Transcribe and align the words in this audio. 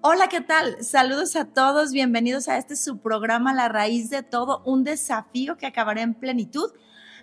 Hola, 0.00 0.28
¿qué 0.28 0.40
tal? 0.40 0.82
Saludos 0.82 1.36
a 1.36 1.46
todos, 1.46 1.92
bienvenidos 1.92 2.48
a 2.48 2.58
este 2.58 2.76
su 2.76 2.98
programa 2.98 3.54
La 3.54 3.68
raíz 3.68 4.10
de 4.10 4.22
todo, 4.22 4.62
un 4.64 4.84
desafío 4.84 5.56
que 5.56 5.66
acabará 5.66 6.02
en 6.02 6.14
plenitud. 6.14 6.72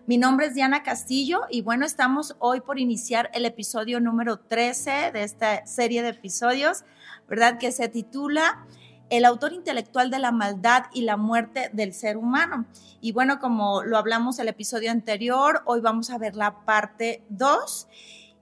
Mi 0.07 0.17
nombre 0.17 0.47
es 0.47 0.55
Diana 0.55 0.81
Castillo 0.81 1.41
y 1.49 1.61
bueno, 1.61 1.85
estamos 1.85 2.35
hoy 2.39 2.61
por 2.61 2.79
iniciar 2.79 3.29
el 3.33 3.45
episodio 3.45 3.99
número 3.99 4.39
13 4.39 5.11
de 5.11 5.23
esta 5.23 5.65
serie 5.67 6.01
de 6.01 6.09
episodios, 6.09 6.83
¿verdad? 7.27 7.59
Que 7.59 7.71
se 7.71 7.87
titula 7.87 8.65
El 9.09 9.25
autor 9.25 9.53
intelectual 9.53 10.09
de 10.09 10.19
la 10.19 10.31
maldad 10.31 10.85
y 10.93 11.01
la 11.01 11.17
muerte 11.17 11.69
del 11.73 11.93
ser 11.93 12.17
humano. 12.17 12.65
Y 12.99 13.11
bueno, 13.11 13.39
como 13.39 13.83
lo 13.83 13.97
hablamos 13.97 14.39
el 14.39 14.47
episodio 14.47 14.91
anterior, 14.91 15.61
hoy 15.65 15.81
vamos 15.81 16.09
a 16.09 16.17
ver 16.17 16.35
la 16.35 16.65
parte 16.65 17.23
2. 17.29 17.87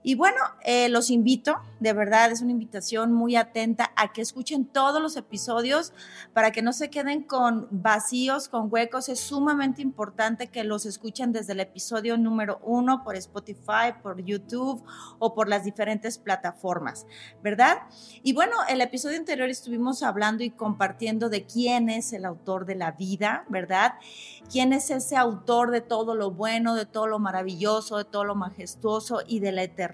Y 0.02 0.14
bueno, 0.14 0.38
eh, 0.64 0.88
los 0.88 1.10
invito, 1.10 1.60
de 1.78 1.92
verdad, 1.92 2.32
es 2.32 2.40
una 2.40 2.52
invitación 2.52 3.12
muy 3.12 3.36
atenta 3.36 3.92
a 3.96 4.14
que 4.14 4.22
escuchen 4.22 4.64
todos 4.64 5.02
los 5.02 5.14
episodios 5.16 5.92
para 6.32 6.52
que 6.52 6.62
no 6.62 6.72
se 6.72 6.88
queden 6.88 7.22
con 7.22 7.68
vacíos, 7.70 8.48
con 8.48 8.68
huecos. 8.72 9.10
Es 9.10 9.20
sumamente 9.20 9.82
importante 9.82 10.46
que 10.46 10.64
los 10.64 10.86
escuchen 10.86 11.32
desde 11.32 11.52
el 11.52 11.60
episodio 11.60 12.16
número 12.16 12.60
uno 12.62 13.04
por 13.04 13.14
Spotify, 13.16 13.92
por 14.02 14.24
YouTube 14.24 14.82
o 15.18 15.34
por 15.34 15.48
las 15.48 15.64
diferentes 15.64 16.16
plataformas, 16.16 17.06
¿verdad? 17.42 17.80
Y 18.22 18.32
bueno, 18.32 18.56
el 18.70 18.80
episodio 18.80 19.18
anterior 19.18 19.50
estuvimos 19.50 20.02
hablando 20.02 20.42
y 20.42 20.50
compartiendo 20.50 21.28
de 21.28 21.44
quién 21.44 21.90
es 21.90 22.14
el 22.14 22.24
autor 22.24 22.64
de 22.64 22.76
la 22.76 22.92
vida, 22.92 23.44
¿verdad? 23.50 23.94
¿Quién 24.50 24.72
es 24.72 24.90
ese 24.90 25.18
autor 25.18 25.70
de 25.70 25.82
todo 25.82 26.14
lo 26.14 26.30
bueno, 26.30 26.74
de 26.74 26.86
todo 26.86 27.06
lo 27.06 27.18
maravilloso, 27.18 27.98
de 27.98 28.04
todo 28.06 28.24
lo 28.24 28.34
majestuoso 28.34 29.20
y 29.26 29.40
de 29.40 29.52
la 29.52 29.62
eternidad? 29.62 29.89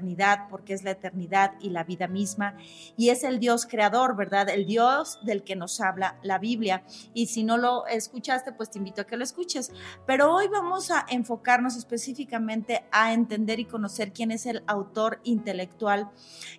Porque 0.49 0.75
es 0.75 0.83
la 0.83 0.93
eternidad 0.93 1.53
y 1.61 1.71
la 1.71 1.85
vida 1.85 2.09
misma, 2.09 2.57
y 2.97 3.11
es 3.11 3.25
el 3.25 3.39
Dios 3.39 3.67
creador, 3.67 4.17
¿verdad? 4.17 4.49
El 4.49 4.67
Dios 4.67 5.19
del 5.25 5.43
que 5.43 5.57
nos 5.57 5.81
habla 5.81 6.19
la 6.23 6.39
Biblia. 6.39 6.83
Y 7.15 7.27
si 7.27 7.45
no 7.45 7.57
lo 7.57 7.87
escuchaste, 7.87 8.53
pues 8.53 8.71
te 8.71 8.79
invito 8.79 9.03
a 9.03 9.07
que 9.07 9.17
lo 9.17 9.25
escuches. 9.25 9.73
Pero 10.07 10.35
hoy 10.35 10.49
vamos 10.49 10.91
a 10.91 11.05
enfocarnos 11.09 11.77
específicamente 11.77 12.85
a 12.91 13.13
entender 13.13 13.61
y 13.61 13.65
conocer 13.65 14.13
quién 14.13 14.31
es 14.31 14.47
el 14.47 14.63
autor 14.67 15.21
intelectual 15.25 16.11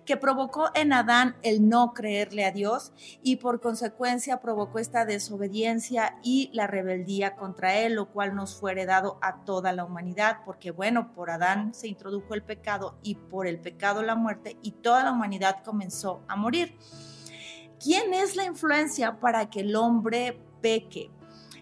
que 0.04 0.16
provocó 0.16 0.70
en 0.74 0.92
Adán 0.92 1.36
el 1.42 1.68
no 1.68 1.92
creerle 1.92 2.44
a 2.44 2.52
Dios 2.52 2.92
y 3.22 3.36
por 3.36 3.60
consecuencia 3.60 4.40
provocó 4.40 4.78
esta 4.78 5.04
desobediencia 5.04 6.18
y 6.22 6.50
la 6.52 6.66
rebeldía 6.66 7.36
contra 7.36 7.78
él, 7.78 7.94
lo 7.94 8.10
cual 8.10 8.34
nos 8.34 8.56
fue 8.56 8.72
heredado 8.72 9.18
a 9.20 9.44
toda 9.44 9.72
la 9.72 9.84
humanidad, 9.84 10.38
porque 10.44 10.70
bueno, 10.70 11.12
por 11.14 11.30
Adán 11.30 11.74
se 11.74 11.88
introdujo 11.88 12.34
el 12.34 12.42
pecado 12.42 12.98
y 13.02 13.14
por 13.30 13.46
el 13.46 13.58
pecado 13.58 14.02
la 14.02 14.14
muerte 14.14 14.56
y 14.62 14.72
toda 14.72 15.04
la 15.04 15.12
humanidad 15.12 15.62
comenzó 15.64 16.22
a 16.28 16.36
morir. 16.36 16.76
¿Quién 17.82 18.12
es 18.14 18.34
la 18.34 18.44
influencia 18.44 19.20
para 19.20 19.48
que 19.50 19.60
el 19.60 19.76
hombre 19.76 20.40
peque 20.60 21.10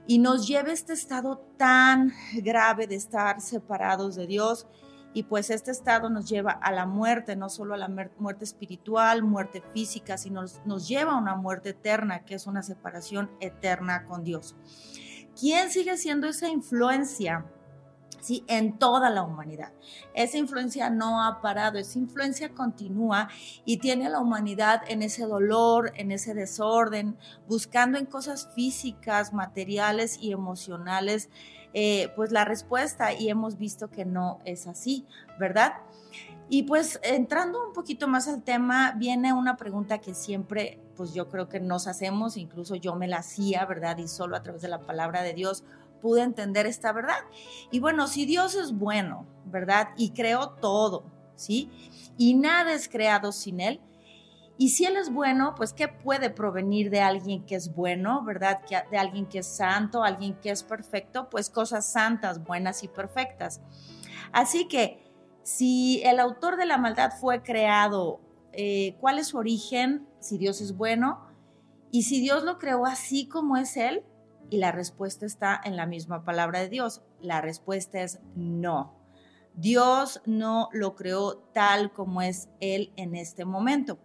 y 0.06 0.19
nos 0.19 0.47
lleve 0.47 0.72
este 0.72 0.94
estado 0.94 1.39
tan 1.56 2.12
grave 2.34 2.87
de 2.87 2.94
estar 2.94 3.41
separados 3.41 4.17
de 4.17 4.27
Dios? 4.27 4.67
Y 5.12 5.22
pues 5.22 5.48
este 5.48 5.70
estado 5.70 6.11
nos 6.11 6.28
lleva 6.28 6.53
a 6.53 6.72
la 6.72 6.84
muerte, 6.84 7.37
no 7.37 7.48
solo 7.48 7.75
a 7.75 7.78
la 7.78 7.89
muerte 8.19 8.44
espiritual, 8.44 9.22
muerte 9.22 9.62
física, 9.72 10.19
sino 10.19 10.44
nos 10.67 10.89
lleva 10.89 11.12
a 11.12 11.19
una 11.19 11.34
muerte 11.34 11.70
eterna, 11.70 12.25
que 12.25 12.34
es 12.34 12.47
una 12.47 12.62
separación 12.62 13.31
eterna 13.41 14.05
con 14.05 14.25
Dios. 14.25 14.55
¿Quién 15.39 15.70
sigue 15.70 15.97
siendo 15.97 16.27
esa 16.27 16.48
influencia? 16.48 17.47
En 18.47 18.79
toda 18.79 19.11
la 19.11 19.23
humanidad. 19.23 19.73
Esa 20.15 20.39
influencia 20.39 20.91
no 20.91 21.23
ha 21.23 21.41
parado, 21.41 21.79
esa 21.79 21.99
influencia 21.99 22.51
continúa 22.51 23.29
y 23.65 23.79
tiene 23.79 24.07
a 24.07 24.11
la 24.11 24.21
humanidad 24.21 24.83
en 24.89 25.03
ese 25.03 25.25
dolor, 25.25 25.93
en 25.97 26.13
ese 26.13 26.35
desorden, 26.35 27.17
buscando 27.49 27.99
en 27.99 28.07
cosas 28.07 28.49
físicas, 28.55 29.33
materiales 29.33 30.19
y 30.21 30.33
emocionales, 30.33 31.28
eh, 31.75 32.11
pues 32.17 32.33
la 32.33 32.45
respuesta 32.45 33.12
y 33.12 33.28
hemos 33.28 33.59
visto 33.59 33.91
que 33.91 34.05
no 34.05 34.39
es 34.45 34.67
así, 34.67 35.06
¿verdad? 35.39 35.75
Y 36.49 36.62
pues 36.62 37.00
entrando 37.03 37.67
un 37.67 37.73
poquito 37.73 38.06
más 38.06 38.29
al 38.29 38.43
tema, 38.43 38.93
viene 38.93 39.33
una 39.33 39.56
pregunta 39.56 39.99
que 39.99 40.15
siempre, 40.15 40.79
pues 40.95 41.12
yo 41.12 41.29
creo 41.29 41.49
que 41.49 41.59
nos 41.59 41.89
hacemos, 41.89 42.37
incluso 42.37 42.77
yo 42.77 42.95
me 42.95 43.09
la 43.09 43.19
hacía, 43.19 43.67
¿verdad? 43.67 43.99
Y 43.99 44.06
solo 44.06 44.37
a 44.37 44.43
través 44.43 44.62
de 44.62 44.69
la 44.69 44.81
palabra 44.81 45.23
de 45.23 45.34
Dios 45.34 45.65
pude 46.01 46.23
entender 46.23 46.67
esta 46.67 46.93
verdad. 46.93 47.19
Y 47.71 47.81
bueno, 47.81 48.07
si 48.07 48.27
Dios 48.27 48.55
es 48.55 48.73
bueno, 48.73 49.27
¿verdad? 49.45 49.89
Y 49.97 50.11
creó 50.11 50.51
todo, 50.51 51.05
¿sí? 51.34 51.71
Y 52.17 52.34
nada 52.34 52.73
es 52.73 52.89
creado 52.89 53.33
sin 53.33 53.61
Él. 53.61 53.81
Y 54.59 54.71
si 54.71 54.87
Él 54.87 54.97
es 54.97 55.12
bueno, 55.12 55.55
pues 55.55 55.73
¿qué 55.73 55.89
puede 55.89 56.31
provenir 56.31 56.91
de 56.91 57.01
alguien 57.01 57.45
que 57.45 57.56
es 57.56 57.75
bueno, 57.75 58.25
¿verdad? 58.25 58.61
De 58.91 58.97
alguien 58.97 59.27
que 59.27 59.41
es 59.41 59.47
santo, 59.47 60.03
alguien 60.03 60.35
que 60.41 60.51
es 60.51 60.62
perfecto, 60.62 61.29
pues 61.29 61.51
cosas 61.51 61.85
santas, 61.85 62.43
buenas 62.43 62.83
y 62.83 62.89
perfectas. 62.89 63.61
Así 64.33 64.67
que 64.67 65.05
si 65.43 66.03
el 66.05 66.19
autor 66.21 66.56
de 66.56 66.67
la 66.67 66.79
maldad 66.79 67.12
fue 67.21 67.43
creado, 67.43 68.21
eh, 68.53 68.97
¿cuál 69.01 69.19
es 69.19 69.29
su 69.29 69.39
origen? 69.39 70.09
Si 70.21 70.39
Dios 70.39 70.61
es 70.61 70.77
bueno. 70.77 71.21
Y 71.93 72.03
si 72.03 72.21
Dios 72.21 72.43
lo 72.43 72.59
creó 72.59 72.87
así 72.87 73.29
como 73.29 73.56
es 73.56 73.77
Él, 73.77 74.03
y 74.51 74.59
la 74.59 74.73
respuesta 74.73 75.27
está 75.27 75.61
en 75.65 75.77
la 75.77 75.87
misma 75.87 76.25
palabra 76.25 76.61
de 76.61 76.69
Dios. 76.69 77.03
La 77.21 77.41
respuesta 77.41 78.01
es 78.01 78.21
no. 78.34 78.95
Dios 79.55 80.21
no 80.27 80.69
lo 80.73 80.95
creó 80.95 81.39
tal 81.53 81.93
como 81.93 82.23
es 82.23 82.49
Él 82.61 82.93
en 82.97 83.15
este 83.15 83.45
momento. 83.45 83.99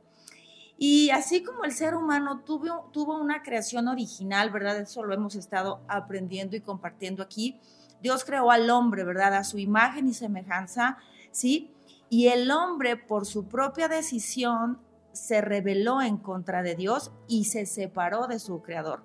Y 0.77 1.11
así 1.11 1.43
como 1.43 1.63
el 1.63 1.73
ser 1.73 1.93
humano 1.93 2.41
tuvo, 2.43 2.89
tuvo 2.91 3.19
una 3.19 3.43
creación 3.43 3.87
original, 3.87 4.49
¿verdad? 4.49 4.79
Eso 4.79 5.03
lo 5.03 5.13
hemos 5.13 5.35
estado 5.35 5.81
aprendiendo 5.87 6.55
y 6.55 6.61
compartiendo 6.61 7.21
aquí. 7.21 7.59
Dios 8.01 8.25
creó 8.25 8.49
al 8.49 8.69
hombre, 8.69 9.03
¿verdad? 9.03 9.35
A 9.35 9.43
su 9.43 9.59
imagen 9.59 10.07
y 10.07 10.13
semejanza, 10.13 10.97
¿sí? 11.31 11.71
Y 12.09 12.27
el 12.27 12.49
hombre, 12.49 12.97
por 12.97 13.27
su 13.27 13.47
propia 13.47 13.87
decisión, 13.89 14.79
se 15.11 15.41
rebeló 15.41 16.01
en 16.01 16.17
contra 16.17 16.63
de 16.63 16.75
Dios 16.75 17.11
y 17.27 17.45
se 17.45 17.65
separó 17.65 18.27
de 18.27 18.39
su 18.39 18.61
creador 18.61 19.03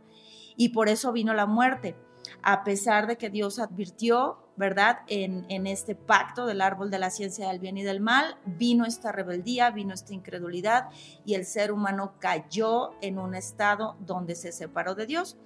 y 0.56 0.70
por 0.70 0.88
eso 0.88 1.12
vino 1.12 1.34
la 1.34 1.46
muerte. 1.46 1.96
A 2.42 2.64
pesar 2.64 3.06
de 3.06 3.16
que 3.16 3.30
Dios 3.30 3.58
advirtió, 3.58 4.38
¿verdad? 4.56 5.00
En, 5.06 5.66
este 5.66 5.94
pacto 5.94 6.46
del 6.46 6.60
árbol 6.60 6.90
de 6.90 6.98
la 6.98 7.10
ciencia 7.10 7.48
del 7.48 7.60
bien 7.60 7.76
y 7.76 7.82
del 7.82 8.00
mal, 8.00 8.38
vino 8.46 8.84
esta 8.84 9.12
rebeldía, 9.12 9.70
vino 9.70 9.92
esta 9.94 10.14
incredulidad 10.14 10.88
y 11.24 11.34
el 11.34 11.44
ser 11.44 11.72
humano 11.72 12.14
cayó 12.18 12.92
en 13.02 13.18
un 13.18 13.34
estado 13.34 13.96
donde 14.00 14.34
se 14.34 14.52
separó 14.52 14.94
de 14.94 15.06
Dios. 15.06 15.36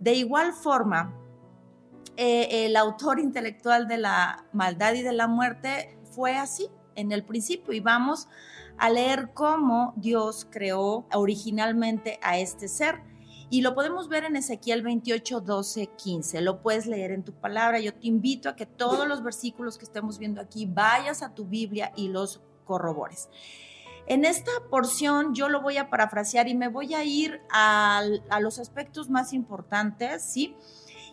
De 0.00 0.14
igual 0.14 0.52
forma, 0.52 1.14
eh, 2.16 2.66
el 2.66 2.76
autor 2.76 3.20
intelectual 3.20 3.88
de 3.88 3.98
la 3.98 4.46
maldad 4.52 4.94
y 4.94 5.02
de 5.02 5.12
la 5.12 5.26
muerte 5.26 5.98
fue 6.10 6.36
así 6.36 6.68
en 6.94 7.12
el 7.12 7.24
principio 7.24 7.74
y 7.74 7.80
vamos 7.80 8.26
a 8.78 8.88
leer 8.88 9.30
cómo 9.34 9.92
Dios 9.96 10.46
creó 10.50 11.06
originalmente 11.12 12.18
a 12.22 12.38
este 12.38 12.68
ser 12.68 13.02
y 13.48 13.60
lo 13.60 13.74
podemos 13.74 14.08
ver 14.08 14.24
en 14.24 14.34
Ezequiel 14.34 14.82
28, 14.82 15.40
12, 15.40 15.86
15. 15.96 16.40
Lo 16.40 16.62
puedes 16.62 16.86
leer 16.86 17.12
en 17.12 17.22
tu 17.22 17.32
palabra. 17.32 17.78
Yo 17.78 17.94
te 17.94 18.08
invito 18.08 18.48
a 18.48 18.56
que 18.56 18.66
todos 18.66 19.06
los 19.06 19.22
versículos 19.22 19.78
que 19.78 19.84
estemos 19.84 20.18
viendo 20.18 20.40
aquí 20.40 20.66
vayas 20.66 21.22
a 21.22 21.32
tu 21.32 21.44
Biblia 21.44 21.92
y 21.94 22.08
los 22.08 22.40
corrobores. 22.64 23.28
En 24.08 24.24
esta 24.24 24.50
porción 24.68 25.34
yo 25.34 25.48
lo 25.48 25.62
voy 25.62 25.76
a 25.76 25.90
parafrasear 25.90 26.48
y 26.48 26.54
me 26.54 26.68
voy 26.68 26.94
a 26.94 27.04
ir 27.04 27.40
a, 27.50 28.02
a 28.30 28.40
los 28.40 28.58
aspectos 28.58 29.10
más 29.10 29.32
importantes, 29.32 30.22
¿sí? 30.22 30.56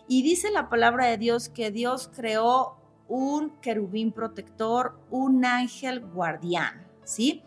Y 0.08 0.22
dice 0.22 0.50
la 0.50 0.68
palabra 0.68 1.06
de 1.06 1.18
Dios 1.18 1.48
que 1.48 1.70
Dios 1.70 2.10
creó 2.14 2.76
un 3.06 3.50
querubín 3.60 4.12
protector, 4.12 4.98
un 5.10 5.44
ángel 5.44 6.00
guardián, 6.00 6.86
¿sí? 7.04 7.42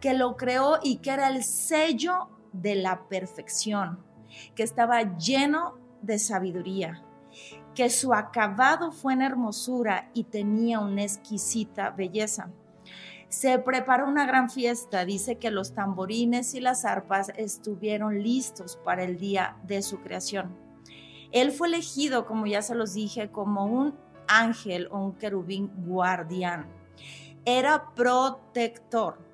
Que 0.00 0.14
lo 0.14 0.36
creó 0.36 0.78
y 0.82 0.96
que 0.96 1.10
era 1.10 1.28
el 1.28 1.44
sello 1.44 2.28
de 2.52 2.74
la 2.76 3.08
perfección 3.08 4.06
que 4.54 4.62
estaba 4.62 5.16
lleno 5.16 5.78
de 6.02 6.18
sabiduría, 6.18 7.02
que 7.74 7.90
su 7.90 8.14
acabado 8.14 8.92
fue 8.92 9.12
en 9.12 9.22
hermosura 9.22 10.10
y 10.14 10.24
tenía 10.24 10.80
una 10.80 11.02
exquisita 11.02 11.90
belleza. 11.90 12.50
Se 13.28 13.58
preparó 13.58 14.06
una 14.06 14.24
gran 14.24 14.50
fiesta, 14.50 15.04
dice 15.04 15.36
que 15.36 15.50
los 15.50 15.74
tamborines 15.74 16.54
y 16.54 16.60
las 16.60 16.84
arpas 16.84 17.32
estuvieron 17.36 18.22
listos 18.22 18.78
para 18.84 19.02
el 19.02 19.18
día 19.18 19.56
de 19.64 19.82
su 19.82 19.98
creación. 20.00 20.56
Él 21.32 21.50
fue 21.50 21.68
elegido, 21.68 22.24
como 22.24 22.46
ya 22.46 22.62
se 22.62 22.74
los 22.74 22.94
dije, 22.94 23.30
como 23.30 23.66
un 23.66 23.94
ángel 24.28 24.88
o 24.90 25.04
un 25.04 25.12
querubín 25.12 25.70
guardián. 25.84 26.66
Era 27.44 27.94
protector 27.94 29.25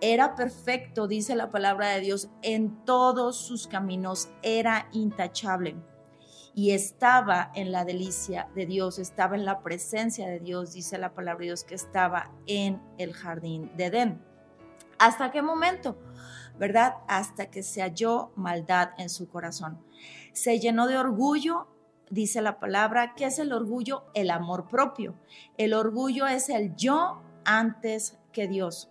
era 0.00 0.34
perfecto, 0.34 1.06
dice 1.06 1.34
la 1.36 1.50
palabra 1.50 1.88
de 1.90 2.00
Dios, 2.00 2.28
en 2.42 2.84
todos 2.84 3.36
sus 3.36 3.66
caminos 3.66 4.28
era 4.42 4.88
intachable 4.92 5.76
y 6.56 6.70
estaba 6.70 7.50
en 7.54 7.70
la 7.70 7.84
delicia 7.84 8.48
de 8.54 8.64
Dios, 8.64 8.98
estaba 8.98 9.36
en 9.36 9.44
la 9.44 9.62
presencia 9.62 10.26
de 10.26 10.40
Dios, 10.40 10.72
dice 10.72 10.96
la 10.96 11.12
palabra 11.12 11.40
de 11.40 11.46
Dios, 11.46 11.64
que 11.64 11.74
estaba 11.74 12.32
en 12.46 12.80
el 12.96 13.12
jardín 13.12 13.70
de 13.76 13.84
Edén. 13.84 14.24
¿Hasta 14.98 15.30
qué 15.30 15.42
momento? 15.42 15.98
¿Verdad? 16.58 16.94
Hasta 17.08 17.50
que 17.50 17.62
se 17.62 17.82
halló 17.82 18.32
maldad 18.36 18.90
en 18.96 19.10
su 19.10 19.28
corazón. 19.28 19.84
Se 20.32 20.58
llenó 20.58 20.86
de 20.86 20.96
orgullo, 20.96 21.68
dice 22.08 22.40
la 22.40 22.58
palabra. 22.58 23.14
¿Qué 23.14 23.26
es 23.26 23.38
el 23.38 23.52
orgullo? 23.52 24.04
El 24.14 24.30
amor 24.30 24.66
propio. 24.66 25.14
El 25.58 25.74
orgullo 25.74 26.26
es 26.26 26.48
el 26.48 26.74
yo 26.74 27.22
antes 27.44 28.18
que 28.32 28.48
Dios. 28.48 28.90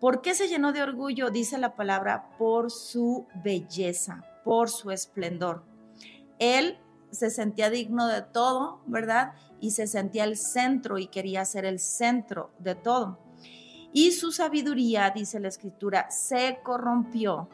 ¿Por 0.00 0.22
qué 0.22 0.34
se 0.34 0.48
llenó 0.48 0.72
de 0.72 0.82
orgullo? 0.82 1.30
Dice 1.30 1.58
la 1.58 1.74
palabra, 1.74 2.30
por 2.38 2.70
su 2.70 3.26
belleza, 3.42 4.24
por 4.44 4.70
su 4.70 4.90
esplendor. 4.90 5.64
Él 6.38 6.78
se 7.10 7.30
sentía 7.30 7.70
digno 7.70 8.06
de 8.06 8.22
todo, 8.22 8.80
¿verdad? 8.86 9.32
Y 9.60 9.72
se 9.72 9.86
sentía 9.86 10.24
el 10.24 10.36
centro 10.36 10.98
y 10.98 11.08
quería 11.08 11.44
ser 11.44 11.64
el 11.64 11.80
centro 11.80 12.50
de 12.58 12.74
todo. 12.76 13.18
Y 13.92 14.12
su 14.12 14.30
sabiduría, 14.30 15.10
dice 15.10 15.40
la 15.40 15.48
escritura, 15.48 16.10
se 16.10 16.60
corrompió 16.62 17.48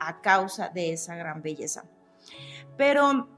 a 0.00 0.20
causa 0.20 0.68
de 0.68 0.92
esa 0.92 1.14
gran 1.16 1.40
belleza. 1.40 1.84
Pero 2.76 3.28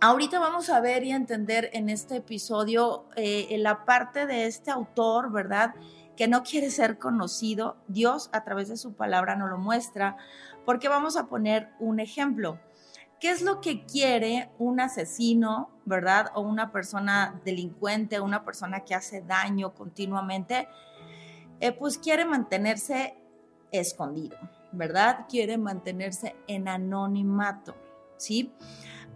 ahorita 0.00 0.38
vamos 0.40 0.68
a 0.68 0.80
ver 0.80 1.04
y 1.04 1.12
entender 1.12 1.70
en 1.72 1.88
este 1.88 2.16
episodio 2.16 3.06
eh, 3.16 3.56
la 3.58 3.84
parte 3.84 4.26
de 4.26 4.46
este 4.46 4.70
autor, 4.70 5.32
¿verdad? 5.32 5.74
Que 6.16 6.28
no 6.28 6.42
quiere 6.42 6.70
ser 6.70 6.98
conocido. 6.98 7.76
Dios 7.88 8.30
a 8.32 8.44
través 8.44 8.68
de 8.68 8.76
su 8.76 8.94
palabra 8.94 9.36
nos 9.36 9.50
lo 9.50 9.58
muestra, 9.58 10.16
porque 10.64 10.88
vamos 10.88 11.16
a 11.16 11.26
poner 11.26 11.70
un 11.80 12.00
ejemplo. 12.00 12.58
¿Qué 13.20 13.30
es 13.30 13.40
lo 13.42 13.60
que 13.60 13.86
quiere 13.86 14.50
un 14.58 14.80
asesino, 14.80 15.70
verdad? 15.84 16.32
O 16.34 16.40
una 16.40 16.72
persona 16.72 17.40
delincuente, 17.44 18.20
una 18.20 18.44
persona 18.44 18.80
que 18.80 18.96
hace 18.96 19.22
daño 19.22 19.74
continuamente. 19.74 20.68
Eh, 21.60 21.70
pues 21.70 21.98
quiere 21.98 22.24
mantenerse 22.24 23.16
escondido, 23.70 24.36
¿verdad? 24.72 25.26
Quiere 25.28 25.56
mantenerse 25.56 26.34
en 26.48 26.66
anonimato, 26.66 27.76
¿sí? 28.16 28.52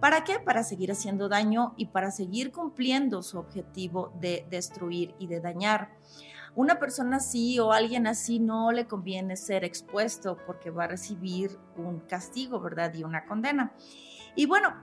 ¿Para 0.01 0.25
qué? 0.25 0.39
Para 0.39 0.63
seguir 0.63 0.93
haciendo 0.93 1.29
daño 1.29 1.75
y 1.77 1.87
para 1.87 2.11
seguir 2.11 2.53
cumpliendo 2.53 3.23
su 3.23 3.39
objetivo 3.39 4.13
de 4.21 4.47
destruir 4.51 5.15
y 5.19 5.27
de 5.27 5.41
dañar. 5.41 5.91
Una 6.57 6.79
persona 6.79 7.19
así 7.19 7.59
o 7.59 7.71
alguien 7.71 8.07
así 8.07 8.39
no 8.39 8.73
le 8.73 8.87
conviene 8.87 9.37
ser 9.37 9.63
expuesto 9.63 10.39
porque 10.47 10.71
va 10.71 10.85
a 10.85 10.89
recibir 10.89 11.59
un 11.77 12.01
castigo, 12.01 12.61
¿verdad? 12.61 12.95
Y 12.95 13.05
una 13.05 13.27
condena. 13.27 13.75
Y 14.35 14.47
bueno, 14.47 14.75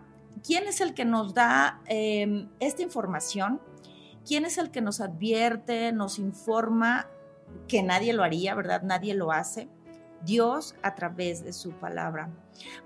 ¿quién 0.45 0.67
es 0.67 0.81
el 0.81 0.93
que 0.93 1.03
nos 1.03 1.33
da 1.33 1.81
em, 1.87 2.47
esta 2.59 2.83
información? 2.83 3.59
¿Quién 4.23 4.45
es 4.45 4.59
el 4.59 4.69
que 4.69 4.81
nos 4.81 5.01
advierte, 5.01 5.91
nos 5.91 6.19
informa 6.19 7.07
que 7.67 7.81
nadie 7.81 8.13
lo 8.13 8.23
haría, 8.23 8.53
¿verdad? 8.53 8.83
Nadie 8.83 9.15
lo 9.15 9.31
hace. 9.31 9.67
Dios 10.23 10.75
a 10.83 10.93
través 10.93 11.43
de 11.43 11.53
su 11.53 11.71
palabra. 11.71 12.29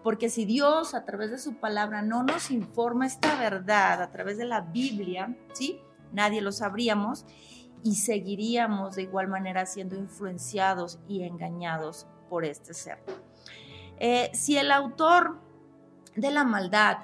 Porque 0.01 0.29
si 0.29 0.45
Dios 0.45 0.93
a 0.93 1.03
través 1.03 1.29
de 1.29 1.37
su 1.37 1.55
palabra 1.55 2.01
no 2.01 2.23
nos 2.23 2.51
informa 2.51 3.05
esta 3.05 3.35
verdad 3.35 4.01
a 4.01 4.11
través 4.11 4.37
de 4.37 4.45
la 4.45 4.61
Biblia, 4.61 5.35
¿sí? 5.53 5.81
Nadie 6.13 6.41
lo 6.41 6.53
sabríamos 6.53 7.25
y 7.87 7.95
seguiríamos 7.95 8.97
de 8.97 9.03
igual 9.03 9.29
manera 9.29 9.65
siendo 9.65 9.95
influenciados 9.95 10.99
y 11.07 11.23
engañados 11.23 12.05
por 12.29 12.43
este 12.43 12.73
ser. 12.73 12.99
Eh, 13.97 14.29
si 14.33 14.57
el 14.57 14.73
autor 14.73 15.39
de 16.13 16.29
la 16.31 16.43
maldad 16.43 16.97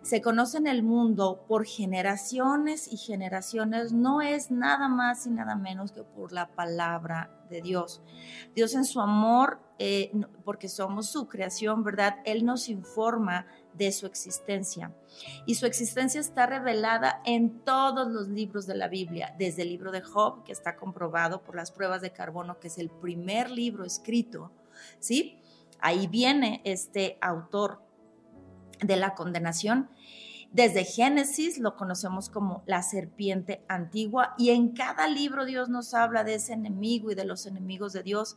se 0.00 0.22
conoce 0.22 0.56
en 0.56 0.66
el 0.66 0.82
mundo 0.82 1.44
por 1.46 1.66
generaciones 1.66 2.90
y 2.90 2.96
generaciones, 2.96 3.92
no 3.92 4.22
es 4.22 4.50
nada 4.50 4.88
más 4.88 5.26
y 5.26 5.30
nada 5.30 5.56
menos 5.56 5.92
que 5.92 6.04
por 6.04 6.32
la 6.32 6.48
palabra 6.48 7.30
de 7.50 7.60
Dios. 7.60 8.00
Dios 8.54 8.74
en 8.74 8.86
su 8.86 9.02
amor, 9.02 9.60
eh, 9.78 10.10
porque 10.42 10.70
somos 10.70 11.10
su 11.10 11.28
creación, 11.28 11.84
¿verdad? 11.84 12.16
Él 12.24 12.46
nos 12.46 12.70
informa 12.70 13.44
de 13.80 13.92
su 13.92 14.04
existencia. 14.04 14.94
Y 15.46 15.54
su 15.54 15.64
existencia 15.64 16.20
está 16.20 16.44
revelada 16.44 17.22
en 17.24 17.60
todos 17.60 18.12
los 18.12 18.28
libros 18.28 18.66
de 18.66 18.74
la 18.74 18.88
Biblia, 18.88 19.34
desde 19.38 19.62
el 19.62 19.70
libro 19.70 19.90
de 19.90 20.02
Job, 20.02 20.44
que 20.44 20.52
está 20.52 20.76
comprobado 20.76 21.42
por 21.42 21.56
las 21.56 21.72
pruebas 21.72 22.02
de 22.02 22.12
carbono, 22.12 22.60
que 22.60 22.68
es 22.68 22.76
el 22.76 22.90
primer 22.90 23.50
libro 23.50 23.86
escrito, 23.86 24.52
¿sí? 24.98 25.38
Ahí 25.80 26.08
viene 26.08 26.60
este 26.64 27.16
autor 27.22 27.80
de 28.80 28.96
la 28.96 29.14
condenación 29.14 29.88
desde 30.52 30.84
Génesis 30.84 31.58
lo 31.58 31.76
conocemos 31.76 32.28
como 32.28 32.64
la 32.66 32.82
serpiente 32.82 33.62
antigua 33.68 34.34
y 34.36 34.50
en 34.50 34.70
cada 34.70 35.06
libro 35.06 35.44
Dios 35.44 35.68
nos 35.68 35.94
habla 35.94 36.24
de 36.24 36.34
ese 36.34 36.54
enemigo 36.54 37.12
y 37.12 37.14
de 37.14 37.24
los 37.24 37.46
enemigos 37.46 37.92
de 37.92 38.02
Dios. 38.02 38.36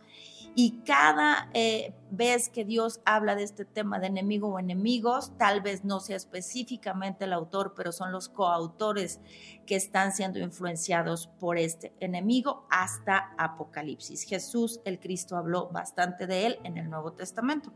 Y 0.53 0.81
cada 0.85 1.49
eh, 1.55 1.95
vez 2.15 2.49
que 2.49 2.63
Dios 2.63 3.01
habla 3.05 3.35
de 3.35 3.43
este 3.43 3.65
tema 3.65 3.99
de 3.99 4.07
enemigo 4.07 4.47
o 4.47 4.59
enemigos, 4.59 5.31
tal 5.37 5.61
vez 5.61 5.83
no 5.83 5.99
sea 5.99 6.15
específicamente 6.15 7.25
el 7.25 7.33
autor, 7.33 7.73
pero 7.75 7.91
son 7.91 8.11
los 8.11 8.29
coautores 8.29 9.19
que 9.65 9.75
están 9.75 10.11
siendo 10.11 10.39
influenciados 10.39 11.27
por 11.39 11.57
este 11.57 11.93
enemigo 11.99 12.67
hasta 12.69 13.33
Apocalipsis. 13.37 14.23
Jesús, 14.23 14.79
el 14.85 14.99
Cristo, 14.99 15.37
habló 15.37 15.69
bastante 15.69 16.27
de 16.27 16.45
él 16.45 16.59
en 16.63 16.77
el 16.77 16.89
Nuevo 16.89 17.13
Testamento. 17.13 17.73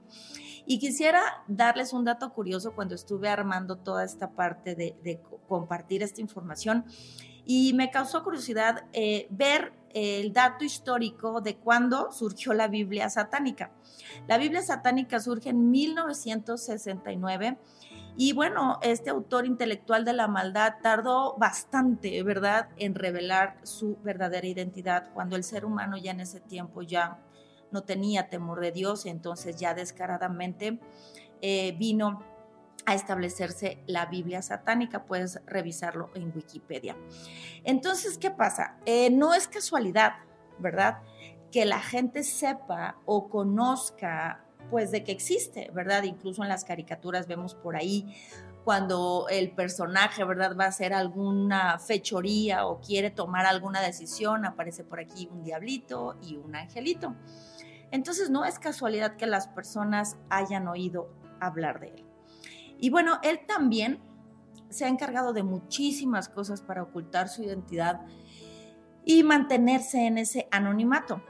Y 0.66 0.80
quisiera 0.80 1.44
darles 1.48 1.94
un 1.94 2.06
dato 2.06 2.34
curioso 2.34 2.74
cuando 2.74 2.96
estuve 2.96 3.30
armando 3.30 3.78
toda 3.78 4.04
esta 4.04 4.32
parte 4.32 4.76
de, 4.76 5.22
compartir 5.48 6.04
esta 6.04 6.22
información 6.22 6.86
y 7.46 7.74
me 7.74 7.90
causó 7.90 8.24
curiosidad 8.24 8.84
eh, 8.92 9.28
ver 9.30 9.72
el 9.94 10.34
dato 10.34 10.64
histórico 10.66 11.42
de 11.42 11.56
cuándo 11.56 12.12
surgió 12.12 12.54
la 12.54 12.68
Biblia 12.68 13.10
satánica. 13.10 13.72
La 14.28 14.38
Biblia 14.38 14.62
satánica 14.62 15.20
surge 15.20 15.50
en 15.50 15.70
1969 15.72 17.58
y 18.16 18.34
bueno, 18.34 18.80
este 18.82 19.12
autor 19.12 19.46
intelectual 19.46 20.04
de 20.04 20.14
la 20.14 20.28
maldad 20.28 20.76
tardó 20.82 21.36
bastante, 21.38 22.24
¿verdad?, 22.24 22.70
en 22.78 22.96
revelar 22.96 23.58
su 23.62 23.98
verdadera 24.04 24.48
identidad 24.48 25.12
cuando 25.14 25.36
el 25.36 25.44
ser 25.44 25.66
humano 25.66 25.98
ya 25.98 26.12
en 26.12 26.22
ese 26.22 26.40
tiempo 26.40 26.82
ya 26.82 27.20
no 27.72 27.84
tenía 27.84 28.30
temor 28.30 28.60
de 28.60 28.72
Dios, 28.72 29.06
entonces 29.06 29.58
ya 29.58 29.74
descaradamente 29.76 30.80
eh, 31.42 31.76
vino 31.78 32.24
a 32.86 32.94
establecerse 32.94 33.84
la 33.86 34.06
Biblia 34.06 34.42
satánica, 34.42 35.04
puedes 35.04 35.42
revisarlo 35.46 36.10
en 36.16 36.32
Wikipedia. 36.36 36.96
Entonces, 37.64 38.18
¿qué 38.18 38.32
pasa? 38.32 38.78
Eh, 38.86 39.10
no 39.10 39.34
es 39.34 39.48
casualidad, 39.48 40.14
¿verdad? 40.60 41.00
Que 41.52 41.66
la 41.66 41.80
gente 41.80 42.24
sepa 42.24 42.98
o 43.06 43.30
conozca, 43.30 44.46
pues, 44.70 44.92
de 44.92 45.04
que 45.04 45.12
existe, 45.12 45.70
¿verdad? 45.74 46.04
Incluso 46.04 46.44
en 46.44 46.50
las 46.50 46.64
caricaturas 46.64 47.28
vemos 47.28 47.56
por 47.56 47.76
ahí 47.76 48.16
cuando 48.68 49.28
el 49.30 49.52
personaje, 49.52 50.26
¿verdad? 50.26 50.58
Va 50.60 50.66
a 50.66 50.68
hacer 50.68 50.94
alguna 50.94 51.80
fechoría 51.80 52.68
o 52.68 52.82
quiere 52.82 53.10
tomar 53.10 53.46
alguna 53.46 53.82
decisión, 53.82 54.46
aparece 54.46 54.84
por 54.84 55.00
aquí 55.00 55.30
un 55.32 55.42
diablito 55.42 56.18
y 56.22 56.36
un 56.36 56.54
angelito. 56.54 57.16
Entonces 57.92 58.30
no 58.30 58.44
es 58.44 58.60
casualidad 58.60 59.16
que 59.16 59.26
las 59.26 59.48
personas 59.48 60.18
hayan 60.30 60.68
oído 60.68 61.10
hablar 61.40 61.80
de 61.80 61.88
él. 61.88 62.07
Y 62.80 62.90
bueno, 62.90 63.20
él 63.24 63.42
también 63.48 64.00
se 64.70 64.86
ha 64.86 64.88
encargado 64.88 65.34
de 65.34 65.44
muchísimas 65.44 66.30
cosas 66.30 66.62
para 66.62 66.84
ocultar 66.84 67.30
su 67.30 67.44
identidad 67.44 68.02
y 69.06 69.24
mantenerse 69.24 70.06
en 70.06 70.18
ese 70.18 70.48
anonimato. 70.52 71.22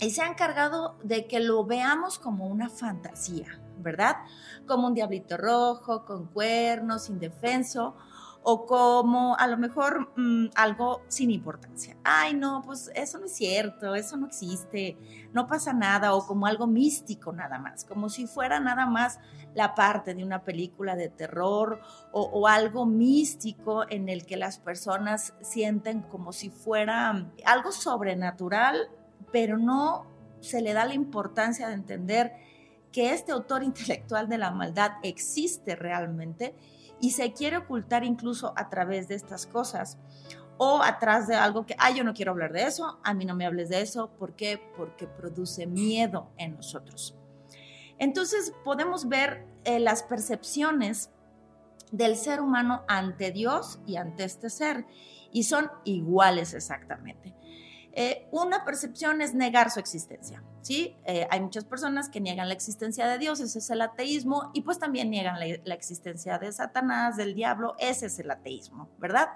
Y 0.00 0.10
se 0.10 0.22
ha 0.22 0.28
encargado 0.28 0.96
de 1.02 1.26
que 1.26 1.40
lo 1.40 1.64
veamos 1.64 2.18
como 2.18 2.46
una 2.46 2.70
fantasía, 2.70 3.60
¿verdad? 3.78 4.16
Como 4.66 4.86
un 4.86 4.94
diablito 4.94 5.36
rojo, 5.36 6.04
con 6.04 6.26
cuernos, 6.26 7.10
indefenso, 7.10 7.96
o 8.42 8.64
como 8.64 9.36
a 9.36 9.46
lo 9.46 9.58
mejor 9.58 10.12
mm, 10.16 10.50
algo 10.54 11.02
sin 11.08 11.30
importancia. 11.30 11.96
Ay, 12.04 12.34
no, 12.34 12.62
pues 12.64 12.90
eso 12.94 13.18
no 13.18 13.26
es 13.26 13.32
cierto, 13.34 13.94
eso 13.94 14.16
no 14.16 14.26
existe, 14.26 14.96
no 15.32 15.46
pasa 15.46 15.72
nada, 15.72 16.14
o 16.14 16.26
como 16.26 16.46
algo 16.46 16.66
místico 16.66 17.32
nada 17.32 17.58
más, 17.58 17.84
como 17.84 18.08
si 18.08 18.26
fuera 18.26 18.58
nada 18.58 18.86
más 18.86 19.18
la 19.54 19.74
parte 19.74 20.14
de 20.14 20.24
una 20.24 20.42
película 20.42 20.96
de 20.96 21.08
terror 21.08 21.80
o, 22.12 22.22
o 22.22 22.46
algo 22.46 22.86
místico 22.86 23.84
en 23.90 24.08
el 24.08 24.24
que 24.24 24.36
las 24.36 24.58
personas 24.58 25.34
sienten 25.42 26.02
como 26.02 26.32
si 26.32 26.50
fuera 26.50 27.26
algo 27.44 27.72
sobrenatural, 27.72 28.88
pero 29.32 29.58
no 29.58 30.06
se 30.40 30.62
le 30.62 30.72
da 30.72 30.86
la 30.86 30.94
importancia 30.94 31.68
de 31.68 31.74
entender 31.74 32.32
que 32.92 33.12
este 33.12 33.32
autor 33.32 33.62
intelectual 33.64 34.28
de 34.28 34.38
la 34.38 34.50
maldad 34.50 34.92
existe 35.02 35.76
realmente 35.76 36.54
y 37.00 37.10
se 37.10 37.32
quiere 37.32 37.58
ocultar 37.58 38.04
incluso 38.04 38.52
a 38.56 38.68
través 38.68 39.08
de 39.08 39.14
estas 39.14 39.46
cosas 39.46 39.98
o 40.58 40.82
atrás 40.82 41.26
de 41.26 41.36
algo 41.36 41.64
que, 41.64 41.74
ay, 41.78 41.94
yo 41.94 42.04
no 42.04 42.12
quiero 42.12 42.32
hablar 42.32 42.52
de 42.52 42.64
eso, 42.64 42.98
a 43.02 43.14
mí 43.14 43.24
no 43.24 43.34
me 43.34 43.46
hables 43.46 43.70
de 43.70 43.80
eso, 43.80 44.10
¿por 44.18 44.34
qué? 44.34 44.60
Porque 44.76 45.06
produce 45.06 45.66
miedo 45.66 46.30
en 46.36 46.54
nosotros. 46.54 47.16
Entonces 47.98 48.52
podemos 48.62 49.08
ver 49.08 49.46
eh, 49.64 49.80
las 49.80 50.02
percepciones 50.02 51.10
del 51.92 52.16
ser 52.16 52.40
humano 52.40 52.82
ante 52.88 53.32
Dios 53.32 53.80
y 53.86 53.96
ante 53.96 54.24
este 54.24 54.50
ser, 54.50 54.84
y 55.32 55.44
son 55.44 55.70
iguales 55.84 56.54
exactamente. 56.54 57.34
Eh, 57.92 58.28
una 58.30 58.64
percepción 58.64 59.20
es 59.20 59.34
negar 59.34 59.70
su 59.70 59.80
existencia, 59.80 60.44
¿sí? 60.62 60.96
Eh, 61.04 61.26
hay 61.28 61.40
muchas 61.40 61.64
personas 61.64 62.08
que 62.08 62.20
niegan 62.20 62.46
la 62.46 62.54
existencia 62.54 63.08
de 63.08 63.18
Dios, 63.18 63.40
ese 63.40 63.58
es 63.58 63.70
el 63.70 63.82
ateísmo, 63.82 64.50
y 64.54 64.62
pues 64.62 64.78
también 64.78 65.10
niegan 65.10 65.40
la, 65.40 65.74
existencia 65.74 66.38
de 66.38 66.52
Satanás, 66.52 67.16
del 67.16 67.34
diablo, 67.34 67.74
ese 67.78 68.06
es 68.06 68.18
el 68.20 68.30
ateísmo, 68.30 68.88
¿verdad? 68.98 69.30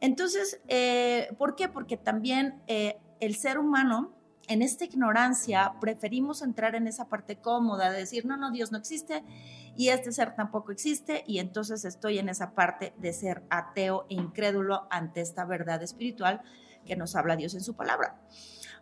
Entonces, 0.00 0.60
eh, 0.68 1.34
¿por 1.38 1.56
qué? 1.56 1.68
Porque 1.68 1.96
también 1.96 2.62
el 2.66 3.34
ser 3.34 3.58
humano, 3.58 4.12
en 4.48 4.62
esta 4.62 4.84
ignorancia, 4.84 5.74
preferimos 5.80 6.42
entrar 6.42 6.74
en 6.76 6.86
esa 6.86 7.08
parte 7.08 7.36
cómoda 7.36 7.90
de 7.90 7.98
decir, 7.98 8.26
no, 8.26 8.36
no, 8.36 8.52
Dios 8.52 8.70
no 8.70 8.78
existe, 8.78 9.24
y 9.76 9.88
este 9.88 10.12
ser 10.12 10.36
tampoco 10.36 10.70
existe, 10.70 11.24
y 11.26 11.38
entonces 11.40 11.84
estoy 11.84 12.18
en 12.18 12.28
esa 12.28 12.52
parte 12.54 12.92
de 12.98 13.12
ser 13.12 13.42
ateo 13.50 14.06
e 14.08 14.14
incrédulo 14.14 14.86
ante 14.90 15.20
esta 15.20 15.44
verdad 15.44 15.82
espiritual 15.82 16.42
que 16.84 16.96
nos 16.96 17.16
habla 17.16 17.36
Dios 17.36 17.54
en 17.54 17.62
su 17.62 17.74
palabra. 17.74 18.20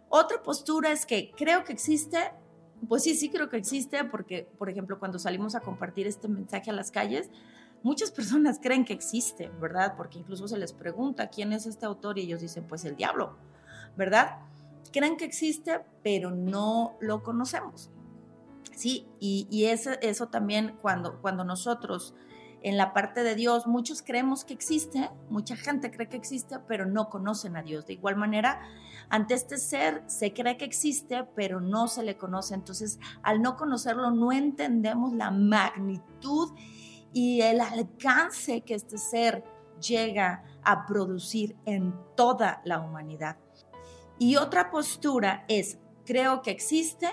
Otra 0.09 0.42
postura 0.42 0.90
es 0.90 1.07
que 1.07 1.30
creo 1.37 1.64
que 1.64 1.73
existe, 1.73 2.33
pues 2.88 3.04
sí, 3.04 3.14
sí 3.14 3.30
creo 3.30 3.49
que 3.49 3.57
existe, 3.57 4.04
porque, 4.04 4.49
por 4.59 4.69
ejemplo, 4.69 4.99
cuando 4.99 5.19
salimos 5.19 5.54
a 5.54 5.61
compartir 5.61 6.07
este 6.07 6.28
mensaje 6.28 6.71
a 6.71 6.73
las 6.73 6.90
calles, 6.90 7.30
muchas 7.83 8.11
personas 8.11 8.59
creen 8.62 8.85
que 8.85 8.92
existe, 8.92 9.50
¿verdad? 9.61 9.95
Porque 9.97 10.19
incluso 10.19 10.49
se 10.49 10.59
les 10.59 10.73
pregunta 10.73 11.28
quién 11.28 11.52
es 11.52 11.66
este 11.66 11.87
autor 11.87 12.19
y 12.19 12.23
ellos 12.23 12.40
dicen, 12.40 12.64
pues 12.66 12.85
el 12.85 12.97
diablo, 12.97 13.37
¿verdad? 13.97 14.38
Creen 14.92 15.16
que 15.16 15.25
existe, 15.25 15.80
pero 16.02 16.30
no 16.30 16.97
lo 17.00 17.23
conocemos. 17.23 17.90
Sí, 18.75 19.07
y, 19.19 19.64
eso, 19.66 19.90
eso 20.00 20.28
también 20.28 20.75
cuando, 20.80 21.21
cuando 21.21 21.45
nosotros 21.45 22.14
en 22.62 22.76
la 22.76 22.93
parte 22.93 23.23
de 23.23 23.35
Dios, 23.35 23.67
muchos 23.67 24.02
creemos 24.02 24.45
que 24.45 24.52
existe, 24.52 25.11
mucha 25.29 25.57
gente 25.57 25.90
cree 25.90 26.09
que 26.09 26.17
existe, 26.17 26.59
pero 26.69 26.87
no 26.87 27.09
conocen 27.09 27.57
a 27.57 27.62
Dios. 27.62 27.87
De 27.87 27.95
igual 27.95 28.17
manera, 28.17 28.61
ante 29.09 29.35
este 29.35 29.57
ser 29.57 30.02
se 30.07 30.33
cree 30.33 30.57
que 30.57 30.64
existe, 30.64 31.25
pero 31.35 31.61
no 31.61 31.88
se 31.88 32.02
le 32.02 32.17
conoce. 32.17 32.55
Entonces, 32.55 32.99
al 33.23 33.40
no 33.40 33.57
conocerlo, 33.57 34.11
no 34.11 34.33
entendemos 34.33 35.12
la 35.14 35.31
magnitud 35.31 36.50
y 37.12 37.40
el 37.40 37.61
alcance 37.61 38.61
que 38.62 38.75
este 38.75 38.99
ser 38.99 39.43
llega 39.81 40.45
a 40.62 40.87
producir 40.87 41.57
en 41.64 41.95
toda 42.14 42.61
la 42.64 42.81
humanidad. 42.81 43.38
Y 44.19 44.37
otra 44.37 44.71
postura 44.71 45.45
es, 45.49 45.79
creo 46.05 46.43
que 46.43 46.50
existe 46.50 47.09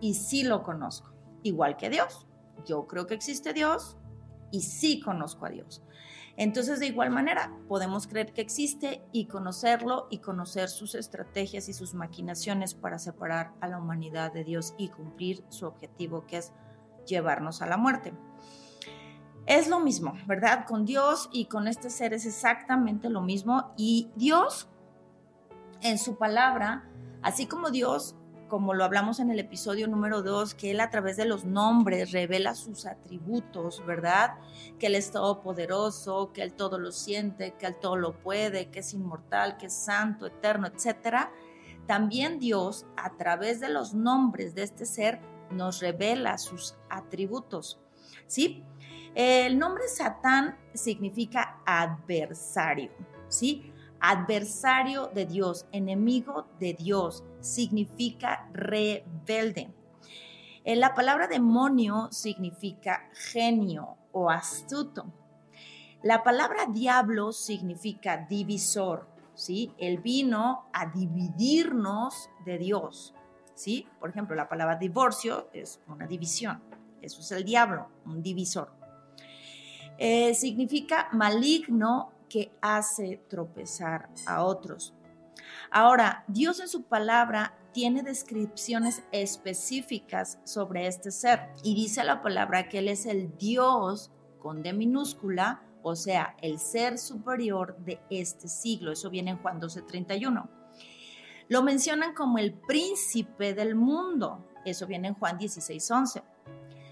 y 0.00 0.14
sí 0.14 0.44
lo 0.44 0.62
conozco, 0.62 1.12
igual 1.42 1.76
que 1.76 1.90
Dios. 1.90 2.26
Yo 2.64 2.86
creo 2.86 3.06
que 3.06 3.14
existe 3.14 3.52
Dios, 3.52 3.98
y 4.50 4.62
sí 4.62 5.00
conozco 5.00 5.46
a 5.46 5.50
Dios. 5.50 5.82
Entonces, 6.36 6.78
de 6.78 6.86
igual 6.86 7.10
manera, 7.10 7.52
podemos 7.66 8.06
creer 8.06 8.32
que 8.32 8.40
existe 8.40 9.02
y 9.10 9.26
conocerlo 9.26 10.06
y 10.08 10.18
conocer 10.18 10.68
sus 10.68 10.94
estrategias 10.94 11.68
y 11.68 11.72
sus 11.72 11.94
maquinaciones 11.94 12.74
para 12.74 13.00
separar 13.00 13.52
a 13.60 13.66
la 13.66 13.78
humanidad 13.78 14.32
de 14.32 14.44
Dios 14.44 14.72
y 14.78 14.88
cumplir 14.88 15.44
su 15.48 15.66
objetivo, 15.66 16.26
que 16.26 16.36
es 16.36 16.52
llevarnos 17.06 17.60
a 17.60 17.66
la 17.66 17.76
muerte. 17.76 18.14
Es 19.46 19.66
lo 19.68 19.80
mismo, 19.80 20.12
¿verdad? 20.26 20.64
Con 20.66 20.84
Dios 20.84 21.28
y 21.32 21.46
con 21.46 21.66
este 21.66 21.90
ser 21.90 22.12
es 22.12 22.24
exactamente 22.24 23.10
lo 23.10 23.20
mismo. 23.20 23.72
Y 23.76 24.10
Dios, 24.14 24.68
en 25.80 25.98
su 25.98 26.18
palabra, 26.18 26.88
así 27.22 27.46
como 27.46 27.70
Dios 27.70 28.14
como 28.48 28.74
lo 28.74 28.84
hablamos 28.84 29.20
en 29.20 29.30
el 29.30 29.38
episodio 29.38 29.86
número 29.86 30.22
2, 30.22 30.54
que 30.54 30.70
Él 30.72 30.80
a 30.80 30.90
través 30.90 31.16
de 31.16 31.26
los 31.26 31.44
nombres 31.44 32.12
revela 32.12 32.54
sus 32.54 32.86
atributos, 32.86 33.84
¿verdad? 33.86 34.34
Que 34.78 34.86
Él 34.86 34.94
es 34.94 35.10
todopoderoso, 35.10 36.32
que 36.32 36.42
Él 36.42 36.54
todo 36.54 36.78
lo 36.78 36.90
siente, 36.90 37.54
que 37.58 37.66
Él 37.66 37.76
todo 37.80 37.96
lo 37.96 38.18
puede, 38.18 38.70
que 38.70 38.80
es 38.80 38.94
inmortal, 38.94 39.56
que 39.58 39.66
es 39.66 39.74
santo, 39.74 40.26
eterno, 40.26 40.66
etc. 40.66 41.28
También 41.86 42.38
Dios, 42.38 42.86
a 42.96 43.16
través 43.16 43.60
de 43.60 43.68
los 43.68 43.94
nombres 43.94 44.54
de 44.54 44.62
este 44.62 44.86
ser, 44.86 45.20
nos 45.50 45.80
revela 45.80 46.38
sus 46.38 46.74
atributos, 46.90 47.78
¿sí? 48.26 48.64
El 49.14 49.58
nombre 49.58 49.88
Satán 49.88 50.56
significa 50.74 51.60
adversario, 51.66 52.90
¿sí? 53.28 53.72
Adversario 54.00 55.08
de 55.08 55.26
Dios, 55.26 55.66
enemigo 55.72 56.46
de 56.60 56.74
Dios, 56.74 57.24
significa 57.40 58.48
rebelde. 58.52 59.70
Eh, 60.64 60.76
la 60.76 60.94
palabra 60.94 61.26
demonio 61.26 62.08
significa 62.10 63.08
genio 63.12 63.96
o 64.12 64.30
astuto. 64.30 65.06
La 66.02 66.22
palabra 66.22 66.66
diablo 66.66 67.32
significa 67.32 68.26
divisor, 68.28 69.08
¿sí? 69.34 69.72
Él 69.78 69.98
vino 69.98 70.66
a 70.72 70.86
dividirnos 70.86 72.30
de 72.44 72.58
Dios, 72.58 73.14
¿sí? 73.54 73.88
Por 73.98 74.10
ejemplo, 74.10 74.36
la 74.36 74.48
palabra 74.48 74.76
divorcio 74.76 75.48
es 75.52 75.80
una 75.88 76.06
división. 76.06 76.62
Eso 77.02 77.20
es 77.20 77.32
el 77.32 77.44
diablo, 77.44 77.88
un 78.04 78.22
divisor. 78.22 78.72
Eh, 79.98 80.34
significa 80.34 81.08
maligno 81.12 82.12
que 82.28 82.52
hace 82.60 83.20
tropezar 83.28 84.08
a 84.26 84.44
otros. 84.44 84.94
Ahora, 85.70 86.24
Dios 86.28 86.60
en 86.60 86.68
su 86.68 86.84
palabra 86.84 87.54
tiene 87.72 88.02
descripciones 88.02 89.02
específicas 89.12 90.38
sobre 90.44 90.86
este 90.86 91.10
ser 91.10 91.50
y 91.62 91.74
dice 91.74 92.02
la 92.04 92.22
palabra 92.22 92.68
que 92.68 92.78
Él 92.78 92.88
es 92.88 93.06
el 93.06 93.36
Dios 93.36 94.10
con 94.38 94.62
D 94.62 94.72
minúscula, 94.72 95.62
o 95.82 95.94
sea, 95.94 96.36
el 96.40 96.58
ser 96.58 96.98
superior 96.98 97.76
de 97.78 98.00
este 98.10 98.48
siglo. 98.48 98.92
Eso 98.92 99.10
viene 99.10 99.32
en 99.32 99.38
Juan 99.38 99.60
12:31. 99.60 100.48
Lo 101.48 101.62
mencionan 101.62 102.14
como 102.14 102.38
el 102.38 102.54
príncipe 102.54 103.54
del 103.54 103.74
mundo. 103.74 104.46
Eso 104.64 104.86
viene 104.86 105.08
en 105.08 105.14
Juan 105.14 105.38
16:11. 105.38 106.22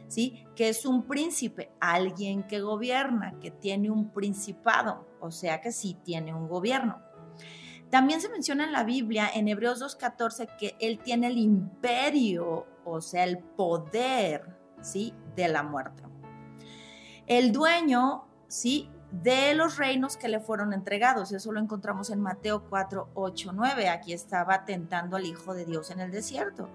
¿Sí? 0.09 0.45
Que 0.55 0.69
es 0.69 0.87
un 0.87 1.03
príncipe, 1.03 1.73
alguien 1.81 2.45
que 2.45 2.61
gobierna, 2.61 3.41
que 3.41 3.51
tiene 3.51 3.91
un 3.91 4.11
principado, 4.11 5.05
o 5.21 5.33
sea 5.33 5.61
que 5.61 5.73
sí 5.73 5.99
tiene 6.05 6.33
un 6.33 6.47
gobierno. 6.49 7.03
También 7.91 8.21
se 8.21 8.29
menciona 8.29 8.65
en 8.65 8.73
la 8.73 8.85
Biblia, 8.85 9.31
en 9.33 9.49
Hebreos 9.49 9.81
2.14, 9.81 10.57
que 10.57 10.77
Él 10.81 10.99
tiene 10.99 11.29
el 11.29 11.39
imperio, 11.39 12.67
o 12.85 13.01
sea, 13.01 13.25
el 13.25 13.39
poder, 13.39 14.57
¿sí? 14.81 15.15
De 15.37 15.49
la 15.49 15.63
muerte. 15.63 16.03
El 17.27 17.53
dueño, 17.53 18.25
¿sí? 18.49 18.91
De 19.11 19.55
los 19.55 19.79
reinos 19.79 20.17
que 20.17 20.29
le 20.29 20.41
fueron 20.41 20.73
entregados. 20.73 21.31
Eso 21.33 21.53
lo 21.53 21.61
encontramos 21.61 22.11
en 22.11 22.21
Mateo 22.21 22.65
4, 22.69 23.11
8, 23.15 23.53
9. 23.55 23.89
Aquí 23.89 24.13
estaba 24.13 24.65
tentando 24.65 25.17
al 25.17 25.27
Hijo 25.27 25.55
de 25.55 25.65
Dios 25.65 25.91
en 25.91 26.01
el 26.01 26.11
desierto. 26.11 26.69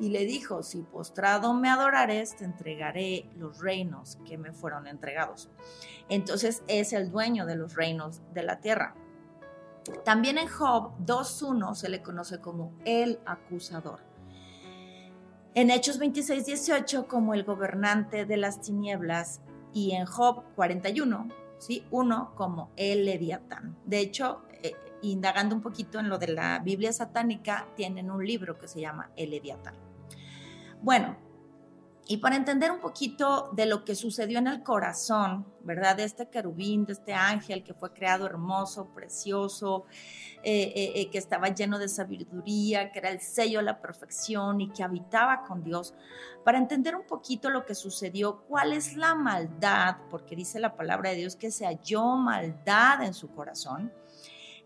Y 0.00 0.08
le 0.08 0.24
dijo, 0.24 0.62
si 0.62 0.82
postrado 0.82 1.54
me 1.54 1.68
adorares, 1.68 2.36
te 2.36 2.44
entregaré 2.44 3.30
los 3.36 3.60
reinos 3.60 4.18
que 4.26 4.38
me 4.38 4.52
fueron 4.52 4.86
entregados. 4.86 5.50
Entonces 6.08 6.64
es 6.66 6.92
el 6.92 7.10
dueño 7.10 7.46
de 7.46 7.56
los 7.56 7.74
reinos 7.74 8.22
de 8.32 8.42
la 8.42 8.60
tierra. 8.60 8.94
También 10.04 10.38
en 10.38 10.48
Job 10.48 10.92
2.1 11.04 11.74
se 11.74 11.88
le 11.88 12.02
conoce 12.02 12.40
como 12.40 12.72
el 12.84 13.20
acusador. 13.26 14.00
En 15.54 15.70
Hechos 15.70 15.98
26, 15.98 16.46
18 16.46 17.06
como 17.06 17.34
el 17.34 17.44
gobernante 17.44 18.24
de 18.24 18.36
las 18.36 18.60
tinieblas 18.60 19.40
y 19.72 19.92
en 19.92 20.06
Job 20.06 20.42
41, 20.56 21.28
¿sí? 21.58 21.86
Uno 21.90 22.32
como 22.34 22.70
el 22.76 23.04
leviatán. 23.04 23.76
De 23.84 24.00
hecho, 24.00 24.42
eh, 24.62 24.74
indagando 25.02 25.54
un 25.54 25.60
poquito 25.60 26.00
en 26.00 26.08
lo 26.08 26.18
de 26.18 26.28
la 26.28 26.58
Biblia 26.58 26.92
satánica, 26.92 27.68
tienen 27.76 28.10
un 28.10 28.26
libro 28.26 28.58
que 28.58 28.66
se 28.66 28.80
llama 28.80 29.10
El 29.16 29.30
leviatán. 29.30 29.74
Bueno, 30.82 31.16
y 32.06 32.18
para 32.18 32.36
entender 32.36 32.70
un 32.70 32.80
poquito 32.80 33.50
de 33.52 33.64
lo 33.64 33.84
que 33.84 33.94
sucedió 33.94 34.38
en 34.38 34.46
el 34.46 34.62
corazón, 34.62 35.46
¿verdad? 35.62 35.96
De 35.96 36.04
este 36.04 36.28
querubín, 36.28 36.84
de 36.84 36.92
este 36.92 37.14
ángel 37.14 37.64
que 37.64 37.72
fue 37.72 37.94
creado 37.94 38.26
hermoso, 38.26 38.90
precioso, 38.94 39.86
eh, 40.42 40.72
eh, 40.76 40.92
eh, 40.96 41.10
que 41.10 41.16
estaba 41.16 41.48
lleno 41.48 41.78
de 41.78 41.88
sabiduría, 41.88 42.92
que 42.92 42.98
era 42.98 43.08
el 43.08 43.20
sello 43.20 43.60
de 43.60 43.64
la 43.64 43.80
perfección 43.80 44.60
y 44.60 44.70
que 44.70 44.82
habitaba 44.82 45.44
con 45.44 45.64
Dios, 45.64 45.94
para 46.44 46.58
entender 46.58 46.94
un 46.94 47.06
poquito 47.06 47.48
lo 47.48 47.64
que 47.64 47.74
sucedió, 47.74 48.42
cuál 48.48 48.74
es 48.74 48.96
la 48.96 49.14
maldad, 49.14 49.96
porque 50.10 50.36
dice 50.36 50.60
la 50.60 50.76
palabra 50.76 51.10
de 51.10 51.16
Dios 51.16 51.36
que 51.36 51.50
se 51.50 51.64
halló 51.64 52.16
maldad 52.16 53.02
en 53.02 53.14
su 53.14 53.30
corazón. 53.30 53.90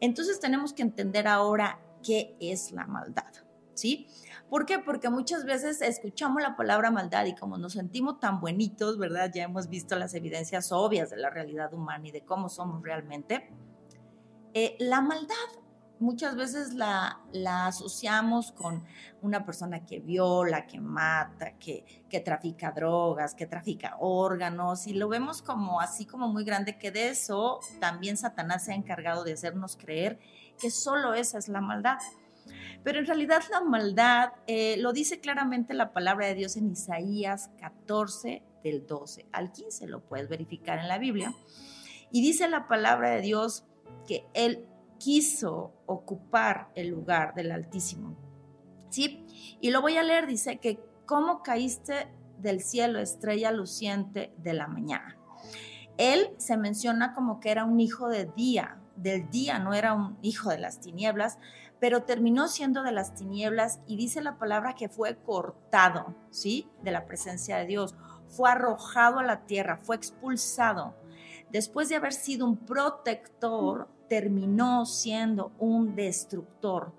Entonces 0.01 0.41
tenemos 0.41 0.73
que 0.73 0.83
entender 0.83 1.29
ahora 1.29 1.79
qué 2.03 2.37
es 2.41 2.73
la 2.73 2.87
maldad, 2.87 3.33
¿sí? 3.75 4.09
¿Por 4.51 4.65
qué? 4.65 4.79
Porque 4.79 5.11
muchas 5.11 5.45
veces 5.45 5.83
escuchamos 5.83 6.43
la 6.43 6.57
palabra 6.57 6.91
maldad 6.91 7.27
y 7.27 7.35
como 7.35 7.59
nos 7.59 7.75
sentimos 7.75 8.19
tan 8.19 8.41
buenitos, 8.41 8.99
¿verdad? 8.99 9.31
Ya 9.35 9.45
hemos 9.45 9.69
visto 9.69 9.97
las 9.97 10.15
evidencias 10.15 10.73
obvias 10.73 11.11
de 11.11 11.19
la 11.19 11.29
realidad 11.29 11.73
humana 11.75 12.09
y 12.09 12.11
de 12.13 12.25
cómo 12.25 12.49
somos 12.49 12.83
realmente. 12.83 13.51
Eh, 14.55 14.77
la 14.81 15.03
maldad 15.03 15.35
muchas 16.01 16.37
veces 16.37 16.75
la, 16.75 17.21
la, 17.33 17.67
asociamos 17.67 18.53
con 18.53 18.85
una 19.23 19.45
persona 19.45 19.85
que 19.85 20.01
viola, 20.01 20.67
que 20.67 20.81
mata, 20.81 21.59
que, 21.59 21.85
que 22.09 22.21
trafica 22.21 22.71
drogas, 22.71 23.35
que 23.35 23.47
trafica 23.47 23.97
órganos, 24.01 24.87
y 24.87 24.95
lo 24.95 25.09
vemos 25.09 25.43
como 25.43 25.81
así 25.81 26.07
como 26.07 26.29
muy 26.29 26.45
grande, 26.45 26.79
que 26.79 26.91
de 26.91 27.11
eso 27.11 27.61
también 27.81 28.17
Satanás 28.17 28.65
se 28.65 28.73
ha 28.73 28.77
encargado 28.77 29.25
de 29.25 29.33
hacernos 29.33 29.77
creer 29.77 30.19
que 30.59 30.71
solo 30.71 31.15
esa 31.15 31.39
es 31.39 31.49
la 31.49 31.61
maldad. 31.61 31.99
Pero 32.85 32.99
en 32.99 33.07
realidad 33.07 33.43
la 33.51 33.61
maldad 33.61 34.33
eh, 34.47 34.77
lo 34.79 34.93
dice 34.93 35.21
claramente 35.21 35.75
la 35.75 35.93
palabra 35.93 36.27
de 36.27 36.35
Dios 36.35 36.57
en 36.57 36.71
Isaías 36.71 37.51
14 37.61 38.43
del 38.63 38.87
12 38.87 39.27
al 39.33 39.53
15, 39.53 39.87
lo 39.87 40.01
puedes 40.01 40.29
verificar 40.29 40.79
en 40.79 40.89
la 40.89 40.99
Biblia. 40.99 41.35
Y 42.11 42.23
dice 42.23 42.49
la 42.49 42.69
palabra 42.69 43.11
de 43.11 43.21
Dios 43.21 43.65
que 44.07 44.27
Él 44.35 44.65
quiso 44.99 45.73
ocupar 45.87 46.71
el 46.75 46.89
lugar 46.89 47.35
del 47.35 47.53
Altísimo. 47.53 48.17
¿Sí? 48.91 49.27
Y 49.61 49.71
lo 49.71 49.83
voy 49.83 49.97
a 49.97 50.03
leer, 50.03 50.27
dice 50.27 50.59
que 50.59 50.81
cómo 51.05 51.43
caíste 51.43 52.09
del 52.39 52.61
cielo, 52.61 53.01
estrella 53.01 53.53
luciente 53.53 54.33
de 54.39 54.55
la 54.55 54.67
mañana. 54.67 55.17
Él 55.97 56.31
se 56.39 56.57
menciona 56.57 57.13
como 57.13 57.41
que 57.41 57.51
era 57.51 57.65
un 57.65 57.81
hijo 57.81 58.09
de 58.09 58.27
día, 58.27 58.79
del 58.97 59.29
día, 59.31 59.59
no 59.59 59.75
era 59.75 59.95
un 59.95 60.17
hijo 60.23 60.51
de 60.51 60.59
las 60.59 60.81
tinieblas, 60.81 61.39
pero 61.81 62.03
terminó 62.03 62.49
siendo 62.49 62.83
de 62.83 62.93
las 62.93 63.15
tinieblas 63.15 63.81
y 63.87 63.97
dice 63.97 64.21
la 64.21 64.39
palabra 64.39 64.75
que 64.75 64.89
fue 64.89 65.17
cortado, 65.17 66.15
¿sí? 66.31 66.69
De 66.83 66.91
la 66.91 67.07
presencia 67.07 67.57
de 67.59 67.67
Dios, 67.67 67.95
fue 68.27 68.51
arrojado 68.51 69.19
a 69.19 69.25
la 69.25 69.47
tierra, 69.47 69.77
fue 69.77 69.97
expulsado. 69.97 70.95
Después 71.51 71.89
de 71.89 71.97
haber 71.97 72.13
sido 72.13 72.47
un 72.47 72.57
protector, 72.57 73.89
terminó 74.09 74.87
siendo 74.87 75.53
un 75.59 75.95
destructor. 75.95 76.93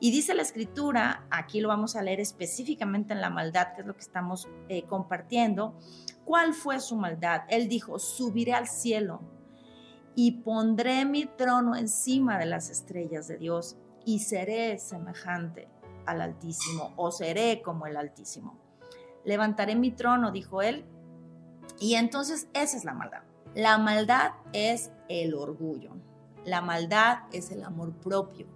Y 0.00 0.10
dice 0.10 0.34
la 0.34 0.42
escritura, 0.42 1.26
aquí 1.30 1.60
lo 1.60 1.68
vamos 1.68 1.96
a 1.96 2.02
leer 2.02 2.20
específicamente 2.20 3.12
en 3.12 3.20
la 3.20 3.30
maldad, 3.30 3.74
que 3.74 3.82
es 3.82 3.86
lo 3.86 3.94
que 3.94 4.00
estamos 4.00 4.48
eh, 4.68 4.82
compartiendo, 4.84 5.78
¿cuál 6.24 6.54
fue 6.54 6.80
su 6.80 6.96
maldad? 6.96 7.42
Él 7.48 7.68
dijo, 7.68 7.98
subiré 7.98 8.54
al 8.54 8.66
cielo 8.66 9.20
y 10.16 10.42
pondré 10.42 11.04
mi 11.04 11.26
trono 11.26 11.76
encima 11.76 12.38
de 12.38 12.46
las 12.46 12.70
estrellas 12.70 13.28
de 13.28 13.38
Dios 13.38 13.76
y 14.04 14.20
seré 14.20 14.78
semejante 14.78 15.68
al 16.06 16.20
Altísimo 16.20 16.92
o 16.96 17.10
seré 17.10 17.62
como 17.62 17.86
el 17.86 17.96
Altísimo. 17.96 18.58
Levantaré 19.24 19.74
mi 19.74 19.90
trono, 19.90 20.30
dijo 20.32 20.62
él, 20.62 20.84
y 21.80 21.94
entonces 21.94 22.48
esa 22.52 22.76
es 22.76 22.84
la 22.84 22.94
maldad. 22.94 23.22
La 23.54 23.78
maldad 23.78 24.32
es 24.52 24.90
el 25.08 25.34
orgullo. 25.34 25.92
La 26.44 26.60
maldad 26.60 27.20
es 27.32 27.50
el 27.50 27.62
amor 27.64 27.94
propio, 27.94 28.46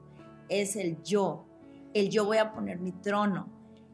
es 0.49 0.77
el 0.77 1.03
yo. 1.03 1.47
El 1.95 2.11
yo 2.11 2.27
voy 2.27 2.37
a 2.37 2.53
poner 2.53 2.79
mi 2.79 2.93
trono, 2.93 3.49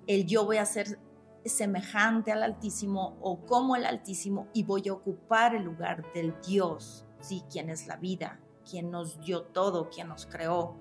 el 0.06 0.26
yo 0.26 0.44
voy 0.44 0.56
a 0.56 0.66
ser 0.66 0.98
semejante 1.44 2.32
al 2.32 2.42
Altísimo 2.42 3.16
o 3.20 3.44
como 3.46 3.76
el 3.76 3.86
Altísimo 3.86 4.48
y 4.52 4.64
voy 4.64 4.88
a 4.88 4.94
ocupar 4.94 5.54
el 5.54 5.62
lugar 5.62 6.12
del 6.12 6.34
Dios, 6.46 7.06
sí, 7.20 7.44
quien 7.50 7.70
es 7.70 7.86
la 7.86 7.96
vida, 7.96 8.40
quien 8.68 8.90
nos 8.90 9.20
dio 9.20 9.42
todo, 9.42 9.90
quien 9.90 10.08
nos 10.08 10.26
creó. 10.26 10.76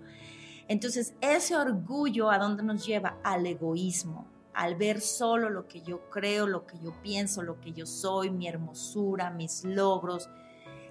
Entonces, 0.67 1.13
ese 1.22 1.55
orgullo 1.55 2.29
a 2.29 2.38
dónde 2.38 2.63
nos 2.63 2.86
lleva 2.86 3.17
al 3.24 3.46
egoísmo, 3.46 4.27
al 4.53 4.75
ver 4.75 5.01
solo 5.01 5.50
lo 5.50 5.67
que 5.67 5.82
yo 5.82 6.10
creo, 6.10 6.48
lo 6.48 6.65
que 6.65 6.77
yo 6.79 6.93
pienso, 7.01 7.41
lo 7.41 7.60
que 7.60 7.74
yo 7.74 7.86
soy, 7.86 8.29
mi 8.29 8.48
hermosura, 8.48 9.29
mis 9.32 9.63
logros, 9.63 10.29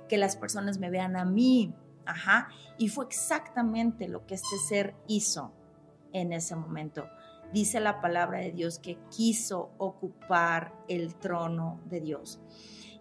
que 0.08 0.18
las 0.18 0.36
personas 0.36 0.78
me 0.78 0.90
vean 0.90 1.16
a 1.16 1.24
mí. 1.24 1.74
Ajá. 2.04 2.48
Y 2.78 2.88
fue 2.88 3.04
exactamente 3.04 4.08
lo 4.08 4.26
que 4.26 4.34
este 4.34 4.58
ser 4.58 4.94
hizo 5.06 5.52
en 6.12 6.32
ese 6.32 6.56
momento. 6.56 7.08
Dice 7.52 7.80
la 7.80 8.00
palabra 8.00 8.40
de 8.40 8.50
Dios 8.50 8.78
que 8.78 8.98
quiso 9.10 9.70
ocupar 9.78 10.74
el 10.88 11.14
trono 11.14 11.80
de 11.86 12.00
Dios. 12.00 12.40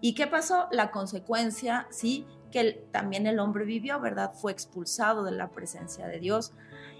¿Y 0.01 0.13
qué 0.13 0.27
pasó? 0.27 0.67
La 0.71 0.91
consecuencia, 0.91 1.87
sí, 1.89 2.25
que 2.51 2.85
también 2.91 3.25
el 3.27 3.39
hombre 3.39 3.65
vivió, 3.65 3.99
¿verdad? 3.99 4.33
Fue 4.33 4.51
expulsado 4.51 5.23
de 5.23 5.31
la 5.31 5.49
presencia 5.49 6.07
de 6.07 6.19
Dios 6.19 6.53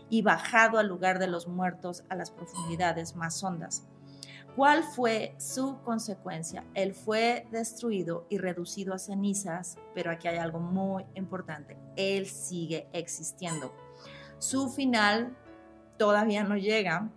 y 0.10 0.22
bajado 0.22 0.78
al 0.78 0.88
lugar 0.88 1.20
de 1.20 1.28
los 1.28 1.48
muertos 1.48 2.04
a 2.10 2.16
las 2.16 2.32
profundidades 2.32 3.16
más 3.16 3.44
hondas. 3.44 3.88
¿Cuál 4.56 4.84
fue 4.84 5.34
su 5.38 5.80
consecuencia? 5.82 6.66
Él 6.74 6.94
fue 6.94 7.48
destruido 7.52 8.26
y 8.30 8.38
reducido 8.38 8.94
a 8.94 9.00
cenizas, 9.00 9.78
pero 9.96 10.12
aquí 10.12 10.28
hay 10.28 10.38
algo 10.38 10.60
muy 10.60 11.06
importante. 11.16 11.78
Él 11.96 12.26
sigue 12.26 12.90
existiendo. 12.92 13.74
Su 14.40 14.70
final 14.70 15.38
todavía 15.98 16.44
no 16.44 16.58
llega. 16.58 17.10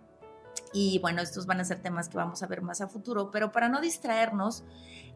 Y 0.71 0.99
bueno, 0.99 1.21
estos 1.21 1.45
van 1.45 1.59
a 1.59 1.65
ser 1.65 1.81
temas 1.81 2.07
que 2.07 2.17
vamos 2.17 2.41
a 2.41 2.47
ver 2.47 2.61
más 2.61 2.79
a 2.79 2.87
futuro, 2.87 3.31
pero 3.31 3.51
para 3.51 3.67
no 3.67 3.81
distraernos, 3.81 4.63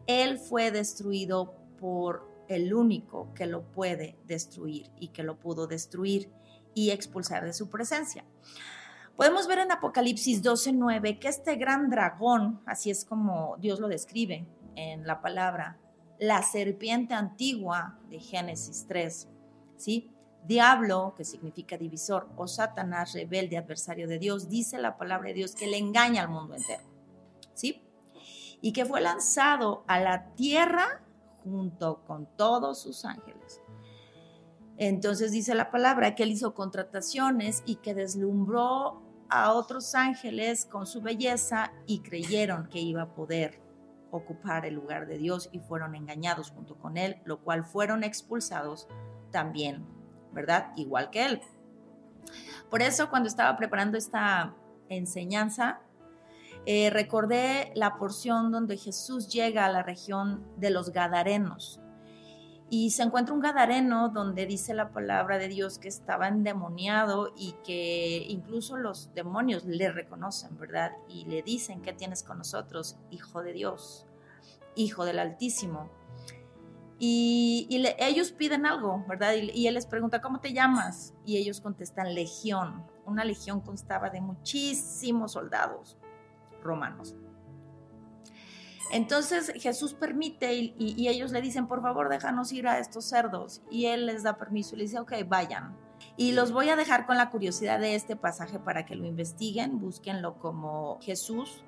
Él 0.06 0.38
fue 0.38 0.70
destruido 0.70 1.54
por 1.78 2.29
el 2.50 2.74
único 2.74 3.32
que 3.34 3.46
lo 3.46 3.62
puede 3.62 4.18
destruir 4.26 4.90
y 4.98 5.08
que 5.08 5.22
lo 5.22 5.38
pudo 5.38 5.66
destruir 5.66 6.30
y 6.74 6.90
expulsar 6.90 7.44
de 7.44 7.52
su 7.52 7.68
presencia. 7.68 8.24
Podemos 9.16 9.46
ver 9.46 9.58
en 9.58 9.72
Apocalipsis 9.72 10.42
12:9 10.42 11.18
que 11.18 11.28
este 11.28 11.56
gran 11.56 11.90
dragón, 11.90 12.60
así 12.66 12.90
es 12.90 13.04
como 13.04 13.56
Dios 13.58 13.78
lo 13.78 13.88
describe 13.88 14.46
en 14.76 15.06
la 15.06 15.20
palabra, 15.20 15.78
la 16.18 16.42
serpiente 16.42 17.14
antigua 17.14 17.98
de 18.08 18.18
Génesis 18.18 18.86
3, 18.88 19.28
¿sí? 19.76 20.10
Diablo, 20.46 21.14
que 21.16 21.24
significa 21.24 21.76
divisor, 21.76 22.28
o 22.36 22.48
Satanás, 22.48 23.12
rebelde, 23.12 23.58
adversario 23.58 24.08
de 24.08 24.18
Dios, 24.18 24.48
dice 24.48 24.78
la 24.78 24.96
palabra 24.96 25.28
de 25.28 25.34
Dios 25.34 25.54
que 25.54 25.66
le 25.66 25.76
engaña 25.76 26.22
al 26.22 26.28
mundo 26.30 26.54
entero, 26.54 26.82
¿sí? 27.54 27.82
Y 28.62 28.72
que 28.72 28.86
fue 28.86 29.00
lanzado 29.00 29.84
a 29.86 30.00
la 30.00 30.34
tierra 30.34 31.02
junto 31.44 32.02
con 32.06 32.26
todos 32.36 32.80
sus 32.80 33.04
ángeles. 33.04 33.60
Entonces 34.76 35.32
dice 35.32 35.54
la 35.54 35.70
palabra 35.70 36.14
que 36.14 36.22
él 36.22 36.30
hizo 36.30 36.54
contrataciones 36.54 37.62
y 37.66 37.76
que 37.76 37.94
deslumbró 37.94 39.02
a 39.28 39.52
otros 39.52 39.94
ángeles 39.94 40.64
con 40.64 40.86
su 40.86 41.02
belleza 41.02 41.72
y 41.86 42.00
creyeron 42.00 42.68
que 42.68 42.80
iba 42.80 43.02
a 43.02 43.14
poder 43.14 43.60
ocupar 44.10 44.66
el 44.66 44.74
lugar 44.74 45.06
de 45.06 45.18
Dios 45.18 45.48
y 45.52 45.60
fueron 45.60 45.94
engañados 45.94 46.50
junto 46.50 46.76
con 46.76 46.96
él, 46.96 47.20
lo 47.24 47.40
cual 47.40 47.64
fueron 47.64 48.02
expulsados 48.02 48.88
también, 49.30 49.86
¿verdad? 50.32 50.72
Igual 50.76 51.10
que 51.10 51.26
él. 51.26 51.40
Por 52.70 52.82
eso 52.82 53.10
cuando 53.10 53.28
estaba 53.28 53.56
preparando 53.56 53.98
esta 53.98 54.54
enseñanza, 54.88 55.80
eh, 56.66 56.90
recordé 56.90 57.72
la 57.74 57.96
porción 57.96 58.52
donde 58.52 58.76
Jesús 58.76 59.28
llega 59.28 59.64
a 59.64 59.70
la 59.70 59.82
región 59.82 60.44
de 60.58 60.70
los 60.70 60.90
Gadarenos 60.90 61.80
y 62.72 62.90
se 62.90 63.02
encuentra 63.02 63.34
un 63.34 63.40
gadareno 63.40 64.10
donde 64.10 64.46
dice 64.46 64.74
la 64.74 64.92
palabra 64.92 65.38
de 65.38 65.48
Dios 65.48 65.80
que 65.80 65.88
estaba 65.88 66.28
endemoniado 66.28 67.32
y 67.36 67.56
que 67.64 68.24
incluso 68.28 68.76
los 68.76 69.12
demonios 69.12 69.64
le 69.64 69.90
reconocen, 69.90 70.56
¿verdad? 70.56 70.92
Y 71.08 71.24
le 71.24 71.42
dicen, 71.42 71.82
¿qué 71.82 71.92
tienes 71.92 72.22
con 72.22 72.38
nosotros, 72.38 72.96
hijo 73.10 73.42
de 73.42 73.52
Dios, 73.52 74.06
hijo 74.76 75.04
del 75.04 75.18
Altísimo? 75.18 75.90
Y, 77.00 77.66
ellos 77.98 78.30
piden 78.30 78.66
algo, 78.66 79.04
¿verdad? 79.08 79.34
Y, 79.34 79.50
y 79.50 79.66
él 79.66 79.74
les 79.74 79.86
pregunta, 79.86 80.20
¿cómo 80.20 80.38
te 80.38 80.52
llamas? 80.52 81.12
Y 81.26 81.38
ellos 81.38 81.60
contestan, 81.60 82.14
legión. 82.14 82.84
Una 83.04 83.24
legión 83.24 83.62
constaba 83.62 84.10
de 84.10 84.20
muchísimos 84.20 85.32
soldados 85.32 85.96
romanos. 86.62 87.16
Entonces 88.90 89.52
Jesús 89.56 89.94
permite 89.94 90.52
y, 90.54 91.08
ellos 91.08 91.30
le 91.30 91.40
dicen, 91.40 91.68
por 91.68 91.80
favor, 91.80 92.08
déjanos 92.08 92.52
ir 92.52 92.66
a 92.66 92.78
estos 92.78 93.04
cerdos. 93.04 93.62
Y 93.70 93.86
él 93.86 94.06
les 94.06 94.24
da 94.24 94.36
permiso 94.36 94.74
y 94.74 94.78
le 94.78 94.84
dice, 94.84 94.98
ok, 94.98 95.12
vayan. 95.26 95.76
Y 96.16 96.32
los 96.32 96.50
voy 96.50 96.70
a 96.70 96.76
dejar 96.76 97.06
con 97.06 97.16
la 97.16 97.30
curiosidad 97.30 97.78
de 97.78 97.94
este 97.94 98.16
pasaje 98.16 98.58
para 98.58 98.84
que 98.86 98.96
lo 98.96 99.06
investiguen, 99.06 99.78
búsquenlo 99.80 100.38
como 100.38 100.98
Jesús 101.02 101.64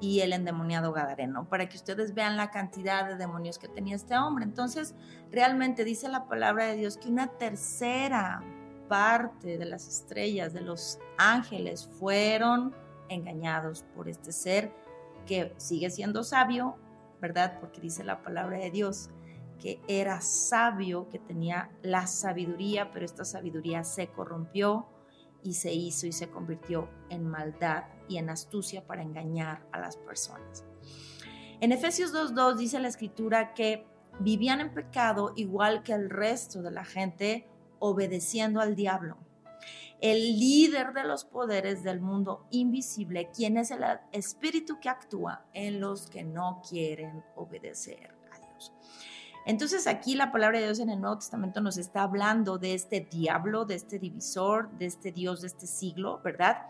y 0.00 0.20
el 0.20 0.32
endemoniado 0.32 0.92
Gadareno, 0.92 1.48
para 1.48 1.68
que 1.68 1.76
ustedes 1.76 2.14
vean 2.14 2.36
la 2.36 2.50
cantidad 2.50 3.06
de 3.06 3.16
demonios 3.16 3.58
que 3.58 3.68
tenía 3.68 3.96
este 3.96 4.16
hombre. 4.16 4.44
Entonces, 4.44 4.94
realmente 5.30 5.84
dice 5.84 6.08
la 6.08 6.26
palabra 6.26 6.66
de 6.66 6.76
Dios 6.76 6.96
que 6.96 7.08
una 7.08 7.28
tercera 7.28 8.42
parte 8.88 9.58
de 9.58 9.64
las 9.64 9.88
estrellas, 9.88 10.52
de 10.52 10.60
los 10.60 10.98
ángeles, 11.18 11.88
fueron 11.98 12.74
engañados 13.08 13.84
por 13.94 14.08
este 14.08 14.32
ser 14.32 14.72
que 15.26 15.52
sigue 15.56 15.90
siendo 15.90 16.22
sabio, 16.24 16.76
¿verdad? 17.20 17.58
Porque 17.60 17.80
dice 17.80 18.04
la 18.04 18.22
palabra 18.22 18.58
de 18.58 18.70
Dios 18.70 19.10
que 19.60 19.80
era 19.88 20.20
sabio, 20.20 21.08
que 21.08 21.18
tenía 21.18 21.70
la 21.82 22.06
sabiduría, 22.06 22.90
pero 22.90 23.04
esta 23.04 23.24
sabiduría 23.24 23.84
se 23.84 24.08
corrompió 24.08 24.86
y 25.42 25.54
se 25.54 25.72
hizo 25.72 26.06
y 26.06 26.12
se 26.12 26.28
convirtió 26.28 26.90
en 27.08 27.26
maldad 27.26 27.84
y 28.08 28.18
en 28.18 28.30
astucia 28.30 28.86
para 28.86 29.02
engañar 29.02 29.66
a 29.72 29.80
las 29.80 29.96
personas. 29.96 30.64
En 31.60 31.72
Efesios 31.72 32.12
2.2 32.12 32.56
dice 32.56 32.80
la 32.80 32.88
escritura 32.88 33.54
que 33.54 33.86
vivían 34.20 34.60
en 34.60 34.74
pecado 34.74 35.32
igual 35.36 35.82
que 35.82 35.92
el 35.92 36.10
resto 36.10 36.62
de 36.62 36.70
la 36.70 36.84
gente, 36.84 37.48
obedeciendo 37.78 38.60
al 38.60 38.76
diablo 38.76 39.16
el 40.00 40.38
líder 40.38 40.92
de 40.92 41.04
los 41.04 41.24
poderes 41.24 41.82
del 41.82 42.00
mundo 42.00 42.46
invisible, 42.50 43.30
quien 43.34 43.56
es 43.56 43.70
el 43.70 43.84
espíritu 44.12 44.78
que 44.80 44.88
actúa 44.88 45.44
en 45.52 45.80
los 45.80 46.08
que 46.08 46.22
no 46.22 46.62
quieren 46.68 47.24
obedecer 47.34 48.14
a 48.32 48.38
Dios. 48.38 48.72
Entonces 49.46 49.86
aquí 49.86 50.14
la 50.14 50.32
palabra 50.32 50.58
de 50.58 50.64
Dios 50.64 50.80
en 50.80 50.90
el 50.90 51.00
Nuevo 51.00 51.18
Testamento 51.18 51.60
nos 51.60 51.78
está 51.78 52.02
hablando 52.02 52.58
de 52.58 52.74
este 52.74 53.00
diablo, 53.00 53.64
de 53.64 53.76
este 53.76 53.98
divisor, 53.98 54.70
de 54.78 54.86
este 54.86 55.12
Dios 55.12 55.40
de 55.40 55.46
este 55.46 55.66
siglo, 55.66 56.20
¿verdad? 56.22 56.66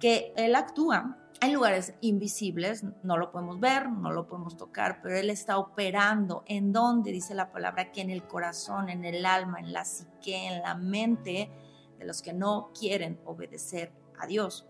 Que 0.00 0.32
él 0.36 0.54
actúa 0.54 1.16
en 1.40 1.52
lugares 1.52 1.94
invisibles, 2.00 2.84
no 3.02 3.16
lo 3.16 3.30
podemos 3.30 3.60
ver, 3.60 3.88
no 3.88 4.10
lo 4.10 4.26
podemos 4.26 4.56
tocar, 4.56 5.00
pero 5.02 5.16
Él 5.16 5.30
está 5.30 5.58
operando 5.58 6.42
en 6.46 6.72
donde 6.72 7.12
dice 7.12 7.34
la 7.34 7.52
palabra 7.52 7.92
que 7.92 8.00
en 8.00 8.10
el 8.10 8.24
corazón, 8.24 8.88
en 8.88 9.04
el 9.04 9.24
alma, 9.24 9.60
en 9.60 9.72
la 9.72 9.84
psique, 9.84 10.48
en 10.48 10.62
la 10.62 10.74
mente 10.74 11.50
de 11.98 12.04
los 12.04 12.22
que 12.22 12.32
no 12.32 12.70
quieren 12.78 13.20
obedecer 13.24 13.92
a 14.18 14.26
Dios. 14.26 14.66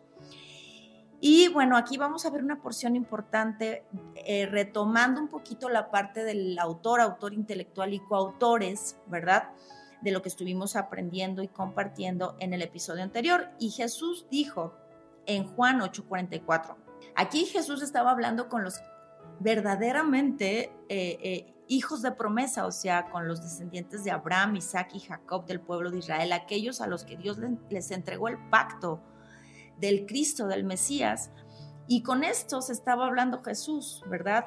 Y 1.20 1.48
bueno, 1.48 1.76
aquí 1.76 1.96
vamos 1.96 2.24
a 2.26 2.30
ver 2.30 2.44
una 2.44 2.62
porción 2.62 2.94
importante, 2.94 3.84
eh, 4.14 4.46
retomando 4.46 5.20
un 5.20 5.28
poquito 5.28 5.68
la 5.68 5.90
parte 5.90 6.22
del 6.22 6.58
autor, 6.58 7.00
autor 7.00 7.34
intelectual 7.34 7.92
y 7.92 7.98
coautores, 7.98 8.96
¿verdad? 9.06 9.50
De 10.00 10.12
lo 10.12 10.22
que 10.22 10.28
estuvimos 10.28 10.76
aprendiendo 10.76 11.42
y 11.42 11.48
compartiendo 11.48 12.36
en 12.38 12.54
el 12.54 12.62
episodio 12.62 13.02
anterior. 13.02 13.48
Y 13.58 13.70
Jesús 13.70 14.26
dijo, 14.30 14.74
en 15.28 15.44
Juan 15.44 15.80
8:44. 15.80 16.76
Aquí 17.14 17.44
Jesús 17.44 17.82
estaba 17.82 18.10
hablando 18.10 18.48
con 18.48 18.64
los 18.64 18.80
verdaderamente 19.38 20.72
eh, 20.88 21.18
eh, 21.22 21.54
hijos 21.68 22.02
de 22.02 22.12
promesa, 22.12 22.66
o 22.66 22.72
sea, 22.72 23.10
con 23.10 23.28
los 23.28 23.42
descendientes 23.42 24.02
de 24.02 24.10
Abraham, 24.10 24.56
Isaac 24.56 24.90
y 24.94 25.00
Jacob 25.00 25.46
del 25.46 25.60
pueblo 25.60 25.90
de 25.90 25.98
Israel, 25.98 26.32
aquellos 26.32 26.80
a 26.80 26.86
los 26.86 27.04
que 27.04 27.16
Dios 27.16 27.38
les 27.70 27.90
entregó 27.90 28.28
el 28.28 28.38
pacto 28.48 29.00
del 29.78 30.06
Cristo, 30.06 30.46
del 30.46 30.64
Mesías. 30.64 31.30
Y 31.86 32.02
con 32.02 32.24
esto 32.24 32.60
se 32.62 32.72
estaba 32.72 33.06
hablando 33.06 33.42
Jesús, 33.42 34.02
¿verdad? 34.08 34.46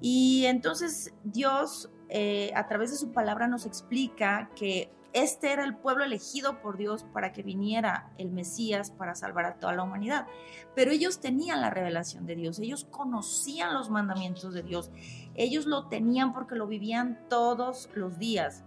Y 0.00 0.44
entonces 0.46 1.14
Dios, 1.24 1.90
eh, 2.08 2.52
a 2.54 2.66
través 2.66 2.90
de 2.90 2.96
su 2.96 3.12
palabra, 3.12 3.48
nos 3.48 3.66
explica 3.66 4.50
que 4.54 4.90
este 5.14 5.52
era 5.52 5.64
el 5.64 5.74
pueblo 5.76 6.04
elegido 6.04 6.60
por 6.60 6.76
Dios 6.76 7.04
para 7.12 7.32
que 7.32 7.42
viniera 7.42 8.12
el 8.18 8.30
Mesías 8.30 8.90
para 8.90 9.14
salvar 9.14 9.46
a 9.46 9.54
toda 9.54 9.72
la 9.72 9.82
humanidad. 9.82 10.26
Pero 10.74 10.90
ellos 10.90 11.20
tenían 11.20 11.62
la 11.62 11.70
revelación 11.70 12.26
de 12.26 12.36
Dios, 12.36 12.58
ellos 12.58 12.86
conocían 12.90 13.74
los 13.74 13.90
mandamientos 13.90 14.52
de 14.52 14.62
Dios, 14.62 14.90
ellos 15.38 15.66
lo 15.66 15.86
tenían 15.86 16.32
porque 16.32 16.56
lo 16.56 16.66
vivían 16.66 17.18
todos 17.28 17.88
los 17.94 18.18
días. 18.18 18.64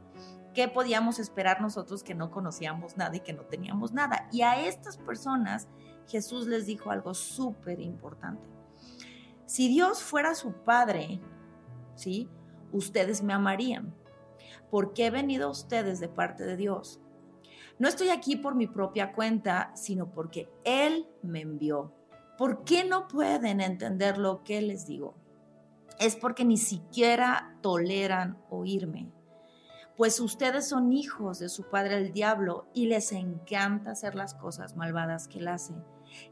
¿Qué 0.53 0.67
podíamos 0.67 1.19
esperar 1.19 1.61
nosotros 1.61 2.01
que 2.01 2.15
no 2.15 2.31
conocíamos 2.31 2.97
nada 2.97 3.15
y 3.15 3.19
que 3.19 3.33
no 3.33 3.43
teníamos 3.43 3.91
nada? 3.91 4.27
Y 4.31 4.41
a 4.41 4.65
estas 4.65 4.97
personas 4.97 5.67
Jesús 6.07 6.47
les 6.47 6.65
dijo 6.65 6.89
algo 6.89 7.13
súper 7.13 7.81
importante. 7.81 8.47
Si 9.45 9.67
Dios 9.67 10.01
fuera 10.01 10.33
su 10.33 10.53
Padre, 10.53 11.21
¿sí? 11.95 12.29
Ustedes 12.71 13.21
me 13.21 13.33
amarían 13.33 13.93
porque 14.69 15.07
he 15.07 15.11
venido 15.11 15.47
a 15.47 15.51
ustedes 15.51 15.99
de 15.99 16.07
parte 16.07 16.45
de 16.45 16.55
Dios. 16.55 17.01
No 17.77 17.89
estoy 17.89 18.09
aquí 18.09 18.37
por 18.37 18.55
mi 18.55 18.67
propia 18.67 19.11
cuenta, 19.11 19.71
sino 19.75 20.09
porque 20.09 20.49
Él 20.63 21.07
me 21.21 21.41
envió. 21.41 21.93
¿Por 22.37 22.63
qué 22.63 22.85
no 22.85 23.07
pueden 23.07 23.59
entender 23.59 24.17
lo 24.17 24.43
que 24.43 24.61
les 24.61 24.87
digo? 24.87 25.15
Es 26.01 26.15
porque 26.15 26.45
ni 26.45 26.57
siquiera 26.57 27.55
toleran 27.61 28.39
oírme. 28.49 29.11
Pues 29.95 30.19
ustedes 30.19 30.67
son 30.67 30.93
hijos 30.93 31.37
de 31.37 31.47
su 31.47 31.69
padre 31.69 31.95
el 31.99 32.11
diablo 32.11 32.65
y 32.73 32.87
les 32.87 33.11
encanta 33.11 33.91
hacer 33.91 34.15
las 34.15 34.33
cosas 34.33 34.75
malvadas 34.75 35.27
que 35.27 35.37
él 35.37 35.47
hace. 35.47 35.75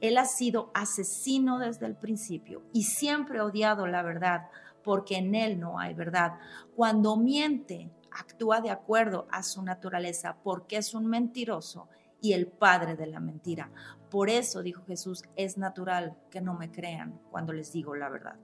Él 0.01 0.17
ha 0.17 0.25
sido 0.25 0.71
asesino 0.73 1.59
desde 1.59 1.85
el 1.85 1.95
principio 1.95 2.63
y 2.73 2.85
siempre 2.85 3.37
ha 3.37 3.45
odiado 3.45 3.85
la 3.85 4.01
verdad 4.01 4.47
porque 4.83 5.17
en 5.17 5.35
él 5.35 5.59
no 5.59 5.77
hay 5.77 5.93
verdad. 5.93 6.39
Cuando 6.75 7.15
miente, 7.15 7.91
actúa 8.09 8.61
de 8.61 8.71
acuerdo 8.71 9.27
a 9.29 9.43
su 9.43 9.61
naturaleza 9.61 10.37
porque 10.41 10.77
es 10.77 10.95
un 10.95 11.05
mentiroso 11.05 11.89
y 12.21 12.33
el 12.33 12.47
padre 12.47 12.95
de 12.95 13.05
la 13.05 13.19
mentira. 13.19 13.71
Por 14.09 14.31
eso, 14.31 14.63
dijo 14.63 14.83
Jesús, 14.85 15.25
es 15.35 15.59
natural 15.59 16.17
que 16.31 16.41
no 16.41 16.55
me 16.55 16.71
crean 16.71 17.21
cuando 17.29 17.53
les 17.53 17.71
digo 17.71 17.95
la 17.95 18.09
verdad. 18.09 18.39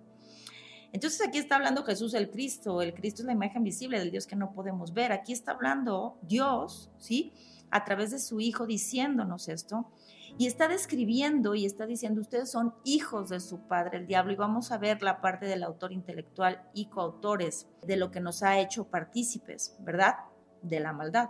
Entonces 0.96 1.28
aquí 1.28 1.40
está 1.40 1.58
hablando 1.58 1.84
Jesús 1.84 2.14
el 2.14 2.32
Cristo, 2.32 2.82
el 2.82 2.94
Cristo 2.94 3.22
es 3.22 3.26
la 3.26 3.34
imagen 3.34 3.66
visible 3.66 4.00
del 4.00 4.12
Dios 4.12 4.26
que 4.26 4.38
no 4.38 4.54
podemos 4.54 4.94
ver. 4.94 5.12
Aquí 5.12 5.34
está 5.34 5.52
hablando 5.52 6.18
Dios, 6.22 6.90
¿sí? 7.00 7.34
A 7.70 7.84
través 7.84 8.12
de 8.12 8.20
su 8.20 8.40
Hijo 8.40 8.66
diciéndonos 8.66 9.50
esto. 9.50 9.92
Y 10.38 10.48
está 10.48 10.70
describiendo 10.70 11.54
y 11.54 11.66
está 11.66 11.86
diciendo, 11.86 12.22
ustedes 12.22 12.50
son 12.50 12.76
hijos 12.86 13.28
de 13.28 13.42
su 13.42 13.68
padre, 13.68 13.98
el 13.98 14.08
diablo, 14.08 14.32
y 14.32 14.38
vamos 14.38 14.72
a 14.72 14.78
ver 14.78 15.04
la 15.04 15.20
parte 15.20 15.48
del 15.48 15.64
autor 15.64 15.92
intelectual 15.92 16.62
y 16.74 16.86
coautores 16.86 17.68
de 17.86 17.98
lo 17.98 18.10
que 18.10 18.22
nos 18.22 18.42
ha 18.42 18.62
hecho 18.62 18.88
partícipes, 18.88 19.76
¿verdad? 19.82 20.16
De 20.62 20.80
la 20.80 20.94
maldad. 20.94 21.30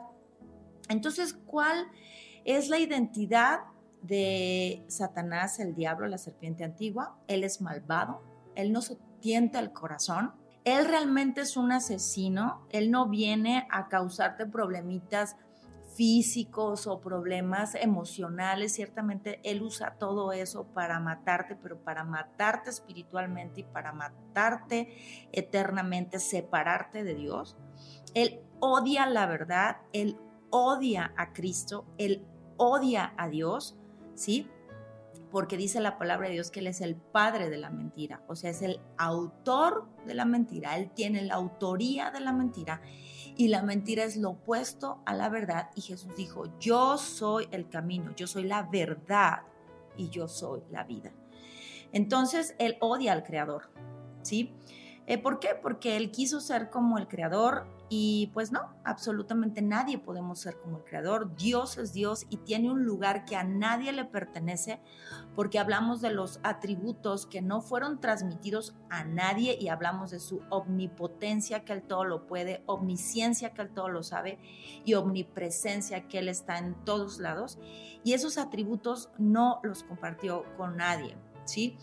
Entonces, 0.90 1.34
¿cuál 1.34 1.88
es 2.44 2.70
la 2.70 2.78
identidad 2.78 3.62
de 4.04 4.86
Satanás, 4.90 5.60
el 5.60 5.74
diablo, 5.74 6.06
la 6.06 6.20
serpiente 6.20 6.64
antigua? 6.64 7.18
Él 7.28 7.44
es 7.44 7.62
malvado, 7.62 8.22
él 8.54 8.72
no 8.72 8.84
se 8.84 8.98
tienta 9.26 9.58
el 9.58 9.74
corazón, 9.74 10.36
él 10.66 10.86
realmente 10.86 11.42
es 11.42 11.58
un 11.58 11.72
asesino, 11.72 12.68
él 12.70 12.92
no 12.92 13.10
viene 13.10 13.68
a 13.72 13.88
causarte 13.88 14.46
problemitas 14.46 15.36
físicos 15.96 16.86
o 16.86 17.02
problemas 17.02 17.74
emocionales, 17.74 18.76
ciertamente 18.76 19.40
Él 19.44 19.64
usa 19.64 19.96
todo 19.98 20.32
eso 20.32 20.68
para 20.76 21.00
matarte, 21.00 21.56
pero 21.56 21.80
para 21.80 22.04
matarte 22.04 22.70
espiritualmente 22.70 23.62
y 23.62 23.64
para 23.64 23.94
matarte 23.94 24.96
eternamente, 25.32 26.20
separarte 26.20 27.04
de 27.04 27.16
Dios. 27.16 27.58
Él 28.14 28.42
odia 28.60 29.08
la 29.08 29.26
verdad, 29.26 29.78
Él 29.92 30.20
odia 30.52 31.14
a 31.18 31.34
Cristo, 31.34 31.88
Él 31.98 32.28
odia 32.58 33.16
a 33.18 33.28
Dios, 33.28 33.76
¿sí? 34.14 34.52
Porque 35.36 35.58
dice 35.58 35.82
la 35.82 35.98
palabra 35.98 36.30
de 36.30 36.36
Dios 36.36 36.50
que 36.50 36.62
Él 36.62 36.68
es 36.68 36.80
el 36.80 36.96
padre 36.96 37.50
de 37.50 37.58
la 37.58 37.70
mentira, 37.70 38.24
o 38.30 38.38
sea, 38.38 38.52
es 38.52 38.62
el 38.62 38.80
autor 38.96 39.86
de 40.06 40.14
la 40.14 40.24
mentira, 40.24 40.78
Él 40.78 40.90
tiene 40.92 41.24
la 41.24 41.34
autoría 41.34 42.10
de 42.10 42.22
la 42.22 42.32
mentira 42.32 42.82
y 43.36 43.50
la 43.50 43.62
mentira 43.62 44.06
es 44.06 44.16
lo 44.16 44.30
opuesto 44.30 45.02
a 45.06 45.14
la 45.14 45.28
verdad. 45.28 45.72
Y 45.76 45.82
Jesús 45.82 46.16
dijo, 46.16 46.58
yo 46.58 46.98
soy 46.98 47.50
el 47.52 47.68
camino, 47.68 48.14
yo 48.16 48.28
soy 48.28 48.44
la 48.44 48.64
verdad 48.64 49.42
y 49.98 50.08
yo 50.08 50.30
soy 50.30 50.64
la 50.72 50.86
vida. 50.86 51.12
Entonces, 51.92 52.56
él 52.58 52.78
odia 52.80 53.12
al 53.12 53.24
Creador, 53.24 53.70
¿sí? 54.22 54.54
Eh, 55.06 55.18
¿Por 55.18 55.42
qué? 55.42 55.50
Porque 55.62 55.98
él 55.98 56.12
quiso 56.12 56.40
ser 56.40 56.70
como 56.70 56.98
el 56.98 57.10
Creador 57.10 57.68
y 57.88 58.32
pues 58.34 58.52
no, 58.52 58.74
absolutamente 58.84 59.62
nadie 59.62 60.00
podemos 60.00 60.40
ser 60.40 60.58
como 60.58 60.78
el 60.78 60.84
Creador. 60.84 61.36
Dios 61.36 61.78
es 61.78 61.94
Dios 61.94 62.26
y 62.30 62.38
tiene 62.38 62.72
un 62.72 62.84
lugar 62.84 63.26
que 63.26 63.36
a 63.36 63.44
nadie 63.44 63.92
le 63.92 64.06
pertenece 64.06 64.82
porque 65.36 65.60
hablamos 65.60 66.02
de 66.02 66.10
los 66.10 66.40
atributos 66.44 67.28
que 67.28 67.42
no 67.42 67.62
fueron 67.62 68.00
transmitidos 68.02 68.76
a 68.90 69.04
nadie 69.04 69.58
y 69.60 69.68
hablamos 69.68 70.10
de 70.10 70.20
su 70.20 70.42
omnipotencia 70.50 71.64
que 71.64 71.74
Él 71.74 71.84
todo 71.84 72.06
lo 72.06 72.26
puede, 72.26 72.64
omnisciencia 72.66 73.54
que 73.54 73.62
Él 73.62 73.70
todo 73.70 73.90
lo 73.90 74.02
sabe 74.02 74.40
y 74.84 74.96
omnipresencia 74.96 76.08
que 76.08 76.20
Él 76.20 76.30
está 76.30 76.58
en 76.58 76.74
todos 76.86 77.20
lados. 77.20 77.60
Y 78.04 78.14
esos 78.14 78.38
atributos 78.38 79.10
no 79.18 79.60
los 79.64 79.84
compartió 79.84 80.44
con 80.58 80.78
nadie, 80.78 81.18
¿sí? 81.46 81.78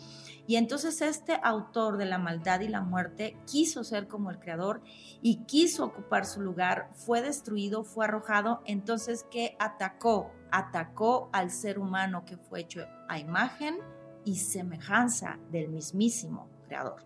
Y 0.47 0.57
entonces 0.57 1.01
este 1.03 1.39
autor 1.43 1.97
de 1.97 2.05
la 2.05 2.19
maldad 2.19 2.61
y 2.61 2.69
la 2.69 2.81
muerte 2.81 3.37
quiso 3.47 3.85
ser 3.85 4.09
como 4.09 4.31
el 4.31 4.39
creador 4.39 4.83
y 5.23 5.45
quiso 5.45 5.85
ocupar 5.85 6.27
su 6.27 6.41
lugar, 6.41 6.91
fue 6.95 7.23
destruido, 7.23 7.85
fue 7.85 8.07
arrojado, 8.07 8.61
entonces 8.67 9.25
¿qué 9.31 9.57
atacó? 9.59 10.33
Atacó 10.51 11.31
al 11.33 11.51
ser 11.51 11.79
humano 11.79 12.25
que 12.25 12.37
fue 12.37 12.61
hecho 12.61 12.85
a 13.09 13.19
imagen 13.19 13.79
y 14.25 14.37
semejanza 14.37 15.39
del 15.51 15.69
mismísimo 15.69 16.49
creador. 16.67 17.05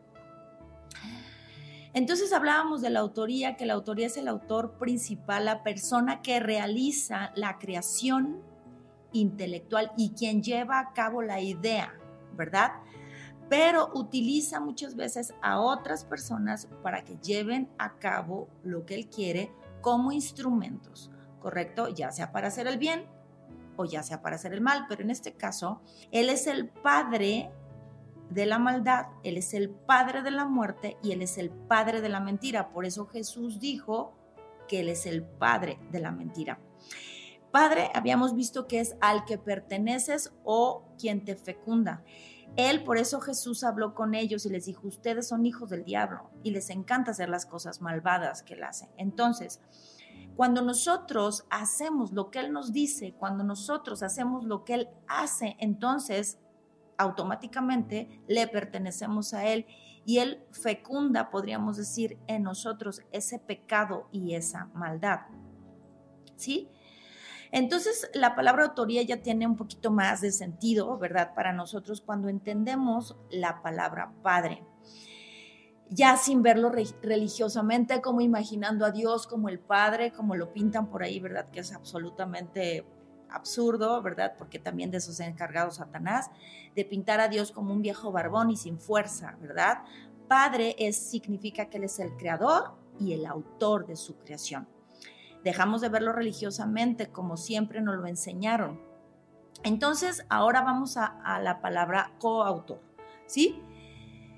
Entonces 1.92 2.32
hablábamos 2.34 2.82
de 2.82 2.90
la 2.90 3.00
autoría, 3.00 3.56
que 3.56 3.64
la 3.64 3.72
autoría 3.72 4.06
es 4.06 4.18
el 4.18 4.28
autor 4.28 4.72
principal, 4.78 5.46
la 5.46 5.62
persona 5.62 6.20
que 6.20 6.40
realiza 6.40 7.32
la 7.36 7.58
creación 7.58 8.42
intelectual 9.12 9.92
y 9.96 10.10
quien 10.10 10.42
lleva 10.42 10.78
a 10.78 10.92
cabo 10.92 11.22
la 11.22 11.40
idea, 11.40 11.94
¿verdad? 12.36 12.72
pero 13.48 13.90
utiliza 13.94 14.60
muchas 14.60 14.96
veces 14.96 15.34
a 15.42 15.60
otras 15.60 16.04
personas 16.04 16.68
para 16.82 17.04
que 17.04 17.16
lleven 17.18 17.68
a 17.78 17.98
cabo 17.98 18.48
lo 18.64 18.84
que 18.84 18.94
él 18.94 19.08
quiere 19.08 19.52
como 19.80 20.10
instrumentos, 20.10 21.10
¿correcto? 21.38 21.88
Ya 21.88 22.10
sea 22.10 22.32
para 22.32 22.48
hacer 22.48 22.66
el 22.66 22.78
bien 22.78 23.06
o 23.76 23.84
ya 23.84 24.02
sea 24.02 24.20
para 24.20 24.36
hacer 24.36 24.52
el 24.52 24.60
mal, 24.60 24.86
pero 24.88 25.02
en 25.02 25.10
este 25.10 25.34
caso, 25.34 25.80
él 26.10 26.28
es 26.28 26.46
el 26.46 26.68
padre 26.68 27.50
de 28.30 28.46
la 28.46 28.58
maldad, 28.58 29.06
él 29.22 29.36
es 29.36 29.54
el 29.54 29.70
padre 29.70 30.22
de 30.22 30.32
la 30.32 30.46
muerte 30.46 30.96
y 31.02 31.12
él 31.12 31.22
es 31.22 31.38
el 31.38 31.50
padre 31.50 32.00
de 32.00 32.08
la 32.08 32.20
mentira. 32.20 32.70
Por 32.70 32.84
eso 32.84 33.06
Jesús 33.06 33.60
dijo 33.60 34.14
que 34.66 34.80
él 34.80 34.88
es 34.88 35.06
el 35.06 35.22
padre 35.22 35.78
de 35.92 36.00
la 36.00 36.10
mentira. 36.10 36.58
Padre, 37.50 37.90
habíamos 37.94 38.34
visto 38.34 38.66
que 38.66 38.80
es 38.80 38.96
al 39.00 39.24
que 39.24 39.38
perteneces 39.38 40.32
o 40.44 40.84
quien 40.98 41.24
te 41.24 41.36
fecunda. 41.36 42.02
Él, 42.56 42.84
por 42.84 42.96
eso 42.96 43.20
Jesús 43.20 43.64
habló 43.64 43.94
con 43.94 44.14
ellos 44.14 44.46
y 44.46 44.50
les 44.50 44.66
dijo, 44.66 44.86
ustedes 44.88 45.28
son 45.28 45.44
hijos 45.44 45.70
del 45.70 45.84
diablo 45.84 46.30
y 46.42 46.50
les 46.50 46.70
encanta 46.70 47.10
hacer 47.10 47.28
las 47.28 47.44
cosas 47.44 47.80
malvadas 47.80 48.42
que 48.42 48.54
él 48.54 48.64
hace. 48.64 48.88
Entonces, 48.96 49.60
cuando 50.36 50.60
nosotros 50.60 51.46
hacemos 51.48 52.12
lo 52.12 52.30
que 52.30 52.40
Él 52.40 52.52
nos 52.52 52.72
dice, 52.72 53.14
cuando 53.18 53.42
nosotros 53.42 54.02
hacemos 54.02 54.44
lo 54.44 54.64
que 54.64 54.74
Él 54.74 54.88
hace, 55.08 55.56
entonces 55.58 56.38
automáticamente 56.98 58.22
le 58.28 58.46
pertenecemos 58.46 59.32
a 59.32 59.46
Él 59.46 59.66
y 60.04 60.18
Él 60.18 60.44
fecunda, 60.52 61.30
podríamos 61.30 61.78
decir, 61.78 62.18
en 62.26 62.42
nosotros 62.42 63.00
ese 63.12 63.38
pecado 63.38 64.08
y 64.12 64.34
esa 64.34 64.66
maldad. 64.74 65.20
¿Sí? 66.36 66.68
Entonces, 67.56 68.10
la 68.12 68.36
palabra 68.36 68.66
autoría 68.66 69.00
ya 69.02 69.22
tiene 69.22 69.46
un 69.46 69.56
poquito 69.56 69.90
más 69.90 70.20
de 70.20 70.30
sentido, 70.30 70.98
¿verdad? 70.98 71.32
Para 71.34 71.54
nosotros 71.54 72.02
cuando 72.02 72.28
entendemos 72.28 73.16
la 73.30 73.62
palabra 73.62 74.12
Padre. 74.22 74.62
Ya 75.88 76.18
sin 76.18 76.42
verlo 76.42 76.70
religiosamente, 76.70 78.02
como 78.02 78.20
imaginando 78.20 78.84
a 78.84 78.90
Dios 78.90 79.26
como 79.26 79.48
el 79.48 79.58
Padre, 79.58 80.12
como 80.12 80.36
lo 80.36 80.52
pintan 80.52 80.90
por 80.90 81.02
ahí, 81.02 81.18
¿verdad? 81.18 81.48
Que 81.50 81.60
es 81.60 81.72
absolutamente 81.72 82.84
absurdo, 83.30 84.02
¿verdad? 84.02 84.34
Porque 84.36 84.58
también 84.58 84.90
de 84.90 84.98
eso 84.98 85.14
se 85.14 85.24
ha 85.24 85.26
encargado 85.26 85.70
Satanás, 85.70 86.30
de 86.74 86.84
pintar 86.84 87.20
a 87.20 87.28
Dios 87.28 87.52
como 87.52 87.72
un 87.72 87.80
viejo 87.80 88.12
barbón 88.12 88.50
y 88.50 88.58
sin 88.58 88.78
fuerza, 88.78 89.34
¿verdad? 89.40 89.78
Padre 90.28 90.76
es, 90.78 90.98
significa 90.98 91.70
que 91.70 91.78
Él 91.78 91.84
es 91.84 91.98
el 92.00 92.18
creador 92.18 92.74
y 93.00 93.14
el 93.14 93.24
autor 93.24 93.86
de 93.86 93.96
su 93.96 94.14
creación. 94.16 94.75
Dejamos 95.46 95.80
de 95.80 95.88
verlo 95.88 96.12
religiosamente 96.12 97.12
como 97.12 97.36
siempre 97.36 97.80
nos 97.80 97.94
lo 97.98 98.08
enseñaron. 98.08 98.80
Entonces, 99.62 100.26
ahora 100.28 100.62
vamos 100.62 100.96
a, 100.96 101.38
la 101.40 101.60
palabra 101.60 102.10
coautor, 102.18 102.80
¿sí? 103.26 103.62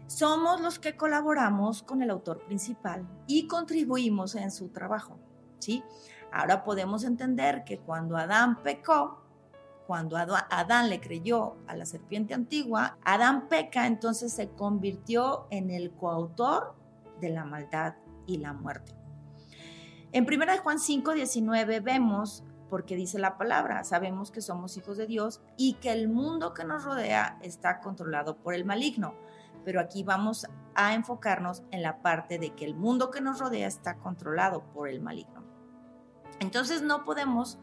Somos 0.07 0.61
los 0.61 0.79
que 0.79 0.99
colaboramos 0.99 1.83
con 1.83 2.03
el 2.03 2.11
autor 2.11 2.45
principal 2.45 3.09
y 3.27 3.47
contribuimos 3.47 4.35
en 4.35 4.51
su 4.51 4.69
trabajo, 4.69 5.17
¿sí? 5.61 5.83
Ahora 6.31 6.63
podemos 6.63 7.05
entender 7.05 7.65
que 7.65 7.79
cuando 7.79 8.19
Adán 8.19 8.63
pecó, 8.63 9.23
cuando 9.87 10.19
Adán 10.19 10.91
le 10.91 11.01
creyó 11.01 11.57
a 11.69 11.75
la 11.75 11.87
serpiente 11.87 12.35
antigua, 12.35 12.99
Adán 13.03 13.49
peca, 13.49 13.87
entonces 13.87 14.31
se 14.35 14.51
convirtió 14.51 15.47
en 15.49 15.71
el 15.71 15.91
coautor 15.91 16.75
de 17.19 17.31
la 17.31 17.47
maldad 17.47 17.95
y 18.27 18.37
la 18.37 18.53
muerte. 18.53 18.98
En 20.13 20.25
1 20.25 20.59
Juan 20.63 20.79
5, 20.79 21.13
19 21.13 21.81
vemos, 21.81 22.43
porque 22.71 22.97
dice 22.97 23.19
la 23.19 23.37
palabra, 23.37 23.85
sabemos 23.85 24.31
que 24.31 24.41
somos 24.41 24.77
hijos 24.77 24.97
de 24.97 25.07
Dios 25.07 25.43
y 25.57 25.75
que 25.75 25.93
el 25.93 26.09
mundo 26.09 26.55
que 26.55 26.65
nos 26.65 26.85
rodea 26.85 27.39
está 27.43 27.81
controlado 27.81 28.37
por 28.39 28.55
el 28.55 28.65
maligno. 28.65 29.15
Pero 29.65 29.81
aquí 29.81 30.03
vamos 30.03 30.47
a 30.75 30.95
enfocarnos 30.95 31.63
en 31.73 31.83
la 31.83 32.01
parte 32.01 32.39
de 32.39 32.55
que 32.55 32.65
el 32.65 32.75
mundo 32.75 33.11
que 33.11 33.21
nos 33.21 33.39
rodea 33.39 33.67
está 33.67 33.97
controlado 33.99 34.63
por 34.73 34.89
el 34.89 35.01
maligno. 35.01 35.45
Entonces 36.41 36.83
no 36.83 37.05
podemos 37.05 37.59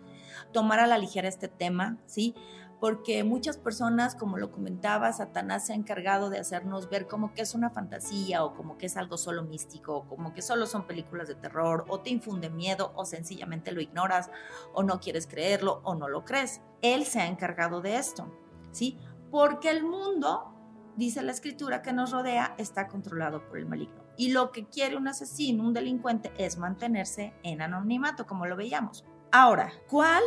tomar 0.51 0.79
a 0.79 0.87
la 0.87 0.97
ligera 0.97 1.27
este 1.27 1.47
tema, 1.47 1.97
¿sí? 2.05 2.35
Porque 2.79 3.23
muchas 3.23 3.57
personas, 3.57 4.15
como 4.15 4.37
lo 4.37 4.51
comentaba, 4.51 5.11
Satanás 5.13 5.65
se 5.65 5.73
ha 5.73 5.75
encargado 5.75 6.29
de 6.29 6.39
hacernos 6.39 6.89
ver 6.89 7.07
como 7.07 7.33
que 7.33 7.41
es 7.41 7.55
una 7.55 7.69
fantasía 7.69 8.43
o 8.43 8.53
como 8.53 8.77
que 8.77 8.87
es 8.87 8.97
algo 8.97 9.17
solo 9.17 9.43
místico, 9.43 9.97
o 9.97 10.07
como 10.07 10.33
que 10.33 10.41
solo 10.41 10.67
son 10.67 10.85
películas 10.85 11.27
de 11.27 11.35
terror 11.35 11.85
o 11.87 12.01
te 12.01 12.09
infunde 12.09 12.49
miedo 12.49 12.91
o 12.95 13.05
sencillamente 13.05 13.71
lo 13.71 13.81
ignoras 13.81 14.29
o 14.73 14.83
no 14.83 14.99
quieres 14.99 15.25
creerlo 15.27 15.81
o 15.83 15.95
no 15.95 16.09
lo 16.09 16.25
crees. 16.25 16.61
Él 16.81 17.05
se 17.05 17.21
ha 17.21 17.27
encargado 17.27 17.81
de 17.81 17.97
esto, 17.97 18.27
¿sí? 18.71 18.99
Porque 19.31 19.69
el 19.69 19.83
mundo, 19.83 20.53
dice 20.97 21.21
la 21.21 21.31
escritura 21.31 21.81
que 21.81 21.93
nos 21.93 22.11
rodea, 22.11 22.55
está 22.57 22.87
controlado 22.87 23.47
por 23.47 23.57
el 23.57 23.65
maligno. 23.65 24.03
Y 24.17 24.31
lo 24.31 24.51
que 24.51 24.67
quiere 24.67 24.95
un 24.95 25.07
asesino, 25.07 25.63
un 25.63 25.73
delincuente, 25.73 26.31
es 26.37 26.57
mantenerse 26.57 27.33
en 27.43 27.61
anonimato, 27.61 28.25
como 28.25 28.45
lo 28.45 28.55
veíamos. 28.55 29.03
Ahora, 29.31 29.73
¿cuál 29.89 30.23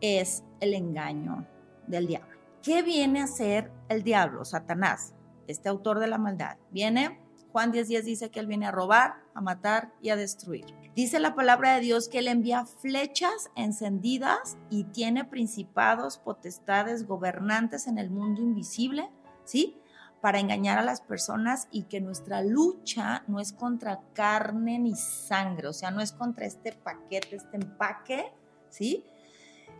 es 0.00 0.44
el 0.60 0.74
engaño 0.74 1.46
del 1.90 2.06
diablo. 2.06 2.38
¿Qué 2.62 2.82
viene 2.82 3.22
a 3.22 3.26
ser 3.26 3.72
el 3.88 4.02
diablo, 4.02 4.44
Satanás, 4.44 5.14
este 5.46 5.68
autor 5.68 5.98
de 5.98 6.06
la 6.06 6.18
maldad? 6.18 6.58
Viene, 6.70 7.20
Juan 7.52 7.72
10:10 7.72 8.04
dice 8.04 8.30
que 8.30 8.40
él 8.40 8.46
viene 8.46 8.66
a 8.66 8.70
robar, 8.70 9.14
a 9.34 9.40
matar 9.40 9.92
y 10.00 10.10
a 10.10 10.16
destruir. 10.16 10.66
Dice 10.94 11.20
la 11.20 11.34
palabra 11.34 11.74
de 11.74 11.80
Dios 11.80 12.08
que 12.08 12.18
él 12.18 12.28
envía 12.28 12.66
flechas 12.66 13.50
encendidas 13.56 14.58
y 14.68 14.84
tiene 14.84 15.24
principados, 15.24 16.18
potestades, 16.18 17.06
gobernantes 17.06 17.86
en 17.86 17.98
el 17.98 18.10
mundo 18.10 18.42
invisible, 18.42 19.08
¿sí? 19.44 19.76
Para 20.20 20.40
engañar 20.40 20.78
a 20.78 20.82
las 20.82 21.00
personas 21.00 21.68
y 21.70 21.84
que 21.84 22.00
nuestra 22.00 22.42
lucha 22.42 23.24
no 23.26 23.40
es 23.40 23.52
contra 23.52 24.00
carne 24.12 24.78
ni 24.78 24.94
sangre, 24.94 25.68
o 25.68 25.72
sea, 25.72 25.90
no 25.90 26.00
es 26.02 26.12
contra 26.12 26.44
este 26.44 26.72
paquete, 26.72 27.36
este 27.36 27.56
empaque, 27.56 28.32
¿sí? 28.68 29.04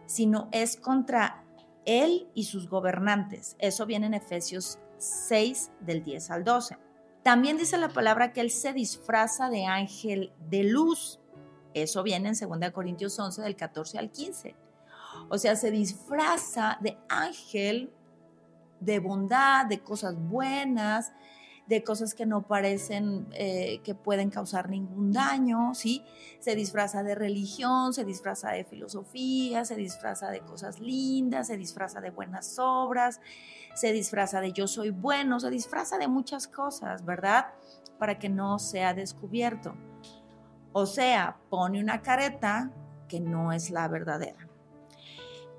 Sino 0.07 0.49
es 0.53 0.77
contra 0.77 1.45
él 1.85 2.29
y 2.35 2.45
sus 2.45 2.69
gobernantes. 2.69 3.57
Eso 3.59 3.87
viene 3.87 4.07
en 4.07 4.15
Efesios 4.15 4.79
6 4.99 5.73
del 5.81 6.03
10 6.03 6.31
al 6.31 6.45
12. 6.45 6.79
También 7.23 7.59
dice 7.59 7.77
la 7.77 7.89
palabra 7.89 8.33
que 8.33 8.41
él 8.41 8.51
se 8.51 8.73
disfraza 8.73 9.51
de 9.51 9.67
ángel 9.67 10.33
de 10.49 10.65
luz. 10.65 11.21
Eso 11.75 12.03
viene 12.03 12.31
en 12.31 12.61
2 12.61 12.71
Corintios 12.71 13.19
11 13.19 13.43
del 13.43 13.57
14 13.57 13.99
al 13.99 14.11
15. 14.11 14.57
O 15.29 15.39
sea, 15.39 15.57
se 15.57 15.71
disfraza 15.71 16.79
de 16.81 16.99
ángel 17.09 17.93
de 18.81 18.99
bondad, 18.99 19.67
de 19.67 19.81
cosas 19.81 20.17
buenas, 20.17 21.13
de 21.71 21.85
cosas 21.85 22.15
que 22.15 22.27
no 22.27 22.43
parecen 22.43 23.29
eh, 23.31 23.81
que 23.85 23.95
pueden 23.95 24.29
causar 24.29 24.69
ningún 24.69 25.13
daño, 25.13 25.73
¿sí? 25.73 26.05
Se 26.41 26.57
disfraza 26.57 27.05
de 27.05 27.15
religión, 27.15 27.95
se 27.95 28.05
disfraza 28.05 28.51
de 28.51 28.65
filosofía, 28.65 29.65
se 29.65 29.77
disfraza 29.77 30.33
de 30.33 30.41
cosas 30.41 30.81
lindas, 30.81 31.47
se 31.47 31.57
disfraza 31.57 32.01
de 32.01 32.11
buenas 32.11 32.59
obras, 32.59 33.21
se 33.75 33.93
disfraza 33.93 34.41
de 34.41 34.53
yo 34.53 34.67
soy 34.67 34.91
bueno, 34.91 35.39
se 35.39 35.49
disfraza 35.49 35.97
de 35.97 36.09
muchas 36.09 36.49
cosas, 36.49 37.05
¿verdad? 37.05 37.53
Para 38.01 38.19
que 38.19 38.29
no 38.29 38.59
sea 38.59 38.93
descubierto. 38.93 39.77
O 40.73 40.87
sea, 40.87 41.37
pone 41.51 41.81
una 41.81 42.03
careta 42.03 42.73
que 43.07 43.21
no 43.21 43.53
es 43.53 43.71
la 43.71 43.87
verdadera. 43.87 44.50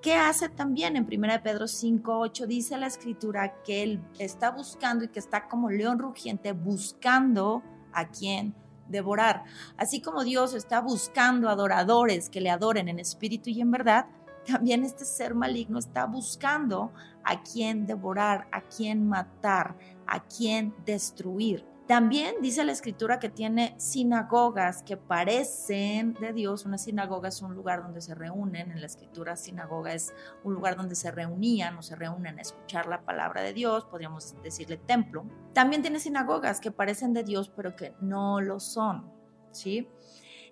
¿Qué 0.01 0.15
hace 0.15 0.49
también 0.49 0.95
en 0.95 1.03
1 1.03 1.43
Pedro 1.43 1.67
5, 1.67 2.17
8? 2.17 2.47
Dice 2.47 2.75
la 2.79 2.87
escritura 2.87 3.61
que 3.63 3.83
él 3.83 4.01
está 4.17 4.49
buscando 4.49 5.05
y 5.05 5.09
que 5.09 5.19
está 5.19 5.47
como 5.47 5.69
león 5.69 5.99
rugiente 5.99 6.53
buscando 6.53 7.61
a 7.93 8.09
quien 8.09 8.55
devorar. 8.87 9.43
Así 9.77 10.01
como 10.01 10.23
Dios 10.23 10.55
está 10.55 10.81
buscando 10.81 11.49
adoradores 11.49 12.31
que 12.31 12.41
le 12.41 12.49
adoren 12.49 12.89
en 12.89 12.97
espíritu 12.97 13.51
y 13.51 13.61
en 13.61 13.69
verdad, 13.69 14.07
también 14.47 14.83
este 14.83 15.05
ser 15.05 15.35
maligno 15.35 15.77
está 15.77 16.07
buscando 16.07 16.91
a 17.23 17.43
quien 17.43 17.85
devorar, 17.85 18.47
a 18.51 18.61
quien 18.61 19.07
matar, 19.07 19.77
a 20.07 20.23
quien 20.23 20.73
destruir. 20.83 21.63
También 21.91 22.35
dice 22.41 22.63
la 22.63 22.71
escritura 22.71 23.19
que 23.19 23.27
tiene 23.27 23.75
sinagogas 23.77 24.81
que 24.81 24.95
parecen 24.95 26.13
de 26.13 26.31
Dios. 26.31 26.65
Una 26.65 26.77
sinagoga 26.77 27.27
es 27.27 27.41
un 27.41 27.53
lugar 27.53 27.83
donde 27.83 27.99
se 27.99 28.15
reúnen. 28.15 28.71
En 28.71 28.79
la 28.79 28.85
escritura, 28.85 29.35
sinagoga 29.35 29.93
es 29.93 30.13
un 30.45 30.53
lugar 30.53 30.77
donde 30.77 30.95
se 30.95 31.11
reunían 31.11 31.77
o 31.77 31.81
se 31.81 31.97
reúnen 31.97 32.39
a 32.39 32.43
escuchar 32.43 32.85
la 32.85 33.01
palabra 33.01 33.41
de 33.41 33.51
Dios. 33.51 33.83
Podríamos 33.83 34.41
decirle 34.41 34.77
templo. 34.77 35.25
También 35.51 35.81
tiene 35.81 35.99
sinagogas 35.99 36.61
que 36.61 36.71
parecen 36.71 37.11
de 37.11 37.25
Dios, 37.25 37.51
pero 37.53 37.75
que 37.75 37.93
no 37.99 38.39
lo 38.39 38.61
son. 38.61 39.11
¿sí? 39.51 39.89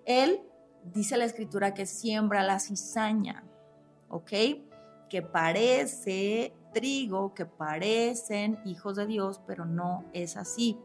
Él 0.04 0.42
dice 0.92 1.16
la 1.16 1.24
escritura 1.24 1.72
que 1.72 1.86
siembra 1.86 2.42
la 2.42 2.60
cizaña. 2.60 3.46
¿Ok? 4.10 4.30
Que 5.08 5.22
parece 5.22 6.54
trigo, 6.74 7.32
que 7.32 7.46
parecen 7.46 8.58
hijos 8.66 8.96
de 8.96 9.06
Dios, 9.06 9.40
pero 9.46 9.64
no 9.64 10.04
es 10.12 10.36
así. 10.36 10.78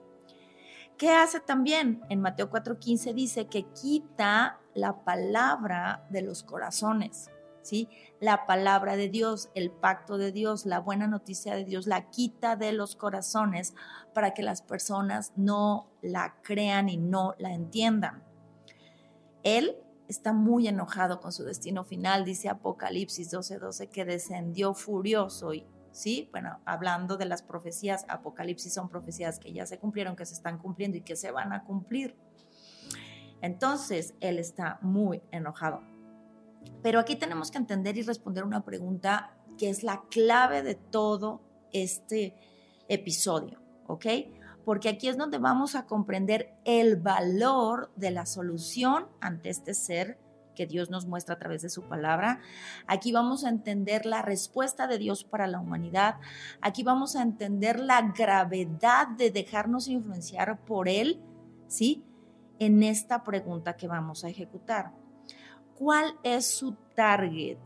¿Qué 0.97 1.11
hace 1.11 1.41
también? 1.41 2.01
En 2.09 2.21
Mateo 2.21 2.49
4:15 2.49 3.13
dice 3.13 3.47
que 3.47 3.63
quita 3.73 4.59
la 4.73 5.03
palabra 5.03 6.05
de 6.09 6.21
los 6.21 6.43
corazones, 6.43 7.29
¿sí? 7.63 7.89
La 8.21 8.45
palabra 8.45 8.95
de 8.95 9.09
Dios, 9.09 9.49
el 9.55 9.71
pacto 9.71 10.17
de 10.17 10.31
Dios, 10.31 10.65
la 10.65 10.79
buena 10.79 11.07
noticia 11.07 11.53
de 11.53 11.65
Dios, 11.65 11.85
la 11.85 12.09
quita 12.09 12.55
de 12.55 12.71
los 12.71 12.95
corazones 12.95 13.73
para 14.13 14.33
que 14.33 14.41
las 14.41 14.61
personas 14.61 15.33
no 15.35 15.89
la 16.01 16.37
crean 16.41 16.87
y 16.87 16.95
no 16.95 17.35
la 17.39 17.53
entiendan. 17.53 18.23
Él 19.43 19.77
está 20.07 20.31
muy 20.31 20.67
enojado 20.67 21.19
con 21.19 21.33
su 21.33 21.43
destino 21.43 21.83
final, 21.83 22.23
dice 22.23 22.47
Apocalipsis 22.47 23.31
12:12, 23.31 23.89
que 23.89 24.05
descendió 24.05 24.73
furioso 24.73 25.53
y 25.53 25.67
¿sí? 25.95 26.27
Bueno, 26.31 26.59
hablando 26.65 27.17
de 27.17 27.25
las 27.25 27.41
profecías, 27.41 28.05
Apocalipsis 28.09 28.73
son 28.73 28.89
profecías 28.89 29.39
que 29.39 29.53
ya 29.53 29.65
se 29.65 29.79
cumplieron, 29.79 30.15
que 30.15 30.25
se 30.25 30.33
están 30.33 30.57
cumpliendo 30.57 30.97
y 30.97 31.01
que 31.01 31.15
se 31.15 31.31
van 31.31 31.53
a 31.53 31.63
cumplir. 31.63 32.15
Entonces, 33.41 34.13
él 34.19 34.37
está 34.37 34.77
muy 34.81 35.21
enojado. 35.31 35.81
Pero 36.83 36.99
aquí 36.99 37.15
tenemos 37.15 37.49
que 37.49 37.57
entender 37.57 37.97
y 37.97 38.01
responder 38.01 38.43
una 38.43 38.65
pregunta 38.65 39.37
que 39.57 39.69
es 39.69 39.83
la 39.83 40.03
clave 40.09 40.63
de 40.63 40.75
todo 40.75 41.41
este 41.71 42.35
episodio, 42.89 43.61
¿ok? 43.87 44.05
Porque 44.65 44.89
aquí 44.89 45.07
es 45.07 45.17
donde 45.17 45.37
vamos 45.37 45.75
a 45.75 45.85
comprender 45.85 46.57
el 46.65 46.97
valor 46.97 47.91
de 47.95 48.11
la 48.11 48.25
solución 48.25 49.07
ante 49.21 49.49
este 49.49 49.73
ser 49.73 50.19
que 50.55 50.65
Dios 50.65 50.89
nos 50.89 51.05
muestra 51.05 51.35
a 51.35 51.37
través 51.37 51.61
de 51.61 51.69
su 51.69 51.83
palabra. 51.83 52.39
Aquí 52.87 53.11
vamos 53.11 53.43
a 53.43 53.49
entender 53.49 54.05
la 54.05 54.21
respuesta 54.21 54.87
de 54.87 54.97
Dios 54.97 55.23
para 55.23 55.47
la 55.47 55.59
humanidad. 55.59 56.15
Aquí 56.61 56.83
vamos 56.83 57.15
a 57.15 57.21
entender 57.21 57.79
la 57.79 58.01
gravedad 58.01 59.07
de 59.09 59.29
dejarnos 59.29 59.87
influenciar 59.87 60.59
por 60.65 60.89
Él, 60.89 61.21
¿sí? 61.67 62.03
En 62.57 62.81
esta 62.81 63.23
pregunta 63.23 63.75
que 63.75 63.87
vamos 63.87 64.23
a 64.23 64.29
ejecutar. 64.29 64.93
¿Cuál 65.75 66.17
es 66.23 66.47
su 66.47 66.75
target? 66.95 67.57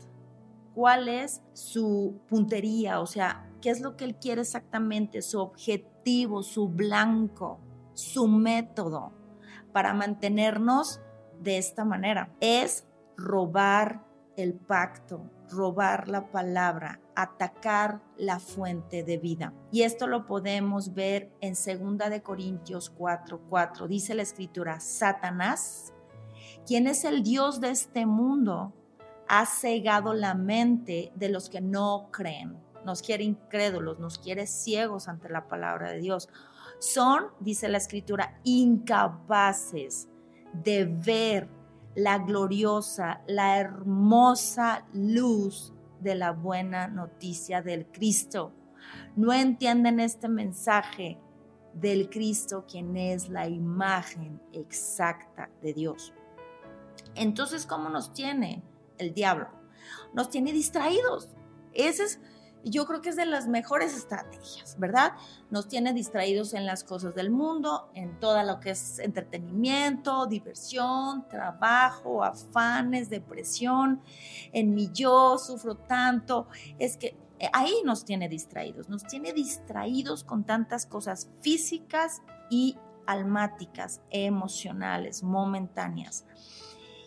¿Cuál 0.74 1.08
es 1.08 1.42
su 1.52 2.20
puntería? 2.28 3.00
O 3.00 3.06
sea, 3.06 3.48
¿qué 3.60 3.70
es 3.70 3.80
lo 3.80 3.96
que 3.96 4.04
Él 4.04 4.16
quiere 4.16 4.42
exactamente? 4.42 5.22
Su 5.22 5.40
objetivo, 5.40 6.42
su 6.42 6.68
blanco, 6.68 7.60
su 7.94 8.26
método 8.26 9.12
para 9.72 9.94
mantenernos 9.94 11.00
de 11.40 11.58
esta 11.58 11.84
manera. 11.84 12.30
Es 12.40 12.86
robar 13.16 14.04
el 14.36 14.54
pacto, 14.54 15.22
robar 15.50 16.08
la 16.08 16.30
palabra, 16.30 17.00
atacar 17.14 18.00
la 18.16 18.38
fuente 18.38 19.02
de 19.02 19.18
vida. 19.18 19.52
Y 19.70 19.82
esto 19.82 20.06
lo 20.06 20.26
podemos 20.26 20.94
ver 20.94 21.30
en 21.40 21.54
2 21.54 22.10
de 22.10 22.22
Corintios 22.22 22.90
4:4. 22.90 23.40
4. 23.48 23.88
Dice 23.88 24.14
la 24.14 24.22
escritura, 24.22 24.80
Satanás, 24.80 25.92
quien 26.66 26.86
es 26.86 27.04
el 27.04 27.22
dios 27.22 27.60
de 27.60 27.70
este 27.70 28.06
mundo, 28.06 28.72
ha 29.28 29.46
cegado 29.46 30.14
la 30.14 30.34
mente 30.34 31.12
de 31.14 31.28
los 31.28 31.48
que 31.48 31.60
no 31.60 32.08
creen. 32.10 32.58
Nos 32.84 33.02
quiere 33.02 33.24
incrédulos, 33.24 33.98
nos 33.98 34.18
quiere 34.18 34.46
ciegos 34.46 35.06
ante 35.06 35.28
la 35.28 35.46
palabra 35.46 35.90
de 35.90 35.98
Dios. 35.98 36.28
Son, 36.78 37.26
dice 37.40 37.68
la 37.68 37.76
escritura, 37.76 38.40
incapaces 38.42 40.09
de 40.52 40.84
ver 40.84 41.48
la 41.94 42.18
gloriosa, 42.18 43.22
la 43.26 43.58
hermosa 43.58 44.86
luz 44.92 45.72
de 46.00 46.14
la 46.14 46.32
buena 46.32 46.88
noticia 46.88 47.62
del 47.62 47.86
Cristo. 47.86 48.52
No 49.16 49.32
entienden 49.32 50.00
este 50.00 50.28
mensaje 50.28 51.18
del 51.74 52.08
Cristo, 52.10 52.64
quien 52.66 52.96
es 52.96 53.28
la 53.28 53.48
imagen 53.48 54.40
exacta 54.52 55.50
de 55.62 55.74
Dios. 55.74 56.14
Entonces, 57.14 57.66
¿cómo 57.66 57.88
nos 57.88 58.12
tiene 58.12 58.62
el 58.98 59.14
diablo? 59.14 59.48
Nos 60.14 60.30
tiene 60.30 60.52
distraídos. 60.52 61.28
Ese 61.72 62.04
es 62.04 62.20
yo 62.64 62.86
creo 62.86 63.00
que 63.00 63.08
es 63.08 63.16
de 63.16 63.26
las 63.26 63.48
mejores 63.48 63.96
estrategias, 63.96 64.78
¿verdad? 64.78 65.12
Nos 65.50 65.68
tiene 65.68 65.92
distraídos 65.92 66.54
en 66.54 66.66
las 66.66 66.84
cosas 66.84 67.14
del 67.14 67.30
mundo, 67.30 67.90
en 67.94 68.18
todo 68.20 68.42
lo 68.42 68.60
que 68.60 68.70
es 68.70 68.98
entretenimiento, 68.98 70.26
diversión, 70.26 71.26
trabajo, 71.28 72.22
afanes, 72.22 73.08
depresión, 73.08 74.02
en 74.52 74.74
mi 74.74 74.90
yo 74.92 75.38
sufro 75.38 75.74
tanto. 75.74 76.48
Es 76.78 76.96
que 76.96 77.16
eh, 77.38 77.48
ahí 77.52 77.82
nos 77.84 78.04
tiene 78.04 78.28
distraídos, 78.28 78.88
nos 78.88 79.04
tiene 79.04 79.32
distraídos 79.32 80.24
con 80.24 80.44
tantas 80.44 80.86
cosas 80.86 81.30
físicas 81.40 82.20
y 82.50 82.76
almáticas, 83.06 84.02
emocionales, 84.10 85.22
momentáneas. 85.22 86.26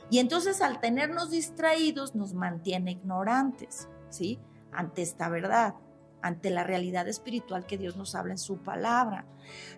Y 0.09 0.19
entonces 0.19 0.61
al 0.61 0.79
tenernos 0.79 1.29
distraídos 1.29 2.15
nos 2.15 2.33
mantiene 2.33 2.91
ignorantes, 2.91 3.87
¿sí? 4.09 4.39
Ante 4.75 5.01
esta 5.01 5.29
verdad, 5.29 5.75
ante 6.21 6.49
la 6.49 6.63
realidad 6.63 7.07
espiritual 7.07 7.65
que 7.65 7.77
Dios 7.77 7.97
nos 7.97 8.15
habla 8.15 8.33
en 8.33 8.37
su 8.37 8.57
palabra. 8.57 9.25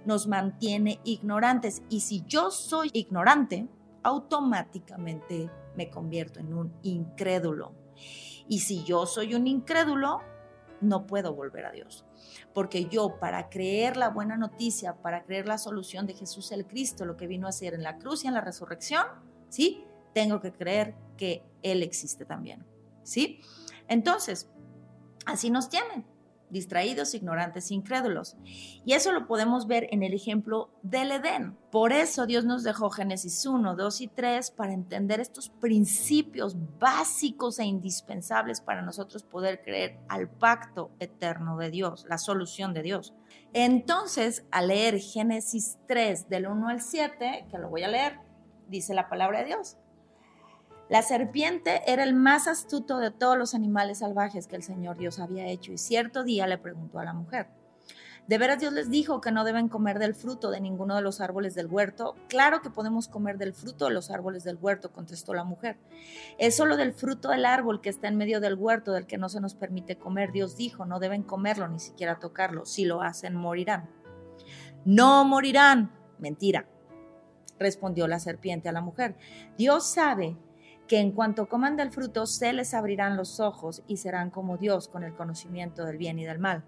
Nos 0.05 0.27
mantiene 0.27 0.99
ignorantes 1.03 1.81
y 1.89 2.01
si 2.01 2.23
yo 2.27 2.51
soy 2.51 2.89
ignorante, 2.93 3.67
automáticamente 4.03 5.49
me 5.75 5.89
convierto 5.89 6.39
en 6.39 6.53
un 6.53 6.73
incrédulo. 6.83 7.73
Y 8.47 8.59
si 8.59 8.83
yo 8.83 9.07
soy 9.07 9.33
un 9.33 9.47
incrédulo, 9.47 10.21
no 10.81 11.07
puedo 11.07 11.33
volver 11.33 11.65
a 11.65 11.71
Dios. 11.71 12.05
Porque 12.53 12.85
yo 12.85 13.19
para 13.19 13.49
creer 13.49 13.97
la 13.97 14.09
buena 14.09 14.37
noticia, 14.37 14.93
para 14.93 15.23
creer 15.23 15.47
la 15.47 15.57
solución 15.57 16.05
de 16.05 16.13
Jesús 16.13 16.51
el 16.51 16.65
Cristo, 16.67 17.05
lo 17.05 17.17
que 17.17 17.27
vino 17.27 17.47
a 17.47 17.49
hacer 17.49 17.73
en 17.73 17.83
la 17.83 17.97
cruz 17.97 18.23
y 18.23 18.27
en 18.27 18.33
la 18.33 18.41
resurrección, 18.41 19.05
¿sí? 19.49 19.83
Tengo 20.13 20.39
que 20.39 20.51
creer 20.51 20.95
que 21.17 21.43
Él 21.63 21.81
existe 21.81 22.25
también, 22.25 22.63
¿sí? 23.03 23.41
Entonces, 23.87 24.49
Así 25.25 25.49
nos 25.49 25.69
tienen, 25.69 26.05
distraídos, 26.49 27.13
ignorantes, 27.15 27.71
incrédulos. 27.71 28.37
Y 28.85 28.93
eso 28.93 29.11
lo 29.11 29.27
podemos 29.27 29.67
ver 29.67 29.87
en 29.91 30.03
el 30.03 30.13
ejemplo 30.13 30.69
del 30.83 31.11
Edén. 31.11 31.57
Por 31.71 31.91
eso 31.91 32.25
Dios 32.25 32.45
nos 32.45 32.63
dejó 32.63 32.89
Génesis 32.89 33.45
1, 33.45 33.75
2 33.75 34.01
y 34.01 34.07
3 34.07 34.51
para 34.51 34.73
entender 34.73 35.19
estos 35.19 35.49
principios 35.49 36.55
básicos 36.79 37.59
e 37.59 37.65
indispensables 37.65 38.61
para 38.61 38.81
nosotros 38.81 39.23
poder 39.23 39.61
creer 39.63 39.99
al 40.07 40.29
pacto 40.29 40.91
eterno 40.99 41.57
de 41.57 41.71
Dios, 41.71 42.05
la 42.09 42.17
solución 42.17 42.73
de 42.73 42.83
Dios. 42.83 43.13
Entonces, 43.53 44.45
al 44.51 44.67
leer 44.67 44.99
Génesis 44.99 45.77
3 45.87 46.29
del 46.29 46.47
1 46.47 46.67
al 46.69 46.81
7, 46.81 47.47
que 47.49 47.57
lo 47.57 47.69
voy 47.69 47.83
a 47.83 47.87
leer, 47.87 48.19
dice 48.67 48.93
la 48.93 49.09
palabra 49.09 49.39
de 49.39 49.45
Dios. 49.45 49.77
La 50.87 51.01
serpiente 51.01 51.81
era 51.87 52.03
el 52.03 52.13
más 52.13 52.47
astuto 52.47 52.99
de 52.99 53.09
todos 53.09 53.37
los 53.37 53.55
animales 53.55 53.99
salvajes 53.99 54.45
que 54.45 54.55
el 54.55 54.61
Señor 54.61 54.97
Dios 54.97 55.17
había 55.19 55.47
hecho 55.47 55.71
y 55.71 55.79
cierto 55.79 56.23
día 56.23 56.45
le 56.45 56.59
preguntó 56.59 56.99
a 56.99 57.03
la 57.03 57.13
mujer, 57.13 57.47
¿de 58.27 58.37
veras 58.37 58.59
Dios 58.59 58.71
les 58.71 58.91
dijo 58.91 59.19
que 59.19 59.31
no 59.31 59.43
deben 59.43 59.67
comer 59.67 59.97
del 59.97 60.13
fruto 60.13 60.51
de 60.51 60.61
ninguno 60.61 60.95
de 60.95 61.01
los 61.01 61.21
árboles 61.21 61.55
del 61.55 61.65
huerto? 61.65 62.15
Claro 62.29 62.61
que 62.61 62.69
podemos 62.69 63.07
comer 63.07 63.39
del 63.39 63.53
fruto 63.53 63.85
de 63.85 63.95
los 63.95 64.11
árboles 64.11 64.43
del 64.43 64.59
huerto, 64.61 64.91
contestó 64.91 65.33
la 65.33 65.43
mujer. 65.43 65.77
Es 66.37 66.55
solo 66.55 66.77
del 66.77 66.93
fruto 66.93 67.29
del 67.29 67.45
árbol 67.45 67.81
que 67.81 67.89
está 67.89 68.07
en 68.07 68.17
medio 68.17 68.39
del 68.39 68.53
huerto 68.53 68.91
del 68.91 69.07
que 69.07 69.17
no 69.17 69.27
se 69.27 69.41
nos 69.41 69.55
permite 69.55 69.97
comer. 69.97 70.31
Dios 70.31 70.55
dijo, 70.55 70.85
no 70.85 70.99
deben 70.99 71.23
comerlo 71.23 71.67
ni 71.67 71.79
siquiera 71.79 72.19
tocarlo. 72.19 72.63
Si 72.67 72.85
lo 72.85 73.01
hacen, 73.01 73.33
morirán. 73.33 73.89
No 74.85 75.25
morirán. 75.25 75.91
Mentira, 76.19 76.67
respondió 77.57 78.07
la 78.07 78.19
serpiente 78.19 78.69
a 78.69 78.71
la 78.71 78.81
mujer. 78.81 79.15
Dios 79.57 79.87
sabe 79.87 80.37
que 80.87 80.99
en 80.99 81.11
cuanto 81.11 81.47
coman 81.47 81.77
del 81.77 81.91
fruto 81.91 82.25
se 82.25 82.53
les 82.53 82.73
abrirán 82.73 83.17
los 83.17 83.39
ojos 83.39 83.83
y 83.87 83.97
serán 83.97 84.29
como 84.29 84.57
Dios 84.57 84.87
con 84.87 85.03
el 85.03 85.15
conocimiento 85.15 85.85
del 85.85 85.97
bien 85.97 86.19
y 86.19 86.25
del 86.25 86.39
mal. 86.39 86.63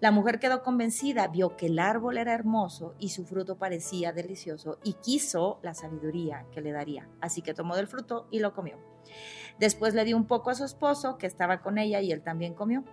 La 0.00 0.10
mujer 0.10 0.38
quedó 0.38 0.62
convencida, 0.62 1.28
vio 1.28 1.56
que 1.56 1.66
el 1.66 1.78
árbol 1.78 2.18
era 2.18 2.34
hermoso 2.34 2.94
y 2.98 3.10
su 3.10 3.24
fruto 3.24 3.58
parecía 3.58 4.12
delicioso 4.12 4.78
y 4.82 4.94
quiso 4.94 5.60
la 5.62 5.74
sabiduría 5.74 6.46
que 6.52 6.60
le 6.60 6.72
daría. 6.72 7.08
Así 7.20 7.42
que 7.42 7.54
tomó 7.54 7.76
del 7.76 7.86
fruto 7.86 8.26
y 8.30 8.40
lo 8.40 8.54
comió. 8.54 8.78
Después 9.58 9.94
le 9.94 10.04
dio 10.04 10.16
un 10.16 10.26
poco 10.26 10.50
a 10.50 10.54
su 10.54 10.64
esposo 10.64 11.18
que 11.18 11.26
estaba 11.26 11.62
con 11.62 11.78
ella 11.78 12.00
y 12.00 12.12
él 12.12 12.22
también 12.22 12.54
comió. 12.54 12.84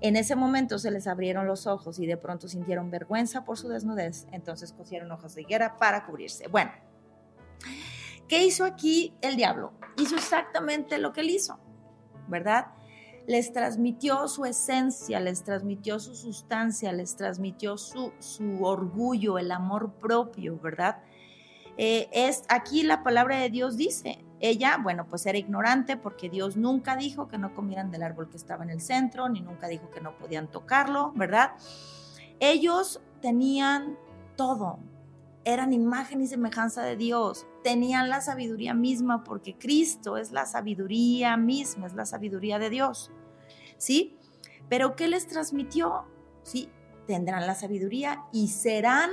En 0.00 0.16
ese 0.16 0.36
momento 0.36 0.78
se 0.78 0.90
les 0.90 1.06
abrieron 1.06 1.46
los 1.46 1.66
ojos 1.66 1.98
y 1.98 2.06
de 2.06 2.16
pronto 2.16 2.48
sintieron 2.48 2.90
vergüenza 2.90 3.44
por 3.44 3.58
su 3.58 3.68
desnudez, 3.68 4.26
entonces 4.32 4.72
cosieron 4.72 5.12
hojas 5.12 5.34
de 5.34 5.42
higuera 5.42 5.76
para 5.76 6.06
cubrirse. 6.06 6.48
Bueno, 6.48 6.72
¿Qué 8.30 8.44
hizo 8.44 8.64
aquí 8.64 9.12
el 9.22 9.34
diablo? 9.34 9.72
Hizo 9.96 10.14
exactamente 10.14 10.98
lo 10.98 11.12
que 11.12 11.22
él 11.22 11.30
hizo, 11.30 11.58
¿verdad? 12.28 12.68
Les 13.26 13.52
transmitió 13.52 14.28
su 14.28 14.44
esencia, 14.44 15.18
les 15.18 15.42
transmitió 15.42 15.98
su 15.98 16.14
sustancia, 16.14 16.92
les 16.92 17.16
transmitió 17.16 17.76
su, 17.76 18.12
su 18.20 18.64
orgullo, 18.64 19.36
el 19.36 19.50
amor 19.50 19.94
propio, 19.94 20.56
¿verdad? 20.60 20.98
Eh, 21.76 22.08
es 22.12 22.44
aquí 22.48 22.84
la 22.84 23.02
palabra 23.02 23.36
de 23.36 23.50
Dios 23.50 23.76
dice, 23.76 24.24
ella, 24.38 24.78
bueno, 24.80 25.08
pues 25.08 25.26
era 25.26 25.36
ignorante 25.36 25.96
porque 25.96 26.30
Dios 26.30 26.56
nunca 26.56 26.94
dijo 26.94 27.26
que 27.26 27.36
no 27.36 27.52
comieran 27.52 27.90
del 27.90 28.04
árbol 28.04 28.30
que 28.30 28.36
estaba 28.36 28.62
en 28.62 28.70
el 28.70 28.80
centro, 28.80 29.28
ni 29.28 29.40
nunca 29.40 29.66
dijo 29.66 29.90
que 29.90 30.00
no 30.00 30.16
podían 30.16 30.46
tocarlo, 30.46 31.10
¿verdad? 31.16 31.54
Ellos 32.38 33.00
tenían 33.20 33.98
todo, 34.36 34.78
eran 35.44 35.72
imagen 35.72 36.20
y 36.20 36.28
semejanza 36.28 36.84
de 36.84 36.94
Dios, 36.94 37.48
tenían 37.62 38.08
la 38.08 38.20
sabiduría 38.20 38.74
misma 38.74 39.24
porque 39.24 39.56
Cristo 39.56 40.16
es 40.16 40.32
la 40.32 40.46
sabiduría 40.46 41.36
misma, 41.36 41.86
es 41.86 41.94
la 41.94 42.06
sabiduría 42.06 42.58
de 42.58 42.70
Dios. 42.70 43.10
¿Sí? 43.76 44.16
Pero 44.68 44.96
¿qué 44.96 45.08
les 45.08 45.26
transmitió? 45.26 46.04
Sí, 46.42 46.70
tendrán 47.06 47.46
la 47.46 47.54
sabiduría 47.54 48.24
y 48.32 48.48
serán, 48.48 49.10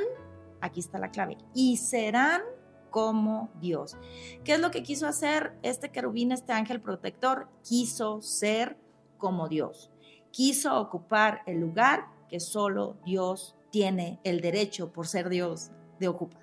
aquí 0.61 0.79
está 0.79 0.99
la 0.99 1.11
clave, 1.11 1.37
y 1.53 1.77
serán 1.77 2.41
como 2.89 3.49
Dios. 3.59 3.97
¿Qué 4.43 4.53
es 4.53 4.59
lo 4.59 4.71
que 4.71 4.83
quiso 4.83 5.07
hacer 5.07 5.57
este 5.61 5.89
querubín, 5.89 6.31
este 6.31 6.53
ángel 6.53 6.81
protector? 6.81 7.47
Quiso 7.63 8.21
ser 8.21 8.77
como 9.17 9.47
Dios. 9.47 9.91
Quiso 10.31 10.79
ocupar 10.79 11.41
el 11.45 11.59
lugar 11.59 12.05
que 12.29 12.39
solo 12.39 12.97
Dios 13.05 13.55
tiene 13.71 14.19
el 14.23 14.41
derecho 14.41 14.91
por 14.91 15.07
ser 15.07 15.29
Dios 15.29 15.71
de 15.99 16.07
ocupar. 16.07 16.41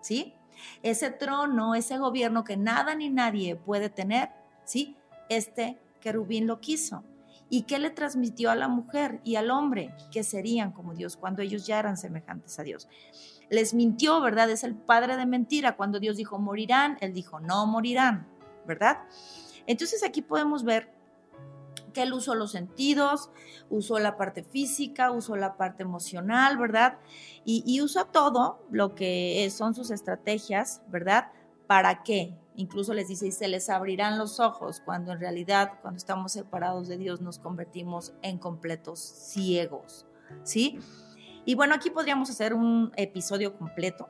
¿Sí? 0.00 0.34
Ese 0.82 1.10
trono, 1.10 1.74
ese 1.74 1.98
gobierno 1.98 2.44
que 2.44 2.56
nada 2.56 2.94
ni 2.94 3.08
nadie 3.08 3.56
puede 3.56 3.88
tener, 3.88 4.30
¿sí? 4.64 4.96
Este 5.28 5.78
querubín 6.00 6.46
lo 6.46 6.60
quiso. 6.60 7.04
¿Y 7.48 7.62
qué 7.62 7.78
le 7.78 7.90
transmitió 7.90 8.50
a 8.50 8.54
la 8.54 8.68
mujer 8.68 9.20
y 9.24 9.36
al 9.36 9.50
hombre? 9.50 9.94
Que 10.10 10.24
serían 10.24 10.72
como 10.72 10.94
Dios 10.94 11.18
cuando 11.18 11.42
ellos 11.42 11.66
ya 11.66 11.78
eran 11.78 11.98
semejantes 11.98 12.58
a 12.58 12.62
Dios. 12.62 12.88
Les 13.50 13.74
mintió, 13.74 14.22
¿verdad? 14.22 14.50
Es 14.50 14.64
el 14.64 14.74
padre 14.74 15.16
de 15.16 15.26
mentira. 15.26 15.76
Cuando 15.76 16.00
Dios 16.00 16.16
dijo 16.16 16.38
morirán, 16.38 16.96
él 17.02 17.12
dijo 17.12 17.40
no 17.40 17.66
morirán, 17.66 18.26
¿verdad? 18.66 19.00
Entonces 19.66 20.02
aquí 20.02 20.22
podemos 20.22 20.64
ver 20.64 20.90
que 21.92 22.02
él 22.02 22.12
usó 22.12 22.34
los 22.34 22.52
sentidos, 22.52 23.30
usó 23.70 23.98
la 23.98 24.16
parte 24.16 24.42
física, 24.42 25.10
usó 25.10 25.36
la 25.36 25.56
parte 25.56 25.82
emocional, 25.82 26.58
¿verdad? 26.58 26.98
Y, 27.44 27.62
y 27.66 27.80
usa 27.80 28.04
todo 28.04 28.64
lo 28.70 28.94
que 28.94 29.48
son 29.54 29.74
sus 29.74 29.90
estrategias, 29.90 30.82
¿verdad? 30.88 31.32
¿Para 31.66 32.02
qué? 32.02 32.36
Incluso 32.54 32.92
les 32.92 33.08
dice, 33.08 33.26
y 33.26 33.32
se 33.32 33.48
les 33.48 33.70
abrirán 33.70 34.18
los 34.18 34.38
ojos, 34.38 34.82
cuando 34.84 35.12
en 35.12 35.20
realidad, 35.20 35.72
cuando 35.80 35.96
estamos 35.96 36.32
separados 36.32 36.86
de 36.86 36.98
Dios, 36.98 37.20
nos 37.20 37.38
convertimos 37.38 38.12
en 38.20 38.38
completos 38.38 39.00
ciegos, 39.00 40.06
¿sí? 40.42 40.78
Y 41.44 41.54
bueno, 41.54 41.74
aquí 41.74 41.90
podríamos 41.90 42.28
hacer 42.28 42.52
un 42.52 42.92
episodio 42.96 43.56
completo, 43.56 44.08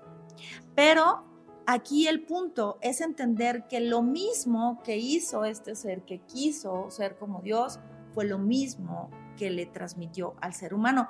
pero 0.75 1.32
aquí 1.67 2.07
el 2.09 2.23
punto 2.23 2.79
es 2.81 3.01
entender 3.01 3.67
que 3.69 3.81
lo 3.81 4.03
mismo 4.03 4.81
que 4.85 4.97
hizo 4.97 5.45
este 5.45 5.75
ser, 5.75 6.03
que 6.03 6.21
quiso 6.21 6.91
ser 6.91 7.17
como 7.17 7.41
Dios, 7.41 7.81
fue 8.13 8.25
lo 8.25 8.39
mismo 8.39 9.11
que 9.37 9.51
le 9.51 9.67
transmitió 9.67 10.35
al 10.41 10.55
ser 10.55 10.75
humano. 10.75 11.09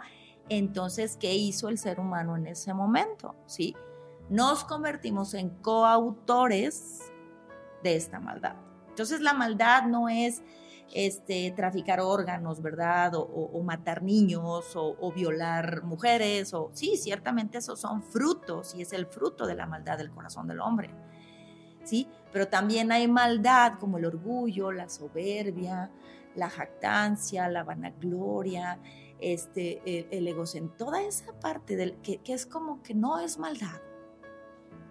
Entonces, 0.49 1.17
¿qué 1.17 1.35
hizo 1.35 1.69
el 1.69 1.79
ser 1.79 2.01
humano 2.01 2.37
en 2.37 2.47
ese 2.47 2.75
momento? 2.75 3.35
¿Sí? 3.47 3.75
Nos 4.29 4.65
convertimos 4.65 5.35
en 5.35 5.51
coautores 5.51 7.01
de 7.83 7.97
esta 7.97 8.21
maldad. 8.21 8.57
Entonces 8.89 9.21
la 9.21 9.33
maldad 9.33 9.85
no 9.85 10.09
es 10.09 10.43
este, 10.93 11.53
traficar 11.53 12.01
órganos, 12.01 12.61
¿verdad? 12.62 13.12
O, 13.14 13.62
matar 13.62 14.03
niños 14.03 14.72
o, 14.74 15.12
violar 15.12 15.82
mujeres. 15.84 16.53
O, 16.55 16.70
sí, 16.72 16.97
ciertamente 16.97 17.59
esos 17.59 17.80
son 17.80 18.03
frutos 18.03 18.74
y 18.74 18.82
es 18.82 18.93
el 18.93 19.07
fruto 19.07 19.47
de 19.47 19.55
la 19.55 19.66
maldad 19.66 19.99
del 19.99 20.11
corazón 20.11 20.47
del 20.49 20.61
hombre. 20.61 20.90
¿Sí? 21.84 22.09
Pero 22.32 22.49
también 22.49 22.93
hay 22.93 23.09
maldad 23.09 23.78
como 23.80 23.99
el 23.99 24.05
orgullo, 24.05 24.70
la 24.70 24.88
soberbia, 24.88 25.90
la 26.36 26.49
jactancia, 26.49 27.49
la 27.49 27.64
vanagloria, 27.64 28.78
este, 29.18 30.16
el, 30.16 30.28
egocentrismo, 30.28 30.76
toda 30.76 31.03
esa 31.03 31.32
parte 31.40 31.76
del, 31.76 31.97
que, 32.03 32.18
que 32.18 32.32
es 32.32 32.47
como 32.47 32.82
que 32.82 32.95
no 32.95 33.18
es 33.18 33.38
maldad, 33.38 33.80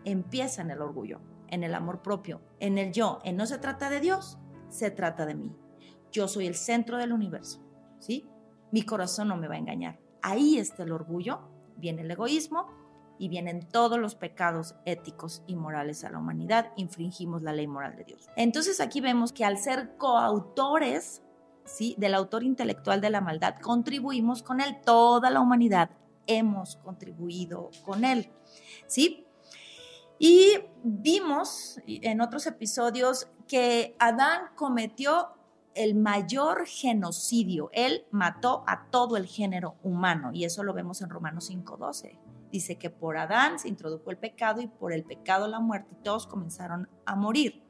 empieza 0.04 0.62
en 0.62 0.72
el 0.72 0.82
orgullo 0.82 1.22
en 1.52 1.64
el 1.64 1.76
amor 1.76 2.02
propio, 2.02 2.42
en 2.60 2.78
el 2.78 2.92
yo, 2.92 3.20
en 3.24 3.38
no 3.38 3.46
se 3.46 3.60
trata 3.60 3.90
de 3.90 4.00
Dios, 4.00 4.40
se 4.70 4.90
trata 4.90 5.26
de 5.26 5.36
mí. 5.36 5.56
Yo 6.12 6.28
soy 6.28 6.48
el 6.48 6.56
centro 6.56 6.98
del 6.98 7.14
universo, 7.14 7.62
¿sí? 8.00 8.28
Mi 8.72 8.84
corazón 8.84 9.28
no 9.28 9.38
me 9.38 9.48
va 9.48 9.56
a 9.56 9.60
engañar. 9.60 10.00
Ahí 10.22 10.58
está 10.58 10.84
el 10.84 10.92
orgullo, 10.92 11.40
viene 11.78 12.02
el 12.02 12.12
egoísmo 12.12 12.68
y 13.18 13.30
vienen 13.30 13.68
todos 13.68 14.00
los 14.00 14.16
pecados 14.16 14.76
éticos 14.86 15.44
y 15.46 15.56
morales 15.56 16.04
a 16.04 16.10
la 16.10 16.18
humanidad, 16.18 16.72
infringimos 16.76 17.44
la 17.44 17.54
ley 17.54 17.68
moral 17.68 17.96
de 17.96 18.04
Dios. 18.04 18.28
Entonces 18.36 18.82
aquí 18.82 19.00
vemos 19.00 19.32
que 19.32 19.46
al 19.46 19.58
ser 19.58 19.96
coautores, 19.98 21.22
¿sí? 21.66 21.96
Del 21.98 22.16
autor 22.16 22.44
intelectual 22.44 23.00
de 23.00 23.10
la 23.10 23.22
maldad, 23.22 23.56
contribuimos 23.62 24.42
con 24.42 24.60
él, 24.60 24.78
toda 24.84 25.30
la 25.30 25.40
humanidad 25.40 25.92
hemos 26.28 26.78
contribuido 26.78 27.70
con 27.84 28.06
él, 28.06 28.32
¿sí? 28.88 29.26
Y 30.18 30.54
vimos 30.84 31.80
en 31.86 32.22
otros 32.22 32.46
episodios 32.48 33.28
que 33.48 33.96
Adán 34.00 34.52
cometió 34.56 35.30
el 35.76 35.96
mayor 35.96 36.66
genocidio. 36.66 37.70
Él 37.74 38.06
mató 38.12 38.64
a 38.68 38.88
todo 38.90 39.18
el 39.18 39.26
género 39.26 39.76
humano 39.84 40.32
y 40.34 40.46
eso 40.46 40.64
lo 40.64 40.74
vemos 40.74 41.02
en 41.02 41.10
Romanos 41.10 41.50
5:12. 41.50 42.20
Dice 42.52 42.78
que 42.78 42.90
por 42.90 43.18
Adán 43.18 43.60
se 43.60 43.70
introdujo 43.70 44.12
el 44.12 44.18
pecado 44.18 44.62
y 44.62 44.68
por 44.68 44.92
el 44.92 45.04
pecado 45.04 45.48
la 45.48 45.60
muerte 45.60 45.96
y 46.00 46.04
todos 46.04 46.28
comenzaron 46.28 46.90
a 47.06 47.16
morir. 47.16 47.64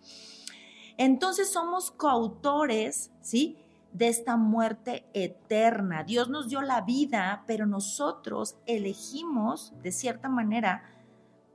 Entonces 0.97 1.52
somos 1.52 1.91
coautores, 1.91 3.12
¿sí? 3.22 3.58
De 3.93 4.08
esta 4.08 4.38
muerte 4.38 5.06
eterna. 5.14 6.04
Dios 6.04 6.30
nos 6.30 6.47
dio 6.47 6.62
la 6.62 6.82
vida, 6.82 7.43
pero 7.45 7.66
nosotros 7.66 8.58
elegimos 8.66 9.74
de 9.84 9.91
cierta 9.91 10.30
manera 10.30 10.84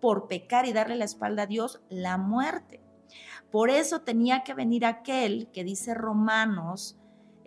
por 0.00 0.28
pecar 0.28 0.66
y 0.66 0.72
darle 0.72 0.96
la 0.96 1.04
espalda 1.04 1.42
a 1.42 1.46
Dios, 1.46 1.80
la 1.88 2.18
muerte. 2.18 2.85
Por 3.50 3.70
eso 3.70 4.00
tenía 4.00 4.42
que 4.42 4.54
venir 4.54 4.84
aquel 4.84 5.48
que 5.52 5.64
dice 5.64 5.94
Romanos 5.94 6.96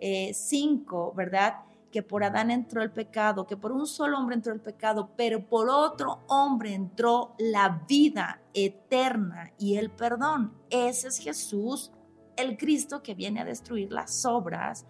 eh, 0.00 1.16
¿verdad? 1.16 1.56
Que 1.90 2.02
por 2.02 2.24
Adán 2.24 2.50
entró 2.50 2.82
el 2.82 2.90
pecado, 2.90 3.46
que 3.46 3.56
por 3.56 3.72
un 3.72 3.86
solo 3.86 4.18
hombre 4.18 4.36
entró 4.36 4.52
el 4.52 4.60
pecado, 4.60 5.10
pero 5.16 5.46
por 5.46 5.68
otro 5.68 6.20
hombre 6.28 6.72
entró 6.72 7.34
la 7.38 7.84
vida 7.88 8.40
eterna 8.54 9.52
y 9.58 9.76
el 9.76 9.90
perdón. 9.90 10.54
Ese 10.70 11.08
es 11.08 11.18
Jesús, 11.18 11.92
el 12.36 12.56
Cristo 12.56 13.02
que 13.02 13.14
viene 13.14 13.40
a 13.40 13.44
destruir 13.44 13.92
las 13.92 14.24
obras 14.24 14.86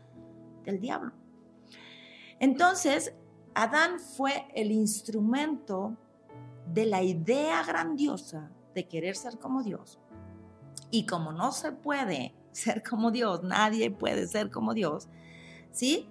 del 0.64 0.78
diablo. 0.78 1.12
Entonces, 2.38 3.14
Adán 3.54 3.98
fue 3.98 4.46
el 4.54 4.70
instrumento 4.70 5.96
de 6.72 6.86
la 6.86 7.02
idea 7.02 7.64
grandiosa 7.64 8.50
de 8.74 8.86
querer 8.86 9.16
ser 9.16 9.38
como 9.38 9.62
Dios. 9.62 9.98
Y 10.90 11.06
como 11.06 11.32
no 11.32 11.52
se 11.52 11.72
puede 11.72 12.34
ser 12.52 12.82
como 12.82 13.10
Dios, 13.10 13.42
nadie 13.42 13.90
puede 13.90 14.26
ser 14.26 14.50
como 14.50 14.74
Dios, 14.74 15.08
¿sí? 15.70 16.08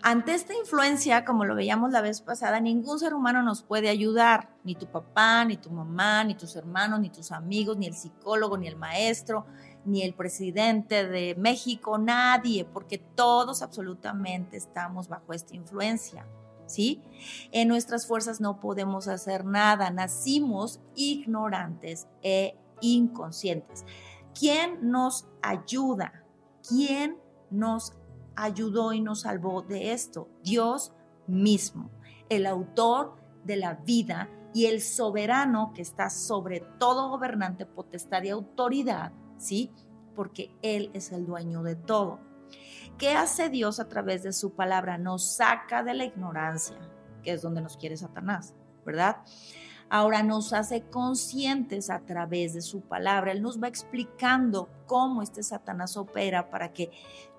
Ante 0.00 0.32
esta 0.32 0.54
influencia, 0.54 1.24
como 1.24 1.44
lo 1.44 1.56
veíamos 1.56 1.90
la 1.90 2.00
vez 2.00 2.20
pasada, 2.20 2.60
ningún 2.60 3.00
ser 3.00 3.14
humano 3.14 3.42
nos 3.42 3.62
puede 3.62 3.88
ayudar, 3.88 4.48
ni 4.62 4.76
tu 4.76 4.86
papá, 4.86 5.44
ni 5.44 5.56
tu 5.56 5.70
mamá, 5.70 6.22
ni 6.22 6.36
tus 6.36 6.54
hermanos, 6.54 7.00
ni 7.00 7.10
tus 7.10 7.32
amigos, 7.32 7.76
ni 7.76 7.88
el 7.88 7.94
psicólogo, 7.94 8.56
ni 8.56 8.68
el 8.68 8.76
maestro, 8.76 9.44
ni 9.84 10.02
el 10.02 10.14
presidente 10.14 11.08
de 11.08 11.34
México, 11.36 11.98
nadie, 11.98 12.64
porque 12.64 12.98
todos 12.98 13.60
absolutamente 13.60 14.56
estamos 14.56 15.08
bajo 15.08 15.32
esta 15.32 15.56
influencia. 15.56 16.24
¿sí? 16.66 17.02
En 17.50 17.66
nuestras 17.66 18.06
fuerzas 18.06 18.40
no 18.40 18.60
podemos 18.60 19.08
hacer 19.08 19.44
nada, 19.44 19.90
nacimos 19.90 20.80
ignorantes 20.94 22.06
e 22.22 22.56
inconscientes. 22.80 23.84
¿Quién 24.38 24.90
nos 24.90 25.28
ayuda? 25.42 26.24
¿Quién 26.68 27.18
nos 27.50 27.94
ayudó 28.36 28.92
y 28.92 29.00
nos 29.00 29.22
salvó 29.22 29.62
de 29.62 29.92
esto? 29.92 30.28
Dios 30.42 30.92
mismo, 31.26 31.90
el 32.28 32.46
autor 32.46 33.16
de 33.44 33.56
la 33.56 33.74
vida 33.74 34.30
y 34.54 34.66
el 34.66 34.80
soberano 34.80 35.72
que 35.74 35.82
está 35.82 36.10
sobre 36.10 36.60
todo 36.78 37.10
gobernante, 37.10 37.66
potestad 37.66 38.22
y 38.22 38.30
autoridad, 38.30 39.12
¿sí? 39.36 39.72
Porque 40.14 40.54
Él 40.62 40.90
es 40.94 41.12
el 41.12 41.26
dueño 41.26 41.62
de 41.62 41.76
todo. 41.76 42.20
¿Qué 42.96 43.12
hace 43.12 43.50
Dios 43.50 43.78
a 43.78 43.88
través 43.88 44.22
de 44.22 44.32
su 44.32 44.54
palabra? 44.54 44.98
Nos 44.98 45.36
saca 45.36 45.82
de 45.82 45.94
la 45.94 46.04
ignorancia, 46.04 46.76
que 47.22 47.32
es 47.32 47.42
donde 47.42 47.60
nos 47.60 47.76
quiere 47.76 47.96
Satanás, 47.96 48.54
¿verdad? 48.84 49.18
Ahora 49.90 50.22
nos 50.22 50.52
hace 50.52 50.82
conscientes 50.82 51.88
a 51.88 52.00
través 52.00 52.52
de 52.52 52.60
su 52.60 52.82
palabra. 52.82 53.32
Él 53.32 53.40
nos 53.40 53.62
va 53.62 53.68
explicando 53.68 54.68
cómo 54.86 55.22
este 55.22 55.42
Satanás 55.42 55.96
opera 55.96 56.50
para 56.50 56.72
que 56.72 56.90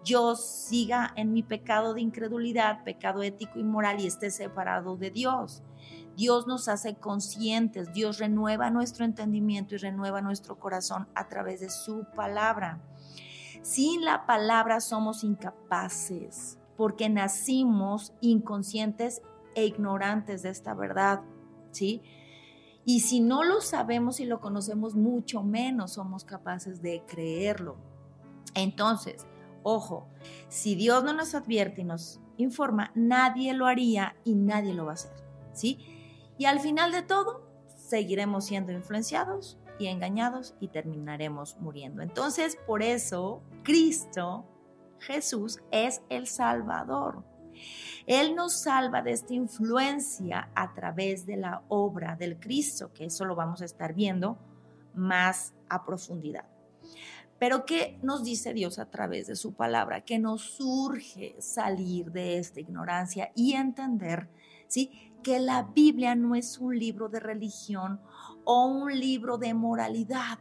yo 0.04 0.36
siga 0.36 1.14
en 1.16 1.32
mi 1.32 1.44
pecado 1.44 1.94
de 1.94 2.02
incredulidad, 2.02 2.84
pecado 2.84 3.22
ético 3.22 3.60
y 3.60 3.64
moral 3.64 4.00
y 4.00 4.08
esté 4.08 4.32
separado 4.32 4.98
de 4.98 5.12
Dios. 5.12 5.64
Dios 6.16 6.48
nos 6.48 6.68
hace 6.68 6.96
conscientes, 6.96 7.94
Dios 7.94 8.18
renueva 8.18 8.72
nuestro 8.72 9.06
entendimiento 9.06 9.76
y 9.76 9.78
renueva 9.78 10.22
nuestro 10.22 10.60
corazón 10.60 11.08
a 11.16 11.28
través 11.28 11.60
de 11.60 11.70
su 11.70 12.06
palabra. 12.16 12.82
Sin 13.62 14.04
la 14.04 14.26
palabra 14.26 14.82
somos 14.82 15.24
incapaces 15.24 16.58
porque 16.76 17.10
nacimos 17.10 18.14
inconscientes 18.22 19.22
e 19.54 19.66
ignorantes 19.66 20.44
de 20.44 20.50
esta 20.50 20.74
verdad, 20.74 21.22
¿sí? 21.72 22.02
Y 22.86 23.02
si 23.02 23.20
no 23.20 23.44
lo 23.44 23.62
sabemos 23.62 24.20
y 24.20 24.26
lo 24.26 24.40
conocemos, 24.40 24.96
mucho 24.96 25.44
menos 25.44 25.94
somos 25.94 26.24
capaces 26.24 26.82
de 26.82 27.04
creerlo. 27.06 27.78
Entonces, 28.56 29.28
ojo, 29.64 30.08
si 30.48 30.76
Dios 30.76 31.04
no 31.04 31.14
nos 31.14 31.36
advierte 31.36 31.82
y 31.82 31.84
nos 31.84 32.20
informa, 32.38 32.92
nadie 32.96 33.54
lo 33.54 33.68
haría 33.68 34.16
y 34.24 34.34
nadie 34.36 34.74
lo 34.74 34.86
va 34.86 34.92
a 34.92 34.94
hacer, 34.96 35.14
¿sí? 35.54 35.80
Y 36.38 36.46
al 36.46 36.60
final 36.60 36.92
de 36.92 37.02
todo, 37.02 37.48
seguiremos 37.76 38.46
siendo 38.46 38.72
influenciados 38.72 39.58
y 39.78 39.88
engañados 39.88 40.56
y 40.60 40.70
terminaremos 40.70 41.58
muriendo. 41.60 42.02
Entonces, 42.02 42.58
por 42.68 42.82
eso, 42.82 43.42
Cristo, 43.64 44.46
Jesús, 45.00 45.60
es 45.72 46.02
el 46.10 46.28
Salvador. 46.28 47.24
Él 48.10 48.34
nos 48.34 48.62
salva 48.62 49.04
de 49.04 49.12
esta 49.12 49.36
influencia 49.36 50.50
a 50.56 50.74
través 50.74 51.28
de 51.28 51.38
la 51.38 51.62
obra 51.68 52.16
del 52.16 52.40
Cristo, 52.40 52.92
que 52.92 53.06
eso 53.06 53.24
lo 53.24 53.36
vamos 53.36 53.62
a 53.62 53.66
estar 53.66 53.94
viendo 53.94 54.40
más 54.96 55.54
a 55.70 55.86
profundidad. 55.86 56.46
Pero 57.38 57.66
¿qué 57.66 58.00
nos 58.02 58.24
dice 58.24 58.56
Dios 58.56 58.80
a 58.80 58.90
través 58.90 59.28
de 59.28 59.36
su 59.36 59.54
palabra? 59.54 60.06
Que 60.06 60.18
nos 60.18 60.42
surge 60.42 61.36
salir 61.38 62.12
de 62.12 62.40
esta 62.40 62.60
ignorancia 62.60 63.32
y 63.36 63.54
entender, 63.54 64.28
¿sí? 64.66 65.14
Que 65.22 65.40
la 65.40 65.62
Biblia 65.62 66.16
no 66.16 66.34
es 66.34 66.58
un 66.58 66.80
libro 66.80 67.10
de 67.10 67.20
religión 67.20 68.02
o 68.44 68.66
un 68.66 68.92
libro 69.00 69.38
de 69.38 69.54
moralidad, 69.54 70.40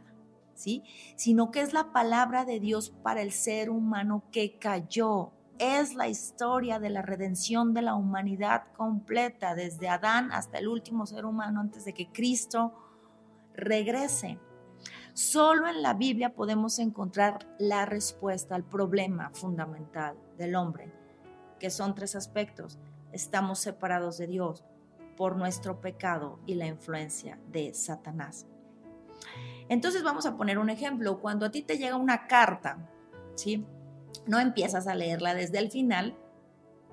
¿sí? 0.55 0.81
Sino 1.15 1.51
que 1.51 1.61
es 1.61 1.71
la 1.71 1.93
palabra 1.93 2.45
de 2.45 2.59
Dios 2.59 2.89
para 3.03 3.21
el 3.21 3.31
ser 3.31 3.69
humano 3.69 4.23
que 4.31 4.57
cayó. 4.57 5.33
Es 5.59 5.93
la 5.93 6.07
historia 6.07 6.79
de 6.79 6.89
la 6.89 7.01
redención 7.01 7.73
de 7.73 7.81
la 7.81 7.93
humanidad 7.93 8.63
completa, 8.77 9.55
desde 9.55 9.89
Adán 9.89 10.31
hasta 10.31 10.57
el 10.57 10.69
último 10.69 11.05
ser 11.05 11.25
humano 11.25 11.59
antes 11.59 11.83
de 11.83 11.93
que 11.93 12.07
Cristo 12.07 12.73
regrese. 13.53 14.39
Solo 15.13 15.67
en 15.67 15.81
la 15.81 15.93
Biblia 15.93 16.33
podemos 16.33 16.79
encontrar 16.79 17.45
la 17.59 17.85
respuesta 17.85 18.55
al 18.55 18.63
problema 18.63 19.31
fundamental 19.33 20.15
del 20.37 20.55
hombre, 20.55 20.93
que 21.59 21.69
son 21.69 21.93
tres 21.93 22.15
aspectos. 22.15 22.79
Estamos 23.11 23.59
separados 23.59 24.17
de 24.17 24.27
Dios 24.27 24.63
por 25.17 25.35
nuestro 25.35 25.81
pecado 25.81 26.39
y 26.45 26.53
la 26.53 26.67
influencia 26.67 27.37
de 27.51 27.73
Satanás. 27.73 28.45
Entonces 29.67 30.03
vamos 30.03 30.25
a 30.25 30.37
poner 30.37 30.57
un 30.57 30.69
ejemplo. 30.69 31.19
Cuando 31.19 31.45
a 31.45 31.51
ti 31.51 31.63
te 31.63 31.77
llega 31.77 31.97
una 31.97 32.27
carta, 32.27 32.77
¿sí? 33.35 33.65
No 34.25 34.39
empiezas 34.39 34.87
a 34.87 34.95
leerla 34.95 35.33
desde 35.33 35.59
el 35.59 35.71
final 35.71 36.17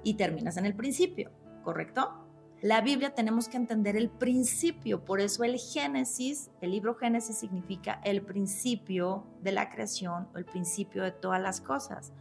y 0.03 0.14
terminas 0.14 0.57
en 0.57 0.67
el 0.67 0.75
principio, 0.75 1.31
¿correcto? 1.62 2.27
La 2.62 2.81
Biblia 2.81 3.14
tenemos 3.14 3.49
que 3.49 3.59
entender 3.59 3.97
el 3.97 4.09
principio, 4.09 5.05
por 5.05 5.21
eso 5.21 5.45
el 5.45 5.59
Génesis, 5.59 6.51
el 6.62 6.71
libro 6.71 6.95
Génesis 6.95 7.37
significa 7.37 8.01
el 8.03 8.23
principio 8.23 9.27
de 9.43 9.53
la 9.53 9.69
creación 9.69 10.29
o 10.35 10.39
el 10.39 10.47
principio 10.47 11.03
de 11.03 11.12
todas 11.12 11.41
las 11.41 11.61
cosas. 11.61 12.14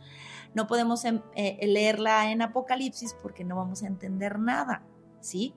No 0.54 0.68
podemos 0.68 1.06
em, 1.06 1.22
eh, 1.36 1.66
leerla 1.66 2.32
en 2.32 2.42
Apocalipsis 2.42 3.16
porque 3.22 3.46
no 3.46 3.56
vamos 3.56 3.84
a 3.84 3.88
entender 3.88 4.38
nada, 4.38 4.84
¿sí? 5.22 5.56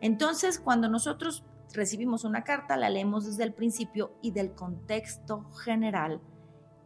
Entonces, 0.00 0.60
cuando 0.60 0.88
nosotros 0.88 1.44
recibimos 1.72 2.22
una 2.22 2.44
carta, 2.44 2.76
la 2.76 2.90
leemos 2.90 3.26
desde 3.26 3.42
el 3.42 3.52
principio 3.52 4.12
y 4.22 4.30
del 4.30 4.52
contexto 4.52 5.50
general 5.64 6.20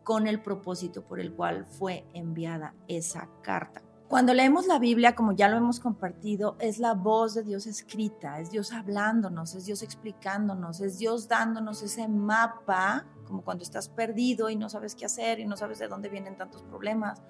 con 0.04 0.26
el 0.26 0.42
propósito 0.42 1.02
por 1.04 1.20
el 1.20 1.32
cual 1.32 1.66
fue 1.66 2.04
enviada 2.12 2.74
esa 2.88 3.28
carta. 3.42 3.82
Cuando 4.08 4.34
leemos 4.34 4.66
la 4.66 4.78
Biblia, 4.78 5.14
como 5.14 5.32
ya 5.32 5.48
lo 5.48 5.56
hemos 5.56 5.80
compartido, 5.80 6.56
es 6.60 6.78
la 6.78 6.92
voz 6.92 7.32
de 7.32 7.42
Dios 7.42 7.66
escrita, 7.66 8.40
es 8.40 8.50
Dios 8.50 8.72
hablándonos, 8.72 9.54
es 9.54 9.64
Dios 9.64 9.82
explicándonos, 9.82 10.80
es 10.80 10.98
Dios 10.98 11.28
dándonos 11.28 11.82
ese 11.82 12.08
mapa, 12.08 13.06
como 13.26 13.42
cuando 13.42 13.64
estás 13.64 13.88
perdido 13.88 14.50
y 14.50 14.56
no 14.56 14.68
sabes 14.68 14.94
qué 14.94 15.06
hacer 15.06 15.40
y 15.40 15.46
no 15.46 15.56
sabes 15.56 15.78
de 15.78 15.88
dónde 15.88 16.10
vienen 16.10 16.36
tantos 16.36 16.62
problemas 16.62 17.22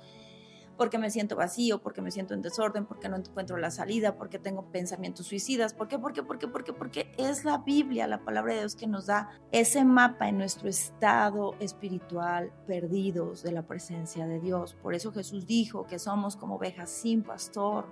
porque 0.77 0.99
me 0.99 1.11
siento 1.11 1.37
vacío, 1.37 1.83
porque 1.83 2.03
me 2.03 2.11
siento 2.11 2.35
en 2.35 2.43
desorden, 2.43 2.87
porque 2.87 3.09
no 3.09 3.17
encuentro 3.17 3.57
la 3.57 3.71
salida, 3.71 4.17
porque 4.17 4.39
tengo 4.39 4.71
pensamientos 4.71 5.27
suicidas. 5.27 5.75
¿Por 5.75 5.89
qué? 5.89 5.99
¿Por 5.99 6.13
qué? 6.13 6.23
¿Por 6.23 6.39
qué? 6.39 6.49
¿Por 6.49 6.65
qué? 6.65 6.73
Porque 6.73 7.13
es 7.19 7.45
la 7.45 7.59
Biblia, 7.59 8.07
la 8.07 8.25
palabra 8.25 8.55
de 8.55 8.61
Dios 8.61 8.77
que 8.77 8.87
nos 8.87 9.07
da 9.07 9.31
ese 9.51 9.85
mapa 9.85 10.29
en 10.29 10.39
nuestro 10.39 10.69
estado 10.69 11.55
espiritual 11.61 12.53
perdidos 12.67 13.43
de 13.43 13.53
la 13.53 13.63
presencia 13.67 14.27
de 14.27 14.41
Dios. 14.41 14.75
Por 14.75 14.95
eso 14.95 15.13
Jesús 15.13 15.47
dijo 15.47 15.87
que 15.87 15.99
somos 15.99 16.37
como 16.37 16.57
ovejas 16.57 16.91
sin 16.91 17.23
pastor, 17.23 17.87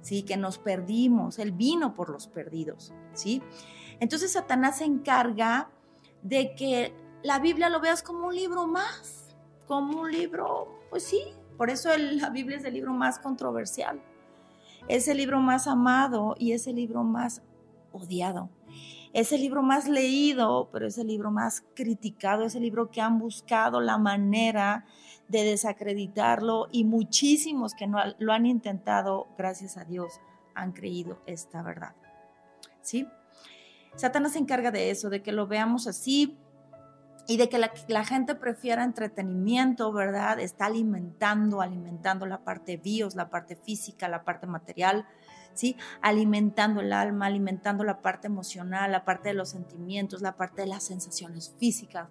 ¿sí? 0.00 0.22
Que 0.22 0.36
nos 0.36 0.58
perdimos. 0.58 1.38
Él 1.38 1.52
vino 1.52 1.94
por 1.94 2.10
los 2.10 2.26
perdidos, 2.26 2.92
¿sí? 3.14 3.42
Entonces 4.00 4.32
Satanás 4.32 4.78
se 4.78 4.84
encarga 4.84 5.70
de 6.22 6.54
que 6.54 6.94
la 7.22 7.38
Biblia 7.38 7.68
lo 7.68 7.80
veas 7.80 8.02
como 8.02 8.28
un 8.28 8.34
libro 8.34 8.66
más, 8.66 9.34
como 9.66 10.02
un 10.02 10.12
libro, 10.12 10.80
pues 10.90 11.04
sí, 11.04 11.22
por 11.62 11.70
eso 11.70 11.90
la 11.96 12.28
Biblia 12.30 12.56
es 12.56 12.64
el 12.64 12.74
libro 12.74 12.92
más 12.92 13.20
controversial. 13.20 14.02
Es 14.88 15.06
el 15.06 15.18
libro 15.18 15.38
más 15.38 15.68
amado 15.68 16.34
y 16.36 16.50
es 16.50 16.66
el 16.66 16.74
libro 16.74 17.04
más 17.04 17.40
odiado. 17.92 18.50
Es 19.12 19.30
el 19.30 19.42
libro 19.42 19.62
más 19.62 19.88
leído, 19.88 20.70
pero 20.72 20.88
es 20.88 20.98
el 20.98 21.06
libro 21.06 21.30
más 21.30 21.62
criticado. 21.76 22.42
Es 22.42 22.56
el 22.56 22.62
libro 22.62 22.90
que 22.90 23.00
han 23.00 23.20
buscado 23.20 23.80
la 23.80 23.96
manera 23.96 24.86
de 25.28 25.44
desacreditarlo 25.44 26.66
y 26.72 26.82
muchísimos 26.82 27.74
que 27.74 27.86
no 27.86 28.00
lo 28.18 28.32
han 28.32 28.44
intentado, 28.44 29.28
gracias 29.38 29.76
a 29.76 29.84
Dios, 29.84 30.14
han 30.56 30.72
creído 30.72 31.22
esta 31.26 31.62
verdad. 31.62 31.94
¿Sí? 32.80 33.06
Satanás 33.94 34.32
se 34.32 34.40
encarga 34.40 34.72
de 34.72 34.90
eso, 34.90 35.10
de 35.10 35.22
que 35.22 35.30
lo 35.30 35.46
veamos 35.46 35.86
así, 35.86 36.36
y 37.26 37.36
de 37.36 37.48
que 37.48 37.58
la, 37.58 38.04
gente 38.04 38.34
prefiera 38.34 38.82
entretenimiento, 38.82 39.92
¿verdad? 39.92 40.40
Está 40.40 40.66
alimentando, 40.66 41.60
alimentando 41.60 42.26
la 42.26 42.42
parte 42.42 42.76
bios, 42.76 43.14
la 43.14 43.30
parte 43.30 43.54
física, 43.54 44.08
la 44.08 44.24
parte 44.24 44.46
material, 44.46 45.06
¿sí? 45.54 45.76
Alimentando 46.00 46.80
el 46.80 46.92
alma, 46.92 47.26
alimentando 47.26 47.84
la 47.84 48.02
parte 48.02 48.26
emocional, 48.26 48.90
la 48.90 49.04
parte 49.04 49.28
de 49.28 49.34
los 49.34 49.50
sentimientos, 49.50 50.20
la 50.20 50.36
parte 50.36 50.62
de 50.62 50.68
las 50.68 50.82
sensaciones 50.82 51.54
físicas, 51.58 52.08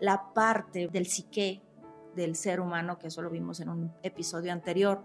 la 0.00 0.32
parte 0.32 0.88
del 0.88 1.06
psique 1.06 1.62
del 2.16 2.34
ser 2.34 2.60
humano, 2.60 2.98
que 2.98 3.08
eso 3.08 3.20
lo 3.20 3.30
vimos 3.30 3.60
en 3.60 3.68
un 3.68 3.92
episodio 4.02 4.52
anterior. 4.52 5.04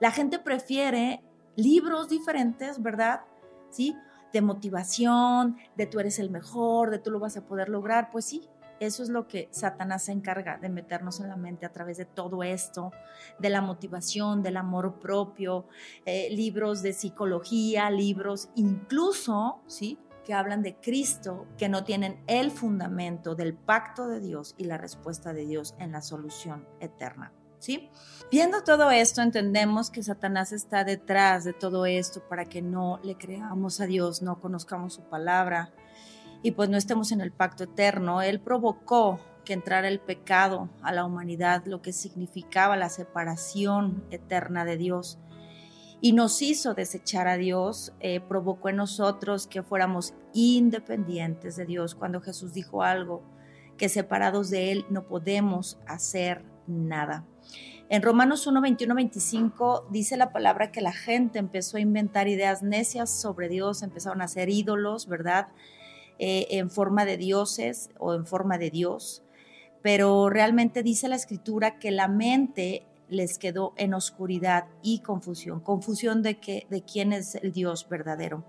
La 0.00 0.10
gente 0.10 0.38
prefiere 0.38 1.22
libros 1.56 2.08
diferentes, 2.08 2.80
¿verdad? 2.80 3.22
¿Sí? 3.70 3.94
de 4.34 4.42
motivación, 4.42 5.56
de 5.76 5.86
tú 5.86 6.00
eres 6.00 6.18
el 6.18 6.28
mejor, 6.28 6.90
de 6.90 6.98
tú 6.98 7.12
lo 7.12 7.20
vas 7.20 7.36
a 7.36 7.46
poder 7.46 7.68
lograr, 7.68 8.10
pues 8.10 8.24
sí, 8.24 8.42
eso 8.80 9.02
es 9.02 9.08
lo 9.08 9.26
que 9.26 9.48
Satanás 9.50 10.04
se 10.04 10.12
encarga 10.12 10.58
de 10.58 10.68
meternos 10.68 11.20
en 11.20 11.28
la 11.28 11.36
mente 11.36 11.66
a 11.66 11.72
través 11.72 11.96
de 11.96 12.04
todo 12.04 12.42
esto, 12.42 12.92
de 13.38 13.50
la 13.50 13.60
motivación, 13.60 14.42
del 14.42 14.56
amor 14.56 14.98
propio, 15.00 15.66
eh, 16.04 16.28
libros 16.30 16.82
de 16.82 16.92
psicología, 16.92 17.90
libros 17.90 18.48
incluso, 18.54 19.62
¿sí? 19.66 19.98
que 20.24 20.34
hablan 20.34 20.62
de 20.62 20.76
Cristo, 20.76 21.46
que 21.58 21.68
no 21.68 21.84
tienen 21.84 22.22
el 22.26 22.50
fundamento 22.50 23.34
del 23.34 23.54
pacto 23.54 24.08
de 24.08 24.20
Dios 24.20 24.54
y 24.56 24.64
la 24.64 24.78
respuesta 24.78 25.32
de 25.32 25.44
Dios 25.44 25.74
en 25.78 25.92
la 25.92 26.02
solución 26.02 26.66
eterna. 26.80 27.32
¿Sí? 27.58 27.88
Viendo 28.30 28.62
todo 28.62 28.90
esto, 28.90 29.22
entendemos 29.22 29.90
que 29.90 30.02
Satanás 30.02 30.52
está 30.52 30.84
detrás 30.84 31.44
de 31.44 31.54
todo 31.54 31.86
esto 31.86 32.22
para 32.28 32.44
que 32.44 32.60
no 32.60 33.00
le 33.02 33.16
creamos 33.16 33.80
a 33.80 33.86
Dios, 33.86 34.20
no 34.20 34.38
conozcamos 34.38 34.94
su 34.94 35.02
palabra, 35.04 35.72
y 36.44 36.50
pues 36.50 36.68
no 36.68 36.76
estemos 36.76 37.10
en 37.10 37.22
el 37.22 37.32
pacto 37.32 37.64
eterno. 37.64 38.20
Él 38.20 38.38
provocó 38.38 39.18
que 39.46 39.54
entrara 39.54 39.88
el 39.88 39.98
pecado 39.98 40.68
a 40.82 40.92
la 40.92 41.06
humanidad, 41.06 41.64
lo 41.64 41.80
que 41.80 41.94
significaba 41.94 42.76
la 42.76 42.90
separación 42.90 44.04
eterna 44.10 44.66
de 44.66 44.76
Dios. 44.76 45.18
Y 46.02 46.12
nos 46.12 46.42
hizo 46.42 46.74
desechar 46.74 47.28
a 47.28 47.38
Dios, 47.38 47.94
eh, 48.00 48.20
provocó 48.20 48.68
en 48.68 48.76
nosotros 48.76 49.46
que 49.46 49.62
fuéramos 49.62 50.12
independientes 50.34 51.56
de 51.56 51.64
Dios. 51.64 51.94
Cuando 51.94 52.20
Jesús 52.20 52.52
dijo 52.52 52.82
algo, 52.82 53.22
que 53.78 53.88
separados 53.88 54.50
de 54.50 54.70
Él 54.70 54.84
no 54.90 55.06
podemos 55.06 55.78
hacer 55.86 56.44
nada. 56.66 57.24
En 57.88 58.02
Romanos 58.02 58.46
1, 58.46 58.60
21, 58.60 58.94
25 58.94 59.86
dice 59.90 60.18
la 60.18 60.30
palabra 60.30 60.72
que 60.72 60.82
la 60.82 60.92
gente 60.92 61.38
empezó 61.38 61.78
a 61.78 61.80
inventar 61.80 62.28
ideas 62.28 62.62
necias 62.62 63.08
sobre 63.08 63.48
Dios, 63.48 63.82
empezaron 63.82 64.20
a 64.20 64.24
hacer 64.24 64.50
ídolos, 64.50 65.08
¿verdad? 65.08 65.48
Eh, 66.18 66.46
en 66.50 66.70
forma 66.70 67.04
de 67.04 67.16
dioses 67.16 67.90
o 67.98 68.14
en 68.14 68.24
forma 68.24 68.56
de 68.56 68.70
Dios, 68.70 69.24
pero 69.82 70.30
realmente 70.30 70.84
dice 70.84 71.08
la 71.08 71.16
escritura 71.16 71.80
que 71.80 71.90
la 71.90 72.06
mente 72.06 72.86
les 73.08 73.36
quedó 73.36 73.74
en 73.76 73.94
oscuridad 73.94 74.66
y 74.80 75.00
confusión, 75.00 75.60
confusión 75.60 76.22
de, 76.22 76.38
que, 76.38 76.68
de 76.70 76.82
quién 76.82 77.12
es 77.12 77.34
el 77.34 77.52
Dios 77.52 77.88
verdadero. 77.88 78.44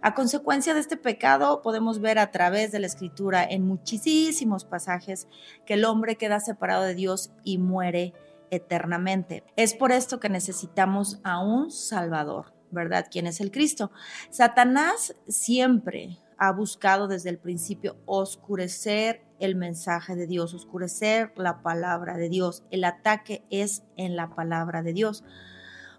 A 0.00 0.14
consecuencia 0.14 0.72
de 0.72 0.80
este 0.80 0.96
pecado 0.96 1.60
podemos 1.60 2.00
ver 2.00 2.18
a 2.18 2.30
través 2.30 2.72
de 2.72 2.78
la 2.78 2.86
escritura 2.86 3.44
en 3.44 3.66
muchísimos 3.66 4.64
pasajes 4.64 5.28
que 5.66 5.74
el 5.74 5.84
hombre 5.84 6.16
queda 6.16 6.40
separado 6.40 6.84
de 6.84 6.94
Dios 6.94 7.32
y 7.44 7.58
muere 7.58 8.14
eternamente. 8.50 9.44
Es 9.56 9.74
por 9.74 9.92
esto 9.92 10.20
que 10.20 10.30
necesitamos 10.30 11.20
a 11.22 11.42
un 11.42 11.70
Salvador, 11.70 12.54
¿verdad? 12.70 13.06
¿Quién 13.10 13.26
es 13.26 13.40
el 13.40 13.50
Cristo? 13.50 13.90
Satanás 14.30 15.14
siempre 15.28 16.18
ha 16.48 16.52
buscado 16.52 17.08
desde 17.08 17.30
el 17.30 17.38
principio 17.38 17.96
oscurecer 18.06 19.22
el 19.38 19.56
mensaje 19.56 20.14
de 20.14 20.26
Dios, 20.26 20.54
oscurecer 20.54 21.32
la 21.36 21.62
palabra 21.62 22.16
de 22.16 22.28
Dios. 22.28 22.64
El 22.70 22.84
ataque 22.84 23.44
es 23.50 23.82
en 23.96 24.16
la 24.16 24.34
palabra 24.34 24.82
de 24.82 24.92
Dios. 24.92 25.24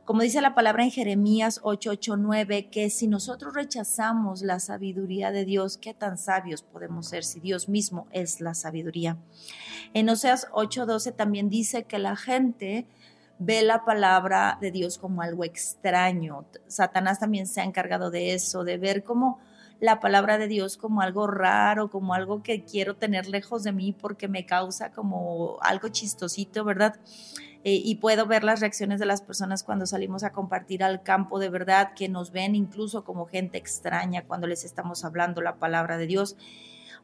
Como 0.05 0.21
dice 0.21 0.39
la 0.41 0.53
palabra 0.53 0.83
en 0.83 0.91
Jeremías 0.91 1.59
8:89, 1.63 2.69
que 2.69 2.91
si 2.91 3.07
nosotros 3.07 3.55
rechazamos 3.55 4.43
la 4.43 4.59
sabiduría 4.59 5.31
de 5.31 5.45
Dios, 5.45 5.77
¿qué 5.77 5.95
tan 5.95 6.19
sabios 6.19 6.61
podemos 6.61 7.07
ser 7.07 7.23
si 7.23 7.39
Dios 7.39 7.67
mismo 7.69 8.07
es 8.11 8.39
la 8.39 8.53
sabiduría? 8.53 9.17
En 9.95 10.07
Oseas 10.09 10.47
8:12 10.51 11.11
también 11.11 11.49
dice 11.49 11.85
que 11.85 11.97
la 11.97 12.15
gente 12.15 12.85
ve 13.39 13.63
la 13.63 13.83
palabra 13.83 14.59
de 14.61 14.69
Dios 14.69 14.99
como 14.99 15.23
algo 15.23 15.43
extraño. 15.43 16.45
Satanás 16.67 17.19
también 17.19 17.47
se 17.47 17.61
ha 17.61 17.63
encargado 17.63 18.11
de 18.11 18.35
eso, 18.35 18.63
de 18.63 18.77
ver 18.77 19.03
cómo 19.03 19.39
la 19.79 19.99
palabra 19.99 20.37
de 20.37 20.47
Dios 20.47 20.77
como 20.77 21.01
algo 21.01 21.27
raro, 21.27 21.89
como 21.89 22.13
algo 22.13 22.41
que 22.43 22.63
quiero 22.63 22.95
tener 22.95 23.27
lejos 23.27 23.63
de 23.63 23.71
mí 23.71 23.93
porque 23.93 24.27
me 24.27 24.45
causa 24.45 24.91
como 24.91 25.57
algo 25.61 25.89
chistosito, 25.89 26.63
¿verdad? 26.63 26.95
Eh, 27.63 27.81
y 27.83 27.95
puedo 27.95 28.27
ver 28.27 28.43
las 28.43 28.59
reacciones 28.59 28.99
de 28.99 29.07
las 29.07 29.21
personas 29.21 29.63
cuando 29.63 29.87
salimos 29.87 30.23
a 30.23 30.31
compartir 30.31 30.83
al 30.83 31.01
campo 31.01 31.39
de 31.39 31.49
verdad, 31.49 31.93
que 31.95 32.07
nos 32.07 32.31
ven 32.31 32.55
incluso 32.55 33.03
como 33.03 33.25
gente 33.25 33.57
extraña 33.57 34.23
cuando 34.23 34.45
les 34.45 34.63
estamos 34.63 35.03
hablando 35.03 35.41
la 35.41 35.55
palabra 35.55 35.97
de 35.97 36.05
Dios. 36.05 36.37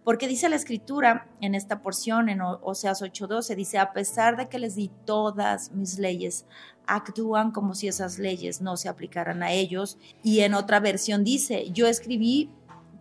Porque 0.03 0.27
dice 0.27 0.49
la 0.49 0.55
escritura 0.55 1.27
en 1.41 1.53
esta 1.53 1.81
porción, 1.81 2.29
en 2.29 2.41
Oseas 2.41 3.01
8:12, 3.01 3.55
dice, 3.55 3.77
a 3.77 3.91
pesar 3.93 4.35
de 4.35 4.49
que 4.49 4.59
les 4.59 4.75
di 4.75 4.89
todas 5.05 5.71
mis 5.71 5.99
leyes, 5.99 6.45
actúan 6.87 7.51
como 7.51 7.75
si 7.75 7.87
esas 7.87 8.17
leyes 8.17 8.61
no 8.61 8.77
se 8.77 8.89
aplicaran 8.89 9.43
a 9.43 9.51
ellos. 9.51 9.97
Y 10.23 10.39
en 10.39 10.53
otra 10.55 10.79
versión 10.79 11.23
dice, 11.23 11.71
yo 11.71 11.87
escribí 11.87 12.49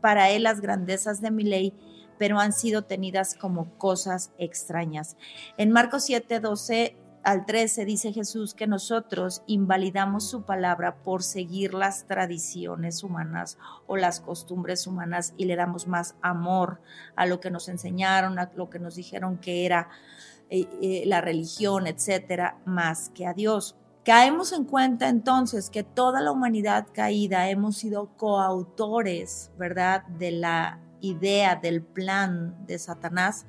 para 0.00 0.30
él 0.30 0.44
las 0.44 0.60
grandezas 0.60 1.20
de 1.20 1.30
mi 1.30 1.44
ley, 1.44 1.74
pero 2.18 2.38
han 2.38 2.52
sido 2.52 2.82
tenidas 2.82 3.34
como 3.34 3.78
cosas 3.78 4.32
extrañas. 4.38 5.16
En 5.56 5.70
Marcos 5.70 6.04
7:12 6.08 6.96
al 7.22 7.44
13 7.44 7.84
dice 7.84 8.12
Jesús 8.12 8.54
que 8.54 8.66
nosotros 8.66 9.42
invalidamos 9.46 10.28
su 10.28 10.42
palabra 10.42 11.02
por 11.02 11.22
seguir 11.22 11.74
las 11.74 12.06
tradiciones 12.06 13.02
humanas 13.02 13.58
o 13.86 13.96
las 13.96 14.20
costumbres 14.20 14.86
humanas 14.86 15.34
y 15.36 15.44
le 15.44 15.56
damos 15.56 15.86
más 15.86 16.14
amor 16.22 16.80
a 17.16 17.26
lo 17.26 17.40
que 17.40 17.50
nos 17.50 17.68
enseñaron, 17.68 18.38
a 18.38 18.50
lo 18.54 18.70
que 18.70 18.78
nos 18.78 18.94
dijeron 18.94 19.36
que 19.36 19.66
era 19.66 19.90
eh, 20.48 20.66
eh, 20.80 21.02
la 21.06 21.20
religión, 21.20 21.86
etcétera, 21.86 22.58
más 22.64 23.10
que 23.10 23.26
a 23.26 23.34
Dios. 23.34 23.76
Caemos 24.04 24.52
en 24.52 24.64
cuenta 24.64 25.08
entonces 25.08 25.68
que 25.68 25.82
toda 25.82 26.20
la 26.20 26.32
humanidad 26.32 26.86
caída 26.92 27.50
hemos 27.50 27.76
sido 27.76 28.16
coautores, 28.16 29.50
¿verdad?, 29.58 30.04
de 30.06 30.30
la 30.30 30.80
idea, 31.00 31.56
del 31.56 31.82
plan 31.82 32.66
de 32.66 32.78
Satanás, 32.78 33.46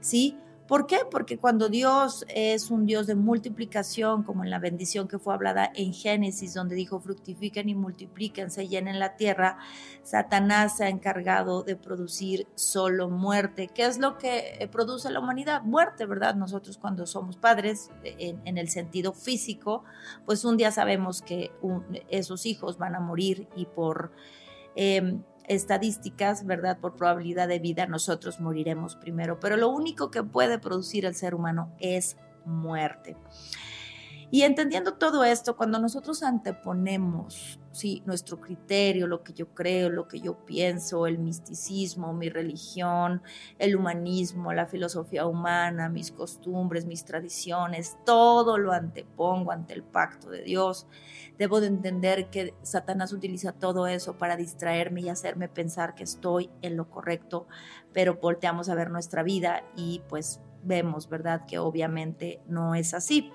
¿sí? 0.00 0.38
¿Por 0.66 0.86
qué? 0.86 1.00
Porque 1.10 1.36
cuando 1.36 1.68
Dios 1.68 2.24
es 2.28 2.70
un 2.70 2.86
Dios 2.86 3.06
de 3.06 3.14
multiplicación, 3.14 4.22
como 4.22 4.44
en 4.44 4.50
la 4.50 4.58
bendición 4.58 5.08
que 5.08 5.18
fue 5.18 5.34
hablada 5.34 5.70
en 5.74 5.92
Génesis, 5.92 6.54
donde 6.54 6.74
dijo 6.74 7.00
fructifiquen 7.00 7.68
y 7.68 7.74
multipliquen, 7.74 8.50
se 8.50 8.66
llenen 8.66 8.98
la 8.98 9.16
tierra, 9.16 9.58
Satanás 10.02 10.78
se 10.78 10.84
ha 10.84 10.88
encargado 10.88 11.64
de 11.64 11.76
producir 11.76 12.46
solo 12.54 13.10
muerte. 13.10 13.68
¿Qué 13.74 13.84
es 13.84 13.98
lo 13.98 14.16
que 14.16 14.56
eh, 14.58 14.66
produce 14.68 15.10
la 15.10 15.20
humanidad? 15.20 15.60
Muerte, 15.62 16.06
¿verdad? 16.06 16.34
Nosotros 16.34 16.78
cuando 16.78 17.06
somos 17.06 17.36
padres, 17.36 17.90
en, 18.02 18.56
el 18.56 18.68
sentido 18.70 19.12
físico, 19.12 19.84
pues 20.24 20.46
un 20.46 20.56
día 20.56 20.70
sabemos 20.70 21.20
que 21.20 21.52
esos 22.08 22.46
hijos 22.46 22.78
van 22.78 22.94
a 22.94 23.00
morir 23.00 23.48
y 23.54 23.66
por... 23.66 24.12
Em, 24.76 25.22
estadísticas, 25.48 26.46
¿verdad? 26.46 26.78
Por 26.78 26.96
probabilidad 26.96 27.48
de 27.48 27.58
vida, 27.58 27.86
nosotros 27.86 28.40
moriremos 28.40 28.96
primero. 28.96 29.38
Pero 29.40 29.56
lo 29.56 29.68
único 29.68 30.10
que 30.10 30.22
puede 30.22 30.58
producir 30.58 31.04
el 31.04 31.14
ser 31.14 31.34
humano 31.34 31.74
es 31.78 32.16
muerte. 32.44 33.16
Y 34.30 34.42
entendiendo 34.42 34.94
todo 34.94 35.24
esto, 35.24 35.56
cuando 35.56 35.78
nosotros 35.78 36.22
anteponemos 36.22 37.58
¿sí? 37.72 38.02
nuestro 38.06 38.40
criterio, 38.40 39.06
lo 39.06 39.22
que 39.22 39.32
yo 39.32 39.48
creo, 39.54 39.90
lo 39.90 40.08
que 40.08 40.20
yo 40.20 40.44
pienso, 40.44 41.06
el 41.06 41.18
misticismo, 41.18 42.12
mi 42.12 42.28
religión, 42.28 43.22
el 43.58 43.76
humanismo, 43.76 44.52
la 44.52 44.66
filosofía 44.66 45.26
humana, 45.26 45.88
mis 45.88 46.10
costumbres, 46.10 46.86
mis 46.86 47.04
tradiciones, 47.04 47.96
todo 48.04 48.58
lo 48.58 48.72
antepongo 48.72 49.52
ante 49.52 49.74
el 49.74 49.82
pacto 49.82 50.30
de 50.30 50.42
Dios, 50.42 50.86
debo 51.38 51.60
de 51.60 51.66
entender 51.66 52.30
que 52.30 52.54
Satanás 52.62 53.12
utiliza 53.12 53.52
todo 53.52 53.86
eso 53.86 54.16
para 54.16 54.36
distraerme 54.36 55.02
y 55.02 55.08
hacerme 55.08 55.48
pensar 55.48 55.94
que 55.94 56.04
estoy 56.04 56.50
en 56.62 56.76
lo 56.76 56.88
correcto, 56.88 57.46
pero 57.92 58.14
volteamos 58.14 58.68
a 58.68 58.74
ver 58.74 58.90
nuestra 58.90 59.22
vida 59.22 59.64
y 59.76 60.00
pues 60.08 60.40
vemos, 60.62 61.08
¿verdad? 61.08 61.44
Que 61.46 61.58
obviamente 61.58 62.40
no 62.46 62.74
es 62.74 62.94
así. 62.94 63.32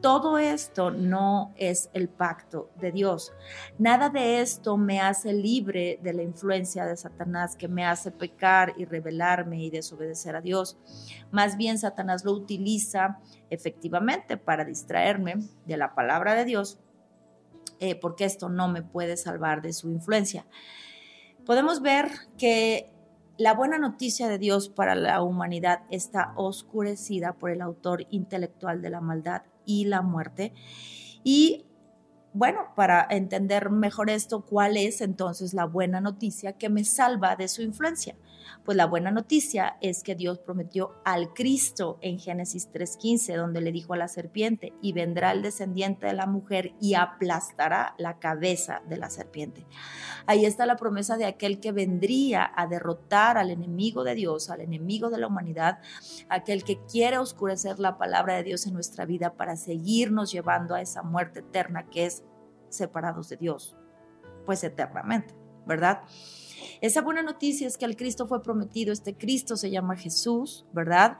Todo 0.00 0.38
esto 0.38 0.90
no 0.90 1.52
es 1.56 1.90
el 1.92 2.08
pacto 2.08 2.70
de 2.80 2.90
Dios. 2.90 3.32
Nada 3.78 4.08
de 4.08 4.40
esto 4.40 4.76
me 4.76 5.00
hace 5.00 5.32
libre 5.32 6.00
de 6.02 6.12
la 6.12 6.22
influencia 6.22 6.84
de 6.86 6.96
Satanás 6.96 7.54
que 7.54 7.68
me 7.68 7.84
hace 7.84 8.10
pecar 8.10 8.74
y 8.76 8.84
rebelarme 8.84 9.62
y 9.62 9.70
desobedecer 9.70 10.34
a 10.34 10.40
Dios. 10.40 10.78
Más 11.30 11.56
bien 11.56 11.78
Satanás 11.78 12.24
lo 12.24 12.32
utiliza 12.32 13.20
efectivamente 13.50 14.36
para 14.36 14.64
distraerme 14.64 15.36
de 15.66 15.76
la 15.76 15.94
palabra 15.94 16.34
de 16.34 16.44
Dios, 16.44 16.80
eh, 17.78 17.94
porque 17.94 18.24
esto 18.24 18.48
no 18.48 18.68
me 18.68 18.82
puede 18.82 19.16
salvar 19.16 19.62
de 19.62 19.72
su 19.72 19.90
influencia. 19.90 20.46
Podemos 21.46 21.80
ver 21.80 22.10
que 22.38 22.90
la 23.38 23.54
buena 23.54 23.78
noticia 23.78 24.28
de 24.28 24.38
Dios 24.38 24.68
para 24.68 24.94
la 24.94 25.22
humanidad 25.22 25.82
está 25.90 26.32
oscurecida 26.36 27.32
por 27.32 27.50
el 27.50 27.62
autor 27.62 28.06
intelectual 28.10 28.82
de 28.82 28.90
la 28.90 29.00
maldad 29.00 29.42
y 29.66 29.84
la 29.84 30.02
muerte. 30.02 30.52
Y 31.24 31.66
bueno, 32.34 32.72
para 32.74 33.06
entender 33.10 33.70
mejor 33.70 34.08
esto, 34.08 34.40
¿cuál 34.40 34.78
es 34.78 35.02
entonces 35.02 35.52
la 35.52 35.66
buena 35.66 36.00
noticia 36.00 36.54
que 36.54 36.70
me 36.70 36.84
salva 36.84 37.36
de 37.36 37.46
su 37.46 37.60
influencia? 37.60 38.16
Pues 38.64 38.76
la 38.76 38.86
buena 38.86 39.10
noticia 39.10 39.76
es 39.80 40.02
que 40.02 40.14
Dios 40.14 40.38
prometió 40.38 40.94
al 41.04 41.34
Cristo 41.34 41.98
en 42.00 42.18
Génesis 42.18 42.70
3.15, 42.72 43.36
donde 43.36 43.60
le 43.60 43.72
dijo 43.72 43.92
a 43.92 43.96
la 43.96 44.08
serpiente, 44.08 44.72
y 44.80 44.92
vendrá 44.92 45.32
el 45.32 45.42
descendiente 45.42 46.06
de 46.06 46.12
la 46.12 46.26
mujer 46.26 46.72
y 46.80 46.94
aplastará 46.94 47.94
la 47.98 48.18
cabeza 48.18 48.82
de 48.88 48.96
la 48.96 49.10
serpiente. 49.10 49.66
Ahí 50.26 50.44
está 50.44 50.64
la 50.64 50.76
promesa 50.76 51.16
de 51.16 51.26
aquel 51.26 51.60
que 51.60 51.72
vendría 51.72 52.50
a 52.54 52.66
derrotar 52.66 53.36
al 53.36 53.50
enemigo 53.50 54.04
de 54.04 54.14
Dios, 54.14 54.48
al 54.48 54.60
enemigo 54.60 55.10
de 55.10 55.18
la 55.18 55.26
humanidad, 55.26 55.80
aquel 56.28 56.64
que 56.64 56.78
quiere 56.86 57.18
oscurecer 57.18 57.78
la 57.78 57.98
palabra 57.98 58.36
de 58.36 58.44
Dios 58.44 58.66
en 58.66 58.74
nuestra 58.74 59.04
vida 59.04 59.34
para 59.34 59.56
seguirnos 59.56 60.32
llevando 60.32 60.74
a 60.74 60.80
esa 60.80 61.02
muerte 61.02 61.40
eterna 61.40 61.86
que 61.90 62.06
es 62.06 62.21
separados 62.72 63.28
de 63.28 63.36
Dios, 63.36 63.76
pues 64.46 64.64
eternamente, 64.64 65.34
¿verdad? 65.66 66.02
Esa 66.80 67.02
buena 67.02 67.22
noticia 67.22 67.66
es 67.66 67.78
que 67.78 67.84
al 67.84 67.96
Cristo 67.96 68.26
fue 68.26 68.42
prometido, 68.42 68.92
este 68.92 69.16
Cristo 69.16 69.56
se 69.56 69.70
llama 69.70 69.96
Jesús, 69.96 70.66
¿verdad? 70.72 71.18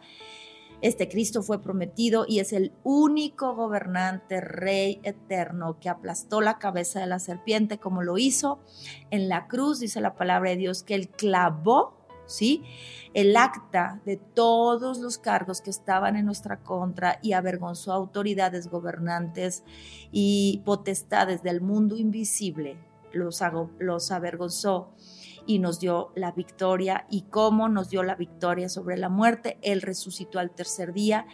Este 0.82 1.08
Cristo 1.08 1.44
fue 1.44 1.62
prometido 1.62 2.24
y 2.26 2.40
es 2.40 2.52
el 2.52 2.72
único 2.82 3.54
gobernante, 3.54 4.40
rey 4.40 5.00
eterno 5.04 5.78
que 5.78 5.88
aplastó 5.88 6.40
la 6.40 6.58
cabeza 6.58 6.98
de 6.98 7.06
la 7.06 7.20
serpiente 7.20 7.78
como 7.78 8.02
lo 8.02 8.18
hizo 8.18 8.58
en 9.10 9.28
la 9.28 9.46
cruz, 9.46 9.78
dice 9.78 10.00
la 10.00 10.16
palabra 10.16 10.50
de 10.50 10.56
Dios, 10.56 10.82
que 10.82 10.96
él 10.96 11.08
clavó, 11.08 12.01
¿sí? 12.32 12.64
El 13.14 13.36
acta 13.36 14.00
de 14.04 14.16
todos 14.16 14.98
los 14.98 15.18
cargos 15.18 15.60
que 15.60 15.70
estaban 15.70 16.16
en 16.16 16.26
nuestra 16.26 16.58
contra 16.60 17.18
y 17.22 17.32
avergonzó 17.34 17.92
a 17.92 17.96
autoridades 17.96 18.68
gobernantes 18.68 19.64
y 20.10 20.62
potestades 20.64 21.42
del 21.42 21.60
mundo 21.60 21.96
invisible, 21.96 22.78
los, 23.12 23.42
los 23.78 24.10
avergonzó 24.10 24.94
y 25.46 25.58
nos 25.58 25.80
dio 25.80 26.12
la 26.14 26.32
victoria. 26.32 27.06
¿Y 27.10 27.22
cómo 27.22 27.68
nos 27.68 27.90
dio 27.90 28.02
la 28.02 28.14
victoria 28.14 28.68
sobre 28.68 28.96
la 28.96 29.08
muerte? 29.08 29.58
Él 29.62 29.82
resucitó 29.82 30.38
al 30.38 30.50
tercer 30.50 30.92
día 30.92 31.26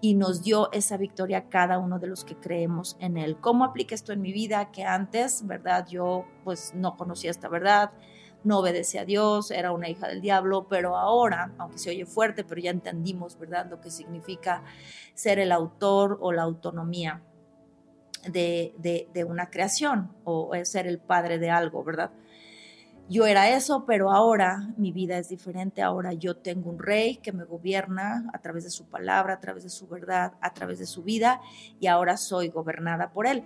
y 0.00 0.14
nos 0.14 0.42
dio 0.42 0.70
esa 0.72 0.96
victoria 0.96 1.38
a 1.38 1.48
cada 1.48 1.78
uno 1.78 1.98
de 1.98 2.08
los 2.08 2.24
que 2.24 2.36
creemos 2.36 2.96
en 3.00 3.16
Él. 3.16 3.36
¿Cómo 3.40 3.64
aplica 3.64 3.94
esto 3.94 4.12
en 4.12 4.22
mi 4.22 4.32
vida? 4.32 4.70
Que 4.72 4.84
antes, 4.84 5.46
¿verdad? 5.46 5.86
Yo 5.88 6.24
pues 6.44 6.72
no 6.74 6.96
conocía 6.96 7.30
esta 7.30 7.48
verdad 7.48 7.92
no 8.44 8.58
obedecía 8.58 9.02
a 9.02 9.04
Dios, 9.04 9.50
era 9.50 9.72
una 9.72 9.88
hija 9.88 10.08
del 10.08 10.20
diablo, 10.20 10.66
pero 10.68 10.96
ahora, 10.96 11.52
aunque 11.58 11.78
se 11.78 11.90
oye 11.90 12.06
fuerte, 12.06 12.44
pero 12.44 12.60
ya 12.60 12.70
entendimos, 12.70 13.38
¿verdad?, 13.38 13.66
lo 13.70 13.80
que 13.80 13.90
significa 13.90 14.62
ser 15.14 15.38
el 15.38 15.52
autor 15.52 16.18
o 16.20 16.32
la 16.32 16.42
autonomía 16.42 17.22
de, 18.30 18.74
de, 18.78 19.08
de 19.12 19.24
una 19.24 19.50
creación 19.50 20.12
o 20.24 20.52
ser 20.64 20.86
el 20.86 20.98
padre 20.98 21.38
de 21.38 21.50
algo, 21.50 21.82
¿verdad? 21.84 22.10
Yo 23.12 23.26
era 23.26 23.50
eso, 23.50 23.84
pero 23.86 24.10
ahora 24.10 24.72
mi 24.78 24.90
vida 24.90 25.18
es 25.18 25.28
diferente. 25.28 25.82
Ahora 25.82 26.14
yo 26.14 26.38
tengo 26.38 26.70
un 26.70 26.78
rey 26.78 27.16
que 27.16 27.30
me 27.30 27.44
gobierna 27.44 28.30
a 28.32 28.38
través 28.38 28.64
de 28.64 28.70
su 28.70 28.86
palabra, 28.86 29.34
a 29.34 29.40
través 29.40 29.64
de 29.64 29.68
su 29.68 29.86
verdad, 29.86 30.32
a 30.40 30.54
través 30.54 30.78
de 30.78 30.86
su 30.86 31.02
vida, 31.02 31.42
y 31.78 31.88
ahora 31.88 32.16
soy 32.16 32.48
gobernada 32.48 33.12
por 33.12 33.26
él. 33.26 33.44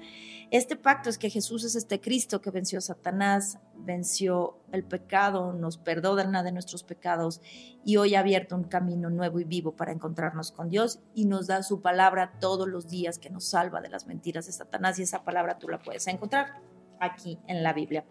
Este 0.53 0.77
pacto 0.77 1.11
es 1.11 1.19
que 1.19 1.31
Jesús 1.31 1.65
es 1.65 1.75
este 1.75 2.01
Cristo 2.01 2.41
que 2.41 2.53
venció 2.53 2.79
a 2.79 2.83
Satanás, 2.83 3.59
venció 3.75 4.61
el 4.71 4.85
pecado, 4.85 5.53
nos 5.53 5.79
perdona 5.79 6.45
de 6.45 6.53
nuestros 6.53 6.85
pecados 6.85 7.41
y 7.85 7.97
hoy 7.97 8.15
ha 8.15 8.21
abierto 8.21 8.55
un 8.55 8.65
camino 8.65 9.11
nuevo 9.11 9.41
y 9.41 9.45
vivo 9.45 9.75
para 9.75 9.91
encontrarnos 9.91 10.53
con 10.53 10.71
Dios 10.71 11.01
y 11.13 11.25
nos 11.25 11.49
da 11.49 11.65
su 11.65 11.81
palabra 11.83 12.39
todos 12.39 12.69
los 12.69 12.87
días 12.87 13.19
que 13.19 13.31
nos 13.31 13.49
salva 13.49 13.81
de 13.81 13.89
las 13.89 14.07
mentiras 14.07 14.47
de 14.47 14.53
Satanás 14.53 15.01
y 15.01 15.03
esa 15.03 15.25
palabra 15.25 15.59
tú 15.59 15.69
la 15.69 15.81
puedes 15.81 16.07
encontrar 16.07 16.61
aquí 17.01 17.41
en 17.49 17.65
la 17.65 17.73
Biblia. 17.73 18.05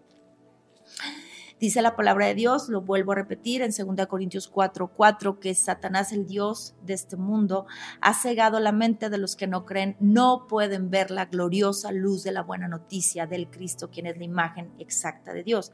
Dice 1.57 1.81
la 1.81 1.95
palabra 1.95 2.25
de 2.27 2.35
Dios, 2.35 2.67
lo 2.67 2.81
vuelvo 2.81 3.13
a 3.13 3.15
repetir 3.15 3.61
en 3.61 3.71
2 3.71 4.07
Corintios 4.07 4.49
4, 4.49 4.91
4, 4.93 5.39
que 5.39 5.55
Satanás, 5.55 6.11
el 6.11 6.27
Dios 6.27 6.75
de 6.83 6.93
este 6.93 7.15
mundo, 7.15 7.65
ha 8.01 8.13
cegado 8.13 8.59
la 8.59 8.73
mente 8.73 9.09
de 9.09 9.17
los 9.17 9.37
que 9.37 9.47
no 9.47 9.65
creen, 9.65 9.95
no 10.01 10.47
pueden 10.49 10.89
ver 10.89 11.11
la 11.11 11.25
gloriosa 11.25 11.93
luz 11.93 12.23
de 12.23 12.33
la 12.33 12.43
buena 12.43 12.67
noticia 12.67 13.25
del 13.25 13.49
Cristo, 13.49 13.89
quien 13.89 14.05
es 14.05 14.17
la 14.17 14.25
imagen 14.25 14.73
exacta 14.79 15.33
de 15.33 15.43
Dios. 15.43 15.71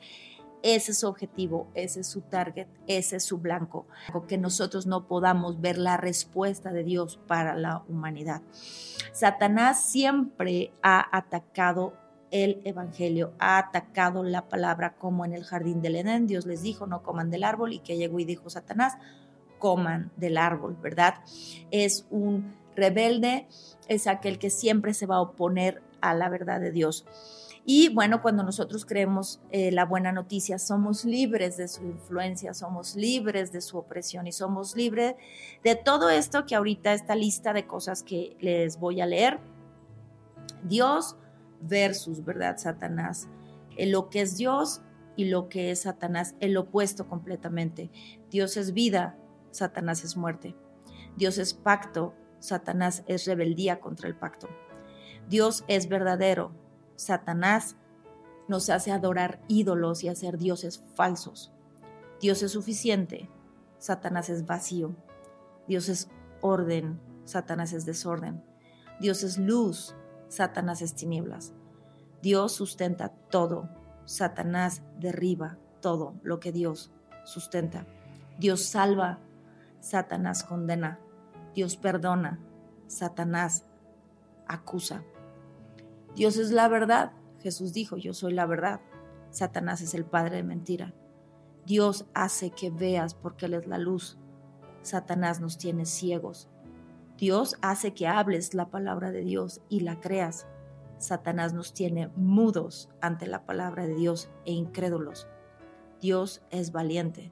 ese 0.63 0.91
es 0.91 0.99
su 0.99 1.07
objetivo, 1.07 1.71
ese 1.73 2.01
es 2.01 2.07
su 2.07 2.21
target, 2.21 2.67
ese 2.85 3.15
es 3.15 3.25
su 3.25 3.39
blanco. 3.39 3.87
Que 4.27 4.37
nosotros 4.37 4.85
no 4.85 5.07
podamos 5.07 5.59
ver 5.59 5.79
la 5.79 5.97
respuesta 5.97 6.71
de 6.71 6.83
Dios 6.83 7.19
para 7.25 7.55
la 7.55 7.83
humanidad. 7.89 8.43
Satanás 9.11 9.83
siempre 9.83 10.71
ha 10.83 11.17
atacado 11.17 11.93
el 12.31 12.61
Evangelio, 12.63 13.33
ha 13.39 13.57
atacado 13.57 14.23
la 14.23 14.47
palabra 14.47 14.95
como 14.97 15.25
en 15.25 15.33
el 15.33 15.43
jardín 15.43 15.81
del 15.81 15.97
Edén. 15.97 16.27
Dios 16.27 16.45
les 16.45 16.61
dijo, 16.61 16.87
no 16.87 17.03
coman 17.03 17.29
del 17.29 17.43
árbol 17.43 17.73
y 17.73 17.79
que 17.79 17.97
llegó 17.97 18.19
y 18.19 18.25
dijo 18.25 18.49
Satanás, 18.49 18.97
coman 19.59 20.11
del 20.15 20.37
árbol, 20.37 20.77
¿verdad? 20.81 21.15
Es 21.69 22.07
un 22.09 22.55
rebelde, 22.75 23.47
es 23.87 24.07
aquel 24.07 24.39
que 24.39 24.49
siempre 24.49 24.93
se 24.93 25.05
va 25.05 25.17
a 25.17 25.21
oponer 25.21 25.81
a 25.99 26.13
la 26.13 26.29
verdad 26.29 26.59
de 26.59 26.71
Dios. 26.71 27.05
Y 27.63 27.93
bueno, 27.93 28.23
cuando 28.23 28.43
nosotros 28.43 28.85
creemos 28.85 29.39
eh, 29.51 29.71
la 29.71 29.85
buena 29.85 30.11
noticia, 30.11 30.57
somos 30.57 31.05
libres 31.05 31.57
de 31.57 31.67
su 31.67 31.85
influencia, 31.85 32.55
somos 32.55 32.95
libres 32.95 33.51
de 33.51 33.61
su 33.61 33.77
opresión 33.77 34.25
y 34.25 34.31
somos 34.31 34.75
libres 34.75 35.13
de 35.63 35.75
todo 35.75 36.09
esto 36.09 36.45
que 36.47 36.55
ahorita 36.55 36.93
esta 36.93 37.13
lista 37.13 37.53
de 37.53 37.67
cosas 37.67 38.01
que 38.01 38.35
les 38.39 38.79
voy 38.79 38.99
a 38.99 39.05
leer. 39.05 39.39
Dios 40.63 41.17
versus, 41.61 42.23
¿verdad? 42.23 42.57
Satanás. 42.57 43.27
Eh, 43.77 43.87
lo 43.87 44.09
que 44.09 44.21
es 44.21 44.37
Dios 44.37 44.81
y 45.15 45.25
lo 45.25 45.49
que 45.49 45.71
es 45.71 45.81
Satanás, 45.81 46.35
el 46.39 46.57
opuesto 46.57 47.07
completamente. 47.07 47.91
Dios 48.29 48.57
es 48.57 48.73
vida, 48.73 49.17
Satanás 49.51 50.03
es 50.03 50.17
muerte. 50.17 50.55
Dios 51.17 51.37
es 51.37 51.53
pacto, 51.53 52.13
Satanás 52.39 53.03
es 53.07 53.25
rebeldía 53.25 53.79
contra 53.79 54.07
el 54.07 54.15
pacto. 54.15 54.47
Dios 55.29 55.63
es 55.67 55.87
verdadero, 55.87 56.51
Satanás 56.95 57.77
nos 58.47 58.69
hace 58.69 58.91
adorar 58.91 59.41
ídolos 59.47 60.03
y 60.03 60.09
hacer 60.09 60.37
dioses 60.37 60.83
falsos. 60.95 61.51
Dios 62.19 62.43
es 62.43 62.51
suficiente, 62.51 63.29
Satanás 63.77 64.29
es 64.29 64.45
vacío. 64.45 64.95
Dios 65.67 65.89
es 65.89 66.09
orden, 66.41 66.99
Satanás 67.25 67.73
es 67.73 67.85
desorden. 67.85 68.43
Dios 68.99 69.23
es 69.23 69.37
luz, 69.37 69.95
Satanás 70.31 70.81
es 70.81 70.95
tinieblas. 70.95 71.51
Dios 72.21 72.53
sustenta 72.53 73.09
todo, 73.09 73.67
Satanás 74.05 74.81
derriba 74.97 75.57
todo 75.81 76.15
lo 76.23 76.39
que 76.39 76.53
Dios 76.53 76.89
sustenta. 77.25 77.85
Dios 78.39 78.63
salva, 78.63 79.19
Satanás 79.81 80.45
condena. 80.45 81.01
Dios 81.53 81.75
perdona, 81.75 82.39
Satanás 82.87 83.65
acusa. 84.47 85.03
Dios 86.15 86.37
es 86.37 86.51
la 86.51 86.69
verdad. 86.69 87.11
Jesús 87.41 87.73
dijo, 87.73 87.97
yo 87.97 88.13
soy 88.13 88.31
la 88.31 88.45
verdad. 88.45 88.79
Satanás 89.31 89.81
es 89.81 89.93
el 89.93 90.05
padre 90.05 90.37
de 90.37 90.43
mentira. 90.43 90.93
Dios 91.65 92.05
hace 92.13 92.51
que 92.51 92.69
veas 92.69 93.15
porque 93.15 93.47
Él 93.47 93.55
es 93.55 93.67
la 93.67 93.77
luz. 93.77 94.17
Satanás 94.81 95.41
nos 95.41 95.57
tiene 95.57 95.85
ciegos. 95.85 96.47
Dios 97.21 97.55
hace 97.61 97.93
que 97.93 98.07
hables 98.07 98.55
la 98.55 98.71
palabra 98.71 99.11
de 99.11 99.21
Dios 99.21 99.61
y 99.69 99.81
la 99.81 99.99
creas. 99.99 100.47
Satanás 100.97 101.53
nos 101.53 101.71
tiene 101.71 102.07
mudos 102.15 102.89
ante 102.99 103.27
la 103.27 103.45
palabra 103.45 103.85
de 103.85 103.93
Dios 103.93 104.31
e 104.43 104.53
incrédulos. 104.53 105.27
Dios 105.99 106.41
es 106.49 106.71
valiente. 106.71 107.31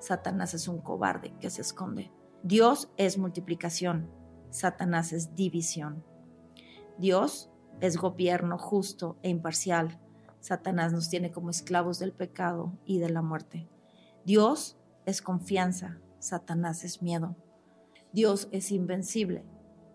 Satanás 0.00 0.52
es 0.52 0.68
un 0.68 0.82
cobarde 0.82 1.32
que 1.40 1.48
se 1.48 1.62
esconde. 1.62 2.12
Dios 2.42 2.90
es 2.98 3.16
multiplicación. 3.16 4.10
Satanás 4.50 5.14
es 5.14 5.34
división. 5.34 6.04
Dios 6.98 7.48
es 7.80 7.96
gobierno 7.96 8.58
justo 8.58 9.16
e 9.22 9.30
imparcial. 9.30 9.98
Satanás 10.40 10.92
nos 10.92 11.08
tiene 11.08 11.32
como 11.32 11.48
esclavos 11.48 11.98
del 11.98 12.12
pecado 12.12 12.74
y 12.84 12.98
de 12.98 13.08
la 13.08 13.22
muerte. 13.22 13.66
Dios 14.26 14.76
es 15.06 15.22
confianza, 15.22 16.00
Satanás 16.18 16.84
es 16.84 17.00
miedo. 17.00 17.34
Dios 18.12 18.48
es 18.52 18.70
invencible, 18.70 19.44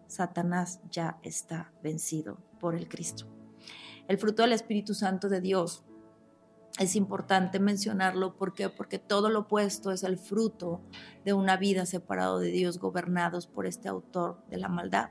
Satanás 0.08 0.80
ya 0.90 1.20
está 1.22 1.72
vencido 1.84 2.38
por 2.60 2.76
el 2.76 2.88
Cristo. 2.88 3.26
El 4.08 4.18
fruto 4.18 4.42
del 4.42 4.54
Espíritu 4.54 4.94
Santo 4.94 5.30
de 5.30 5.42
Dios 5.42 5.84
es 6.80 6.96
importante 6.96 7.60
mencionarlo 7.60 8.36
¿por 8.36 8.54
porque 8.76 9.00
todo 9.00 9.30
lo 9.30 9.42
opuesto 9.42 9.92
es 9.92 10.04
el 10.04 10.18
fruto 10.18 10.82
de 11.26 11.34
una 11.34 11.58
vida 11.58 11.86
separado 11.86 12.40
de 12.40 12.50
Dios, 12.50 12.80
gobernados 12.80 13.48
por 13.48 13.66
este 13.66 13.90
autor 13.90 14.42
de 14.50 14.58
la 14.58 14.70
maldad. 14.70 15.10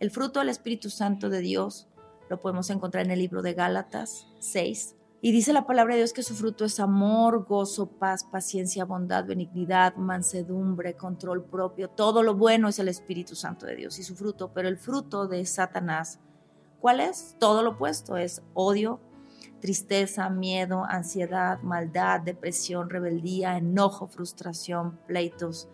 El 0.00 0.10
fruto 0.10 0.40
del 0.40 0.48
Espíritu 0.48 0.90
Santo 0.90 1.28
de 1.28 1.40
Dios 1.40 1.88
lo 2.28 2.40
podemos 2.40 2.70
encontrar 2.70 3.04
en 3.04 3.12
el 3.12 3.18
libro 3.18 3.42
de 3.42 3.54
Gálatas 3.54 4.26
6. 4.40 4.95
Y 5.22 5.32
dice 5.32 5.52
la 5.52 5.66
palabra 5.66 5.94
de 5.94 6.00
Dios 6.00 6.12
que 6.12 6.22
su 6.22 6.34
fruto 6.34 6.64
es 6.64 6.78
amor, 6.78 7.46
gozo, 7.46 7.86
paz, 7.86 8.22
paciencia, 8.24 8.84
bondad, 8.84 9.24
benignidad, 9.24 9.96
mansedumbre, 9.96 10.94
control 10.94 11.42
propio. 11.42 11.88
Todo 11.88 12.22
lo 12.22 12.34
bueno 12.34 12.68
es 12.68 12.78
el 12.78 12.88
Espíritu 12.88 13.34
Santo 13.34 13.66
de 13.66 13.76
Dios 13.76 13.98
y 13.98 14.02
su 14.02 14.14
fruto. 14.14 14.52
Pero 14.52 14.68
el 14.68 14.76
fruto 14.76 15.26
de 15.26 15.44
Satanás, 15.46 16.20
¿cuál 16.80 17.00
es? 17.00 17.36
Todo 17.40 17.62
lo 17.62 17.70
opuesto. 17.70 18.18
Es 18.18 18.42
odio, 18.52 19.00
tristeza, 19.60 20.28
miedo, 20.28 20.84
ansiedad, 20.84 21.60
maldad, 21.62 22.20
depresión, 22.20 22.90
rebeldía, 22.90 23.56
enojo, 23.56 24.08
frustración, 24.08 24.98
pleitos. 25.06 25.68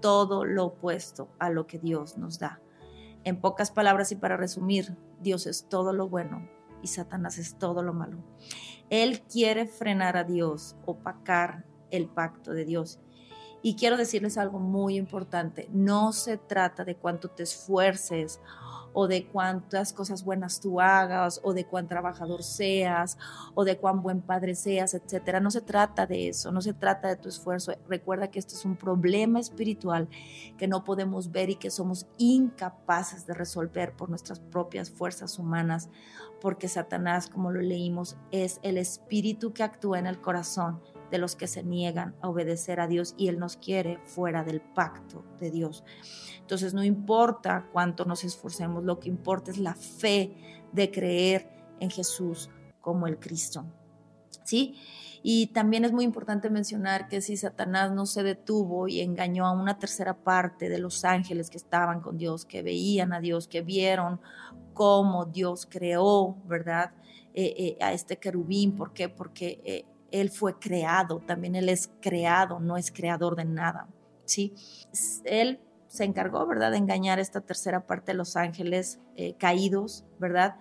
Todo 0.00 0.46
lo 0.46 0.64
opuesto 0.64 1.28
a 1.38 1.50
lo 1.50 1.66
que 1.66 1.78
Dios 1.78 2.16
nos 2.16 2.38
da. 2.38 2.60
En 3.24 3.38
pocas 3.40 3.70
palabras 3.70 4.12
y 4.12 4.16
para 4.16 4.38
resumir, 4.38 4.96
Dios 5.20 5.46
es 5.46 5.68
todo 5.68 5.92
lo 5.92 6.08
bueno 6.08 6.48
y 6.82 6.86
Satanás 6.88 7.38
es 7.38 7.58
todo 7.58 7.82
lo 7.82 7.92
malo. 7.92 8.18
Él 8.90 9.20
quiere 9.20 9.66
frenar 9.66 10.16
a 10.16 10.24
Dios, 10.24 10.76
opacar 10.86 11.64
el 11.90 12.08
pacto 12.08 12.52
de 12.52 12.64
Dios. 12.64 12.98
Y 13.62 13.74
quiero 13.74 13.96
decirles 13.96 14.38
algo 14.38 14.58
muy 14.60 14.96
importante, 14.96 15.68
no 15.72 16.12
se 16.12 16.36
trata 16.36 16.84
de 16.84 16.94
cuánto 16.94 17.28
te 17.28 17.42
esfuerces 17.42 18.40
o 18.92 19.08
de 19.08 19.26
cuántas 19.26 19.92
cosas 19.92 20.24
buenas 20.24 20.60
tú 20.60 20.80
hagas, 20.80 21.40
o 21.42 21.54
de 21.54 21.64
cuán 21.64 21.88
trabajador 21.88 22.42
seas, 22.42 23.18
o 23.54 23.64
de 23.64 23.78
cuán 23.78 24.02
buen 24.02 24.20
padre 24.20 24.54
seas, 24.54 24.94
etcétera. 24.94 25.40
No 25.40 25.50
se 25.50 25.60
trata 25.60 26.06
de 26.06 26.28
eso, 26.28 26.52
no 26.52 26.60
se 26.60 26.74
trata 26.74 27.08
de 27.08 27.16
tu 27.16 27.28
esfuerzo. 27.28 27.72
Recuerda 27.88 28.30
que 28.30 28.38
esto 28.38 28.54
es 28.54 28.64
un 28.64 28.76
problema 28.76 29.40
espiritual 29.40 30.08
que 30.56 30.68
no 30.68 30.84
podemos 30.84 31.32
ver 31.32 31.50
y 31.50 31.56
que 31.56 31.70
somos 31.70 32.06
incapaces 32.18 33.26
de 33.26 33.34
resolver 33.34 33.94
por 33.94 34.10
nuestras 34.10 34.40
propias 34.40 34.90
fuerzas 34.90 35.38
humanas, 35.38 35.88
porque 36.40 36.68
Satanás, 36.68 37.28
como 37.28 37.50
lo 37.50 37.60
leímos, 37.60 38.16
es 38.30 38.60
el 38.62 38.78
espíritu 38.78 39.52
que 39.52 39.62
actúa 39.62 39.98
en 39.98 40.06
el 40.06 40.20
corazón 40.20 40.80
de 41.10 41.18
los 41.18 41.36
que 41.36 41.46
se 41.46 41.62
niegan 41.62 42.14
a 42.20 42.28
obedecer 42.28 42.80
a 42.80 42.86
Dios 42.86 43.14
y 43.16 43.28
Él 43.28 43.38
nos 43.38 43.56
quiere 43.56 43.98
fuera 44.04 44.44
del 44.44 44.60
pacto 44.60 45.24
de 45.40 45.50
Dios. 45.50 45.84
Entonces 46.40 46.74
no 46.74 46.84
importa 46.84 47.68
cuánto 47.72 48.04
nos 48.04 48.24
esforcemos, 48.24 48.84
lo 48.84 48.98
que 49.00 49.08
importa 49.08 49.50
es 49.50 49.58
la 49.58 49.74
fe 49.74 50.36
de 50.72 50.90
creer 50.90 51.48
en 51.80 51.90
Jesús 51.90 52.50
como 52.80 53.06
el 53.06 53.18
Cristo. 53.18 53.64
¿Sí? 54.44 54.76
Y 55.22 55.48
también 55.48 55.84
es 55.84 55.92
muy 55.92 56.04
importante 56.04 56.48
mencionar 56.48 57.08
que 57.08 57.20
si 57.20 57.36
Satanás 57.36 57.92
no 57.92 58.06
se 58.06 58.22
detuvo 58.22 58.88
y 58.88 59.00
engañó 59.00 59.46
a 59.46 59.52
una 59.52 59.78
tercera 59.78 60.14
parte 60.14 60.68
de 60.68 60.78
los 60.78 61.04
ángeles 61.04 61.50
que 61.50 61.58
estaban 61.58 62.00
con 62.00 62.16
Dios, 62.16 62.44
que 62.44 62.62
veían 62.62 63.12
a 63.12 63.20
Dios, 63.20 63.48
que 63.48 63.62
vieron 63.62 64.20
cómo 64.74 65.26
Dios 65.26 65.66
creó, 65.68 66.36
¿verdad? 66.46 66.92
Eh, 67.34 67.54
eh, 67.58 67.84
a 67.84 67.92
este 67.92 68.16
querubín. 68.16 68.74
¿Por 68.74 68.92
qué? 68.92 69.08
Porque 69.08 69.60
eh, 69.64 69.84
él 70.10 70.30
fue 70.30 70.58
creado, 70.58 71.20
también 71.20 71.54
Él 71.54 71.68
es 71.68 71.90
creado, 72.00 72.60
no 72.60 72.76
es 72.76 72.90
creador 72.90 73.36
de 73.36 73.44
nada, 73.44 73.88
¿sí? 74.24 74.54
Él 75.24 75.60
se 75.86 76.04
encargó, 76.04 76.46
¿verdad?, 76.46 76.70
de 76.70 76.78
engañar 76.78 77.18
a 77.18 77.22
esta 77.22 77.40
tercera 77.40 77.86
parte 77.86 78.12
de 78.12 78.18
los 78.18 78.36
ángeles 78.36 79.00
eh, 79.16 79.34
caídos, 79.38 80.04
¿verdad? 80.18 80.56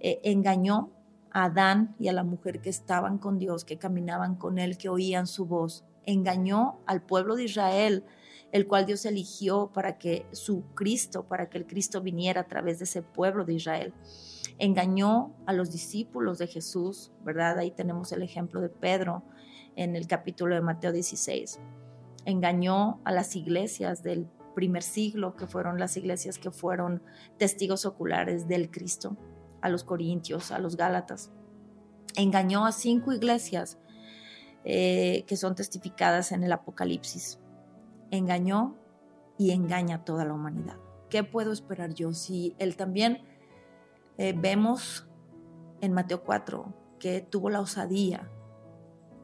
Eh, 0.00 0.20
engañó 0.24 0.92
a 1.30 1.44
Adán 1.44 1.94
y 1.98 2.08
a 2.08 2.12
la 2.12 2.24
mujer 2.24 2.60
que 2.60 2.70
estaban 2.70 3.18
con 3.18 3.38
Dios, 3.38 3.64
que 3.64 3.78
caminaban 3.78 4.36
con 4.36 4.58
Él, 4.58 4.78
que 4.78 4.88
oían 4.88 5.26
su 5.26 5.46
voz. 5.46 5.84
Engañó 6.06 6.80
al 6.86 7.02
pueblo 7.02 7.36
de 7.36 7.44
Israel, 7.44 8.04
el 8.50 8.66
cual 8.66 8.86
Dios 8.86 9.04
eligió 9.04 9.70
para 9.74 9.98
que 9.98 10.26
su 10.32 10.62
Cristo, 10.74 11.24
para 11.24 11.50
que 11.50 11.58
el 11.58 11.66
Cristo 11.66 12.00
viniera 12.00 12.42
a 12.42 12.46
través 12.48 12.78
de 12.78 12.84
ese 12.84 13.02
pueblo 13.02 13.44
de 13.44 13.54
Israel 13.54 13.92
engañó 14.58 15.34
a 15.46 15.52
los 15.52 15.70
discípulos 15.70 16.38
de 16.38 16.46
Jesús, 16.46 17.12
¿verdad? 17.24 17.58
Ahí 17.58 17.70
tenemos 17.70 18.12
el 18.12 18.22
ejemplo 18.22 18.60
de 18.60 18.68
Pedro 18.68 19.22
en 19.76 19.94
el 19.94 20.06
capítulo 20.06 20.54
de 20.54 20.60
Mateo 20.60 20.92
16. 20.92 21.60
Engañó 22.24 23.00
a 23.04 23.12
las 23.12 23.36
iglesias 23.36 24.02
del 24.02 24.28
primer 24.54 24.82
siglo, 24.82 25.36
que 25.36 25.46
fueron 25.46 25.78
las 25.78 25.96
iglesias 25.96 26.38
que 26.38 26.50
fueron 26.50 27.02
testigos 27.38 27.86
oculares 27.86 28.48
del 28.48 28.70
Cristo, 28.70 29.16
a 29.60 29.68
los 29.68 29.84
corintios, 29.84 30.50
a 30.50 30.58
los 30.58 30.76
gálatas. 30.76 31.30
Engañó 32.16 32.66
a 32.66 32.72
cinco 32.72 33.12
iglesias 33.12 33.78
eh, 34.64 35.24
que 35.28 35.36
son 35.36 35.54
testificadas 35.54 36.32
en 36.32 36.42
el 36.42 36.52
Apocalipsis. 36.52 37.38
Engañó 38.10 38.76
y 39.38 39.52
engaña 39.52 39.96
a 39.96 40.04
toda 40.04 40.24
la 40.24 40.34
humanidad. 40.34 40.76
¿Qué 41.08 41.22
puedo 41.22 41.52
esperar 41.52 41.94
yo 41.94 42.12
si 42.12 42.56
él 42.58 42.76
también 42.76 43.22
eh, 44.18 44.34
vemos 44.36 45.08
en 45.80 45.92
Mateo 45.92 46.22
4 46.24 46.74
que 46.98 47.20
tuvo 47.20 47.50
la 47.50 47.60
osadía 47.60 48.28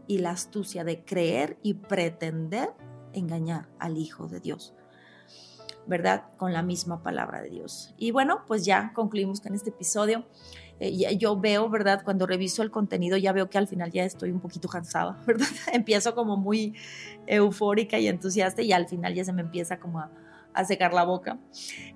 y 0.06 0.18
la 0.18 0.30
astucia 0.30 0.84
de 0.84 1.04
creer 1.04 1.58
y 1.62 1.74
pretender 1.74 2.70
engañar 3.12 3.68
al 3.78 3.96
Hijo 3.96 4.28
de 4.28 4.40
Dios. 4.40 4.74
¿Verdad? 5.86 6.24
Con 6.38 6.52
la 6.52 6.62
misma 6.62 7.02
palabra 7.02 7.42
de 7.42 7.50
Dios. 7.50 7.92
Y 7.98 8.10
bueno, 8.10 8.44
pues 8.46 8.64
ya 8.64 8.92
concluimos 8.94 9.40
con 9.40 9.54
este 9.54 9.68
episodio. 9.68 10.24
Eh, 10.80 11.16
yo 11.18 11.38
veo, 11.38 11.68
¿verdad? 11.68 12.02
Cuando 12.04 12.26
reviso 12.26 12.62
el 12.62 12.70
contenido 12.70 13.16
ya 13.16 13.32
veo 13.32 13.50
que 13.50 13.58
al 13.58 13.68
final 13.68 13.90
ya 13.92 14.04
estoy 14.04 14.30
un 14.30 14.40
poquito 14.40 14.68
cansada, 14.68 15.20
¿verdad? 15.26 15.48
Empiezo 15.72 16.14
como 16.14 16.36
muy 16.36 16.74
eufórica 17.26 17.98
y 17.98 18.08
entusiasta 18.08 18.62
y 18.62 18.72
al 18.72 18.88
final 18.88 19.14
ya 19.14 19.24
se 19.24 19.32
me 19.32 19.42
empieza 19.42 19.78
como 19.78 20.00
a, 20.00 20.10
secar 20.62 20.92
la 20.92 21.04
boca. 21.04 21.38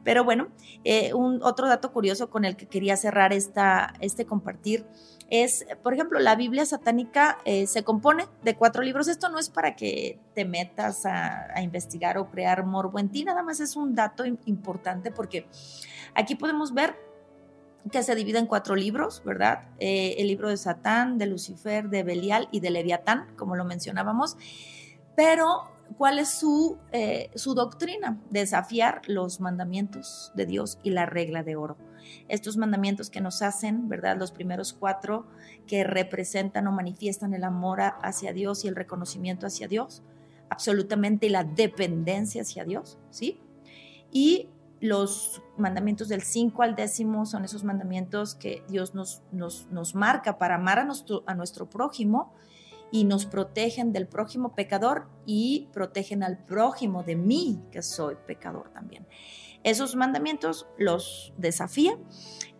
Pero 0.02 0.24
bueno, 0.24 0.48
eh, 0.84 1.14
un, 1.14 1.42
otro 1.42 1.68
dato 1.68 1.92
curioso 1.92 2.30
con 2.30 2.44
el 2.44 2.56
que 2.56 2.66
quería 2.66 2.96
cerrar 2.96 3.32
esta, 3.32 3.92
este 4.00 4.26
compartir 4.26 4.86
es, 5.30 5.66
por 5.82 5.92
ejemplo, 5.92 6.18
la 6.18 6.34
Biblia 6.34 6.64
satánica 6.64 7.38
eh, 7.44 7.66
se 7.66 7.84
compone 7.84 8.26
de 8.42 8.56
cuatro 8.56 8.82
libros. 8.82 9.06
Esto 9.06 9.28
no 9.28 9.38
es 9.38 9.50
para 9.50 9.76
que 9.76 10.18
te 10.34 10.44
metas 10.44 11.04
a, 11.04 11.54
a, 11.54 11.62
investigar 11.62 12.16
o 12.16 12.30
crear 12.30 12.64
morbo 12.64 12.98
en 12.98 13.10
ti, 13.10 13.24
nada 13.24 13.42
más 13.42 13.60
es 13.60 13.76
un 13.76 13.94
dato 13.94 14.24
importante 14.24 15.10
porque 15.10 15.46
aquí 16.14 16.34
podemos 16.34 16.72
ver 16.72 16.96
que 17.90 18.02
se 18.02 18.14
divide 18.14 18.38
en 18.38 18.46
cuatro 18.46 18.76
libros, 18.76 19.22
¿verdad? 19.24 19.68
Eh, 19.78 20.16
el 20.18 20.26
libro 20.26 20.48
de 20.48 20.56
Satán, 20.56 21.18
de 21.18 21.26
Lucifer, 21.26 21.88
de 21.88 22.02
Belial 22.02 22.48
y 22.50 22.60
de 22.60 22.70
Leviatán, 22.70 23.28
como 23.36 23.56
lo 23.56 23.64
mencionábamos. 23.64 24.36
Pero, 25.16 25.70
¿cuál 25.96 26.18
es 26.18 26.30
su, 26.30 26.78
eh, 26.92 27.30
su 27.34 27.54
doctrina? 27.54 28.20
Desafiar 28.30 29.02
los 29.06 29.40
mandamientos 29.40 30.32
de 30.34 30.46
Dios 30.46 30.78
y 30.82 30.90
la 30.90 31.06
regla 31.06 31.42
de 31.42 31.56
oro. 31.56 31.76
Estos 32.28 32.56
mandamientos 32.56 33.10
que 33.10 33.20
nos 33.20 33.42
hacen, 33.42 33.88
¿verdad? 33.88 34.16
Los 34.16 34.32
primeros 34.32 34.72
cuatro 34.72 35.26
que 35.66 35.84
representan 35.84 36.66
o 36.66 36.72
manifiestan 36.72 37.34
el 37.34 37.44
amor 37.44 37.80
hacia 37.80 38.32
Dios 38.32 38.64
y 38.64 38.68
el 38.68 38.76
reconocimiento 38.76 39.46
hacia 39.46 39.68
Dios, 39.68 40.02
absolutamente 40.48 41.28
la 41.28 41.44
dependencia 41.44 42.42
hacia 42.42 42.64
Dios, 42.64 42.98
¿sí? 43.10 43.40
Y 44.10 44.48
los 44.80 45.42
mandamientos 45.56 46.08
del 46.08 46.22
5 46.22 46.62
al 46.62 46.76
décimo 46.76 47.26
son 47.26 47.44
esos 47.44 47.64
mandamientos 47.64 48.34
que 48.34 48.62
Dios 48.68 48.94
nos, 48.94 49.22
nos, 49.32 49.94
marca 49.94 50.38
para 50.38 50.54
amar 50.54 50.78
a 50.78 50.84
nuestro, 50.84 51.24
a 51.26 51.34
nuestro 51.34 51.68
prójimo 51.68 52.32
y 52.90 53.04
nos 53.04 53.26
protegen 53.26 53.92
del 53.92 54.06
prójimo 54.06 54.54
pecador 54.54 55.08
y 55.26 55.68
protegen 55.72 56.22
al 56.22 56.38
prójimo 56.38 57.02
de 57.02 57.16
mí, 57.16 57.60
que 57.70 57.82
soy 57.82 58.16
pecador 58.26 58.70
también. 58.70 59.06
Esos 59.64 59.96
mandamientos 59.96 60.66
los 60.78 61.32
desafía 61.36 61.98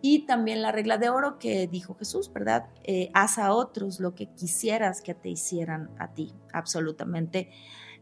y 0.01 0.25
también 0.25 0.61
la 0.61 0.71
regla 0.71 0.97
de 0.97 1.09
oro 1.09 1.39
que 1.39 1.67
dijo 1.67 1.95
Jesús, 1.95 2.31
¿verdad? 2.31 2.69
Eh, 2.83 3.09
haz 3.13 3.37
a 3.37 3.53
otros 3.53 3.99
lo 3.99 4.15
que 4.15 4.27
quisieras 4.27 5.01
que 5.01 5.13
te 5.13 5.29
hicieran 5.29 5.89
a 5.97 6.13
ti. 6.13 6.33
Absolutamente 6.53 7.49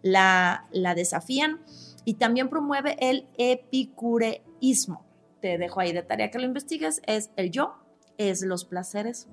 la, 0.01 0.67
la 0.71 0.95
desafían 0.95 1.61
y 2.05 2.15
también 2.15 2.49
promueve 2.49 2.97
el 2.99 3.27
epicureísmo. 3.37 5.05
Te 5.41 5.57
dejo 5.57 5.79
ahí 5.79 5.93
de 5.93 6.03
tarea 6.03 6.31
que 6.31 6.39
lo 6.39 6.45
investigues. 6.45 7.01
Es 7.05 7.31
el 7.35 7.51
yo, 7.51 7.75
es 8.17 8.41
los 8.41 8.65
placeres. 8.65 9.27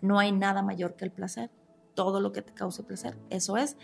No 0.00 0.18
hay 0.18 0.30
nada 0.30 0.62
mayor 0.62 0.94
que 0.94 1.04
el 1.04 1.10
placer. 1.10 1.50
Todo 1.96 2.20
lo 2.20 2.30
que 2.30 2.42
te 2.42 2.54
cause 2.54 2.84
placer, 2.84 3.18
eso 3.30 3.56
es. 3.56 3.76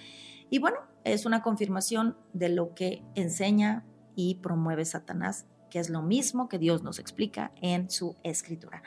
Y 0.51 0.61
bueno, 0.61 0.79
es 1.03 1.27
una 1.27 1.43
confirmación 1.43 2.17
de 2.33 2.49
lo 2.49 2.75
que 2.75 3.03
enseña 3.17 3.85
y 4.15 4.37
promueve 4.37 4.85
Satanás 4.85 5.47
que 5.73 5.79
es 5.79 5.89
lo 5.89 6.03
mismo 6.03 6.51
que 6.51 6.59
Dios 6.59 6.83
nos 6.83 6.99
explica 6.99 7.51
en 7.63 7.89
su 7.89 8.15
escritura. 8.25 8.83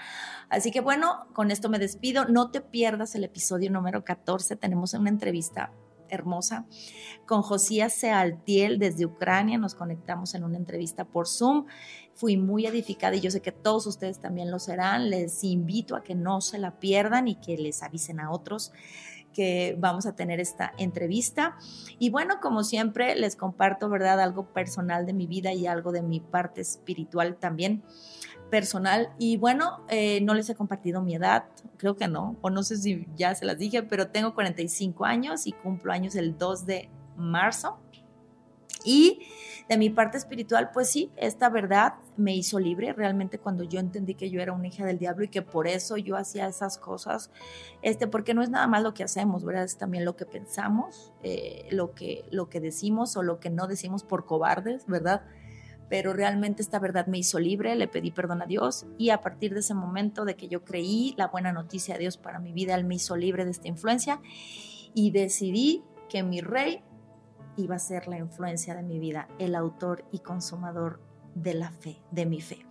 Así 0.50 0.70
que 0.70 0.82
bueno, 0.82 1.26
con 1.34 1.50
esto 1.50 1.68
me 1.68 1.80
despido. 1.80 2.26
No 2.26 2.52
te 2.52 2.62
pierdas 2.62 3.16
el 3.16 3.24
episodio 3.24 3.72
número 3.72 4.04
14. 4.04 4.56
Tenemos 4.56 4.94
una 4.94 5.10
entrevista 5.10 5.72
hermosa 6.10 6.68
con 7.26 7.42
Josías 7.42 7.94
Sealtiel 7.94 8.78
desde 8.78 9.08
Ucrania. 9.08 9.58
Nos 9.58 9.74
conectamos 9.74 10.36
en 10.36 10.44
una 10.44 10.58
entrevista 10.58 11.06
por 11.06 11.28
Zoom. 11.28 11.66
Fui 12.14 12.38
muy 12.38 12.68
edificada 12.68 13.16
y 13.16 13.22
yo 13.22 13.32
sé 13.32 13.42
que 13.42 13.52
todos 13.52 13.88
ustedes 13.88 14.20
también 14.20 14.52
lo 14.52 14.60
serán. 14.60 15.10
Les 15.10 15.44
invito 15.44 15.96
a 15.96 16.04
que 16.04 16.14
no 16.14 16.40
se 16.40 16.60
la 16.60 16.80
pierdan 16.80 17.28
y 17.28 17.36
que 17.36 17.58
les 17.58 17.82
avisen 17.82 18.20
a 18.20 18.30
otros 18.30 18.72
que 19.36 19.76
vamos 19.78 20.06
a 20.08 20.16
tener 20.16 20.40
esta 20.40 20.74
entrevista. 20.78 21.58
Y 22.00 22.10
bueno, 22.10 22.40
como 22.42 22.64
siempre, 22.64 23.16
les 23.16 23.36
comparto, 23.36 23.90
¿verdad? 23.90 24.22
Algo 24.22 24.46
personal 24.46 25.06
de 25.06 25.14
mi 25.14 25.28
vida 25.28 25.54
y 25.54 25.68
algo 25.68 25.92
de 25.92 26.02
mi 26.02 26.22
parte 26.22 26.62
espiritual 26.62 27.36
también 27.36 27.84
personal. 28.50 29.10
Y 29.20 29.38
bueno, 29.38 29.84
eh, 29.90 30.22
no 30.22 30.34
les 30.34 30.50
he 30.50 30.56
compartido 30.56 31.02
mi 31.02 31.16
edad, 31.16 31.46
creo 31.78 31.96
que 31.96 32.08
no, 32.08 32.38
o 32.42 32.50
no 32.50 32.64
sé 32.64 32.78
si 32.78 33.06
ya 33.16 33.36
se 33.36 33.46
las 33.46 33.58
dije, 33.58 33.84
pero 33.84 34.08
tengo 34.08 34.34
45 34.34 35.06
años 35.06 35.46
y 35.46 35.52
cumplo 35.52 35.92
años 35.92 36.16
el 36.16 36.38
2 36.38 36.66
de 36.66 36.90
marzo. 37.18 37.78
Y 38.84 39.28
de 39.68 39.78
mi 39.78 39.90
parte 39.90 40.18
espiritual, 40.18 40.72
pues 40.72 40.90
sí, 40.90 41.12
esta 41.18 41.50
verdad 41.50 41.96
me 42.18 42.36
hizo 42.36 42.60
libre 42.60 42.94
realmente 42.94 43.40
cuando 43.40 43.64
yo 43.64 43.80
entendí 43.80 44.16
que 44.16 44.30
yo 44.30 44.42
era 44.42 44.54
una 44.54 44.68
hija 44.68 44.86
del 44.86 44.98
diablo 44.98 45.26
y 45.26 45.28
que 45.28 45.42
por 45.42 45.68
eso 45.68 45.98
yo 45.98 46.16
hacía 46.18 46.48
esas 46.48 46.78
cosas, 46.78 47.32
este, 47.82 48.08
porque 48.08 48.34
no 48.34 48.42
es 48.42 48.50
nada 48.50 48.68
más 48.68 48.84
lo 48.84 48.94
que 48.94 49.04
hacemos, 49.04 49.44
¿verdad? 49.44 49.64
Es 49.64 49.78
también 49.78 50.06
lo 50.06 50.16
que 50.16 50.26
pensamos, 50.26 51.14
eh, 51.24 51.68
lo, 51.72 51.94
que, 51.94 52.26
lo 52.32 52.50
que 52.50 52.60
decimos 52.60 53.18
o 53.18 53.24
lo 53.24 53.40
que 53.40 53.50
no 53.50 53.68
decimos 53.68 54.04
por 54.04 54.26
cobardes, 54.26 54.86
¿verdad? 54.88 55.24
pero 55.90 56.14
realmente 56.14 56.62
esta 56.62 56.80
verdad 56.80 57.08
me 57.08 57.20
hizo 57.20 57.40
libre, 57.40 57.76
le 57.76 57.88
pedí 57.88 58.12
perdón 58.12 58.42
a 58.42 58.46
Dios 58.46 58.86
y 58.98 59.12
a 59.12 59.22
partir 59.22 59.54
de 59.54 59.60
ese 59.60 59.74
momento 59.74 60.26
de 60.26 60.36
que 60.36 60.48
yo 60.48 60.64
creí 60.64 61.14
la 61.18 61.28
buena 61.28 61.52
noticia 61.54 61.94
de 61.94 62.02
Dios 62.02 62.18
para 62.18 62.40
mi 62.40 62.54
vida, 62.54 62.76
Él 62.76 62.86
me 62.86 62.96
hizo 62.96 63.16
libre 63.16 63.46
de 63.46 63.52
esta 63.52 63.68
influencia 63.68 64.20
y 64.94 65.12
decidí 65.12 65.84
que 66.10 66.24
mi 66.24 66.42
rey 66.42 66.82
iba 67.58 67.76
a 67.76 67.80
ser 67.80 68.08
la 68.08 68.18
influencia 68.18 68.76
de 68.76 68.84
mi 68.84 69.00
vida, 69.00 69.28
el 69.40 69.56
autor 69.56 70.06
y 70.12 70.20
consumador 70.20 71.00
de 71.36 71.54
la 71.54 71.70
fe, 71.70 72.02
de 72.12 72.26
mi 72.26 72.42
fe. 72.42 72.66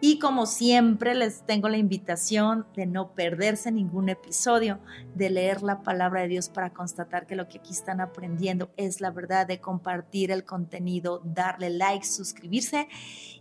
Y 0.00 0.20
como 0.20 0.46
siempre 0.46 1.16
les 1.16 1.42
tengo 1.42 1.68
la 1.68 1.76
invitación 1.76 2.66
de 2.76 2.86
no 2.86 3.14
perderse 3.14 3.72
ningún 3.72 4.08
episodio, 4.08 4.78
de 5.16 5.28
leer 5.28 5.62
la 5.62 5.82
palabra 5.82 6.20
de 6.20 6.28
Dios 6.28 6.48
para 6.48 6.72
constatar 6.72 7.26
que 7.26 7.34
lo 7.34 7.48
que 7.48 7.58
aquí 7.58 7.72
están 7.72 8.00
aprendiendo 8.00 8.70
es 8.76 9.00
la 9.00 9.10
verdad, 9.10 9.48
de 9.48 9.60
compartir 9.60 10.30
el 10.30 10.44
contenido, 10.44 11.20
darle 11.24 11.70
like, 11.70 12.06
suscribirse 12.06 12.86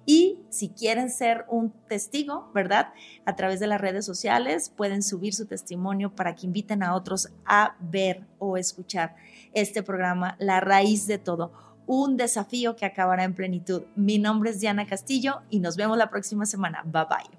y 0.08 0.40
si 0.50 0.70
quieren 0.70 1.12
ser 1.12 1.46
un 1.48 1.70
testigo, 1.88 2.50
¿verdad? 2.56 2.92
A 3.26 3.36
través 3.36 3.60
de 3.60 3.68
las 3.68 3.80
redes 3.80 4.06
sociales 4.06 4.72
pueden 4.76 5.04
subir 5.04 5.36
su 5.36 5.46
testimonio 5.46 6.16
para 6.16 6.34
que 6.34 6.48
inviten 6.48 6.82
a 6.82 6.96
otros 6.96 7.30
a 7.46 7.76
ver 7.82 8.26
o 8.40 8.58
escuchar 8.58 9.16
este 9.54 9.84
programa, 9.84 10.36
La 10.40 10.60
raíz 10.60 11.06
de 11.06 11.20
todo 11.20 11.67
un 11.88 12.18
desafío 12.18 12.76
que 12.76 12.86
acabará 12.86 13.24
en 13.24 13.34
plenitud. 13.34 13.84
Mi 13.96 14.20
nombre 14.20 14.52
es 14.52 14.60
Diana 14.60 14.86
Castillo 14.86 15.42
y 15.50 15.60
nos 15.60 15.76
vemos 15.78 15.98
la 15.98 16.10
próxima 16.10 16.46
semana. 16.46 16.84
Bye 16.86 17.06
bye. 17.10 17.37